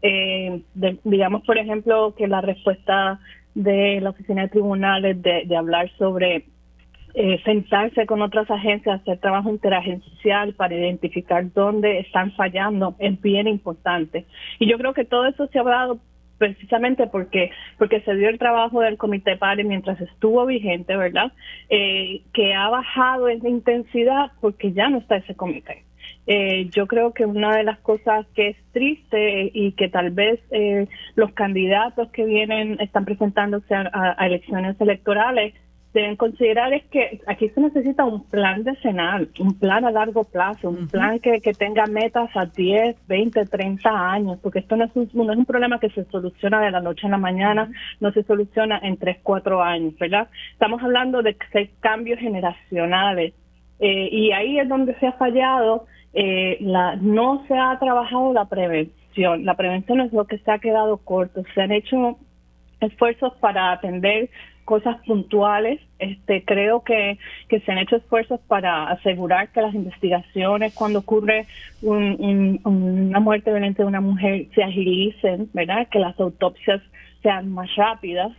[0.00, 0.62] Eh,
[1.04, 3.20] digamos, por ejemplo, que la respuesta
[3.54, 6.46] de la oficina de tribunales de, de hablar sobre
[7.14, 13.46] eh, sentarse con otras agencias, hacer trabajo interagencial para identificar dónde están fallando es bien
[13.48, 14.24] importante.
[14.58, 15.98] Y yo creo que todo eso se ha dado
[16.42, 21.30] precisamente porque porque se dio el trabajo del comité PARE mientras estuvo vigente, ¿verdad?
[21.68, 25.84] Eh, que ha bajado en intensidad porque ya no está ese comité.
[26.26, 30.40] Eh, yo creo que una de las cosas que es triste y que tal vez
[30.50, 35.54] eh, los candidatos que vienen están presentándose a elecciones electorales
[35.92, 40.70] deben considerar es que aquí se necesita un plan decenal, un plan a largo plazo,
[40.70, 44.90] un plan que, que, tenga metas a 10, 20, 30 años, porque esto no es,
[44.94, 47.70] un, no es un problema que se soluciona de la noche a la mañana,
[48.00, 50.28] no se soluciona en 3, 4 años, ¿verdad?
[50.52, 51.36] Estamos hablando de
[51.80, 53.34] cambios generacionales
[53.78, 58.46] eh, y ahí es donde se ha fallado, eh, la, no se ha trabajado la
[58.46, 62.16] prevención, la prevención es lo que se ha quedado corto, se han hecho
[62.80, 64.30] esfuerzos para atender
[64.64, 65.80] cosas puntuales.
[65.98, 67.18] Este, creo que,
[67.48, 71.46] que se han hecho esfuerzos para asegurar que las investigaciones cuando ocurre
[71.82, 75.88] una muerte violenta de una mujer se agilicen, ¿verdad?
[75.88, 76.80] Que las autopsias
[77.22, 78.32] sean más rápidas.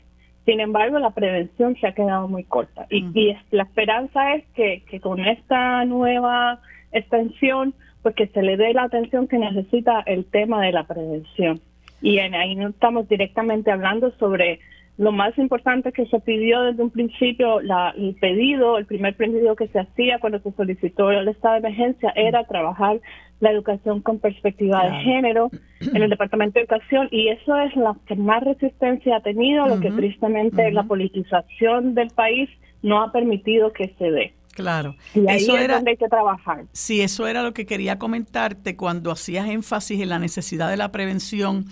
[0.45, 2.85] Sin embargo, la prevención se ha quedado muy corta.
[2.89, 6.59] Y, y la esperanza es que, que con esta nueva
[6.91, 11.61] extensión, pues que se le dé la atención que necesita el tema de la prevención.
[12.01, 14.59] Y en, ahí no estamos directamente hablando sobre
[14.97, 19.55] lo más importante que se pidió desde un principio, la, el pedido, el primer pedido
[19.55, 22.99] que se hacía cuando se solicitó el estado de emergencia era trabajar
[23.39, 25.49] la educación con perspectiva de género
[25.81, 29.79] en el Departamento de Educación y eso es lo que más resistencia ha tenido, lo
[29.79, 32.49] que tristemente la politización del país
[32.83, 34.33] no ha permitido que se dé.
[34.53, 34.95] Claro.
[35.15, 36.65] Y ahí eso es era, donde hay que trabajar.
[36.73, 40.91] Sí, eso era lo que quería comentarte cuando hacías énfasis en la necesidad de la
[40.91, 41.65] prevención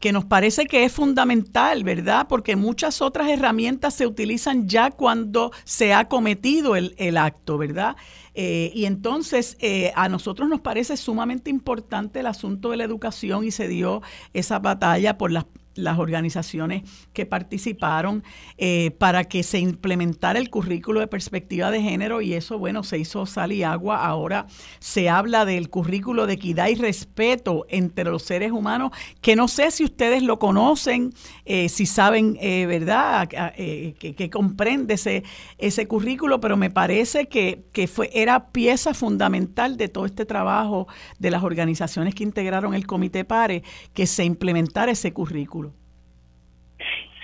[0.00, 2.26] que nos parece que es fundamental, ¿verdad?
[2.28, 7.96] Porque muchas otras herramientas se utilizan ya cuando se ha cometido el, acto, ¿verdad?
[8.34, 13.44] Eh, y entonces eh, a nosotros nos parece sumamente importante el asunto de la educación
[13.44, 14.02] y se dio
[14.34, 15.46] esa batalla por las
[15.76, 16.82] las organizaciones
[17.12, 18.24] que participaron
[18.58, 22.98] eh, para que se implementara el currículo de perspectiva de género y eso, bueno, se
[22.98, 24.04] hizo sal y agua.
[24.04, 24.46] Ahora
[24.80, 28.90] se habla del currículo de equidad y respeto entre los seres humanos,
[29.20, 31.12] que no sé si ustedes lo conocen,
[31.44, 35.22] eh, si saben, eh, ¿verdad?, que, comprende ese,
[35.58, 40.86] ese currículo, pero me parece que, que fue, era pieza fundamental de todo este trabajo
[41.18, 43.62] de las organizaciones que integraron el Comité PARE,
[43.94, 45.65] que se implementara ese currículo.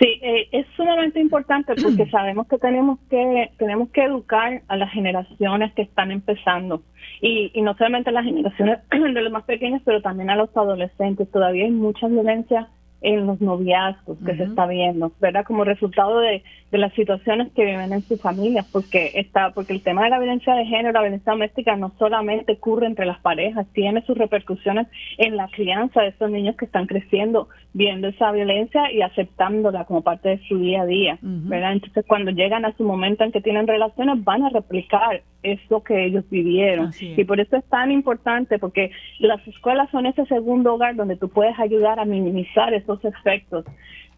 [0.03, 4.91] Sí, eh, es sumamente importante porque sabemos que tenemos que tenemos que educar a las
[4.91, 6.83] generaciones que están empezando
[7.21, 10.55] y, y no solamente a las generaciones de los más pequeños, pero también a los
[10.57, 11.31] adolescentes.
[11.31, 12.69] Todavía hay mucha violencia
[13.03, 15.45] en los noviazgos que se está viendo, ¿verdad?
[15.45, 19.83] Como resultado de, de, las situaciones que viven en sus familias, porque está, porque el
[19.83, 23.67] tema de la violencia de género, la violencia doméstica no solamente ocurre entre las parejas,
[23.73, 24.87] tiene sus repercusiones
[25.19, 30.03] en la crianza de esos niños que están creciendo, viendo esa violencia y aceptándola como
[30.03, 31.73] parte de su día a día, ¿verdad?
[31.73, 36.05] Entonces cuando llegan a su momento en que tienen relaciones van a replicar eso que
[36.05, 36.93] ellos vivieron.
[37.01, 41.29] Y por eso es tan importante, porque las escuelas son ese segundo hogar donde tú
[41.29, 43.65] puedes ayudar a minimizar esos efectos.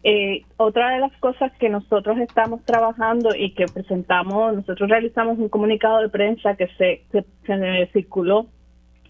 [0.03, 5.49] Eh, otra de las cosas que nosotros estamos trabajando y que presentamos, nosotros realizamos un
[5.49, 8.47] comunicado de prensa que se, se circuló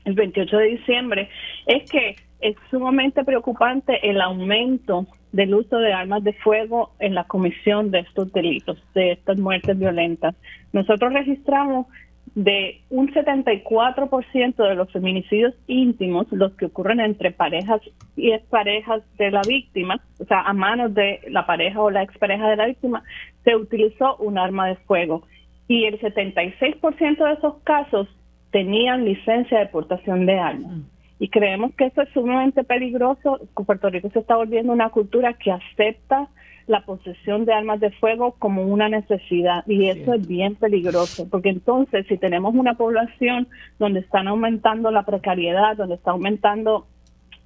[0.05, 1.29] el 28 de diciembre,
[1.65, 7.25] es que es sumamente preocupante el aumento del uso de armas de fuego en la
[7.25, 10.35] comisión de estos delitos, de estas muertes violentas.
[10.71, 11.87] Nosotros registramos
[12.35, 17.81] de un 74% de los feminicidios íntimos, los que ocurren entre parejas
[18.17, 22.49] y exparejas de la víctima, o sea, a manos de la pareja o la expareja
[22.49, 23.03] de la víctima,
[23.45, 25.23] se utilizó un arma de fuego.
[25.69, 28.07] Y el 76% de esos casos
[28.51, 30.71] tenían licencia de portación de armas.
[30.71, 30.81] Mm.
[31.19, 33.39] Y creemos que eso es sumamente peligroso.
[33.65, 36.27] Puerto Rico se está volviendo una cultura que acepta
[36.67, 39.63] la posesión de armas de fuego como una necesidad.
[39.67, 43.47] Y eso es bien peligroso porque entonces si tenemos una población
[43.77, 46.87] donde están aumentando la precariedad, donde está aumentando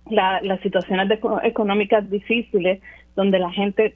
[0.10, 2.82] las situaciones económicas difíciles,
[3.16, 3.96] donde la gente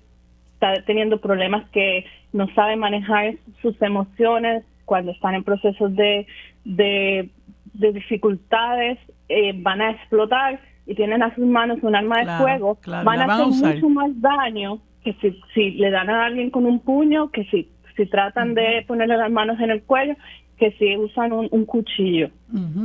[0.54, 6.28] está teniendo problemas que no sabe manejar sus emociones cuando están en procesos de,
[6.66, 7.30] de,
[7.74, 13.22] dificultades, eh, van a explotar y tienen a sus manos un arma de fuego, van
[13.22, 17.30] a hacer mucho más daño que si, si le dan a alguien con un puño,
[17.30, 20.16] que si, si tratan de ponerle las manos en el cuello,
[20.58, 22.30] que si usan un, cuchillo.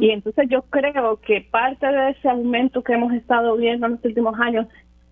[0.01, 4.05] Y entonces yo creo que parte de ese aumento que hemos estado viendo en los
[4.05, 4.67] últimos años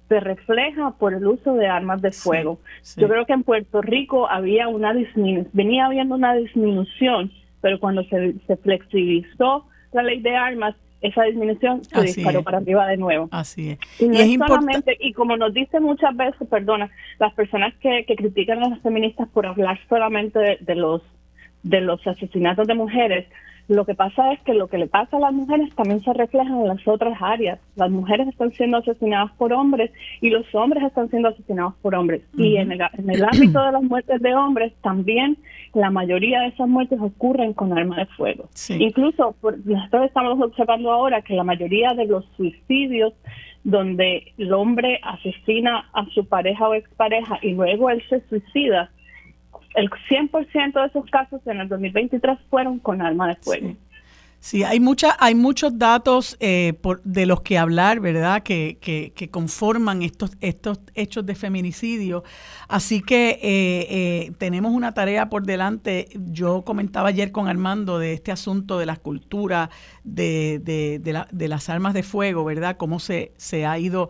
[0.08, 2.58] se refleja por el uso de armas de fuego.
[2.96, 7.30] Yo creo que en Puerto Rico había una disminución, venía habiendo una disminución,
[7.60, 10.74] pero cuando se, se flexibilizó la ley de armas,
[11.06, 13.28] esa disminución se disparó para arriba de nuevo.
[13.30, 13.78] Así es.
[13.98, 18.62] Y, es solamente, y como nos dicen muchas veces, perdona, las personas que, que critican
[18.62, 21.02] a las feministas por hablar solamente de los
[21.62, 23.26] de los asesinatos de mujeres,
[23.68, 26.48] lo que pasa es que lo que le pasa a las mujeres también se refleja
[26.48, 27.58] en las otras áreas.
[27.74, 29.90] Las mujeres están siendo asesinadas por hombres
[30.20, 32.22] y los hombres están siendo asesinados por hombres.
[32.36, 35.36] Y en el, en el ámbito de las muertes de hombres, también
[35.74, 38.48] la mayoría de esas muertes ocurren con armas de fuego.
[38.68, 43.14] Incluso nosotros estamos observando ahora que la mayoría de los suicidios
[43.64, 48.90] donde el hombre asesina a su pareja o expareja y luego él se suicida,
[49.76, 53.74] el 100% de esos casos en el 2023 fueron con arma de fuego.
[54.40, 54.62] Sí.
[54.62, 60.02] hay, mucha, hay muchos datos eh, por, de los que hablar, ¿verdad?, que, que, conforman
[60.02, 62.24] estos, estos hechos de feminicidio.
[62.68, 66.08] Así que eh, eh, tenemos una tarea por delante.
[66.14, 69.68] Yo comentaba ayer con Armando de este asunto de la cultura
[70.04, 74.08] de, de, de, de las armas de fuego, ¿verdad?, cómo se, se ha ido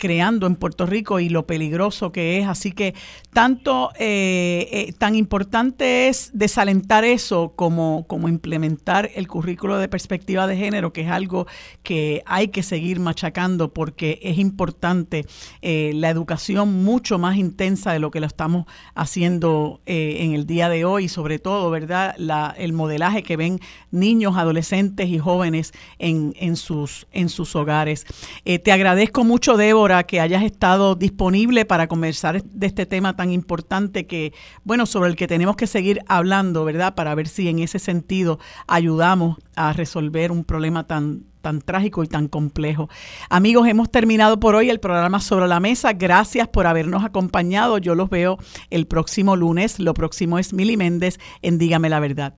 [0.00, 2.48] creando en Puerto Rico y lo peligroso que es.
[2.48, 2.94] Así que
[3.32, 10.46] tanto eh, eh, tan importante es desalentar eso como, como implementar el currículo de perspectiva
[10.46, 11.46] de género, que es algo
[11.82, 15.26] que hay que seguir machacando porque es importante
[15.60, 18.64] eh, la educación mucho más intensa de lo que lo estamos
[18.94, 22.14] haciendo en el día de hoy, sobre todo, ¿verdad?
[22.16, 23.60] La, el modelaje que ven
[23.90, 28.06] niños, adolescentes y jóvenes en, en, sus, en sus hogares.
[28.44, 29.58] te agradezco mucho,
[30.06, 34.32] Que hayas estado disponible para conversar de este tema tan importante que,
[34.64, 36.94] bueno, sobre el que tenemos que seguir hablando, ¿verdad?
[36.94, 42.06] Para ver si en ese sentido ayudamos a resolver un problema tan tan trágico y
[42.06, 42.88] tan complejo.
[43.30, 45.92] Amigos, hemos terminado por hoy el programa Sobre la Mesa.
[45.94, 47.78] Gracias por habernos acompañado.
[47.78, 48.38] Yo los veo
[48.68, 49.78] el próximo lunes.
[49.80, 52.28] Lo próximo es Mili Méndez en Dígame la Verdad.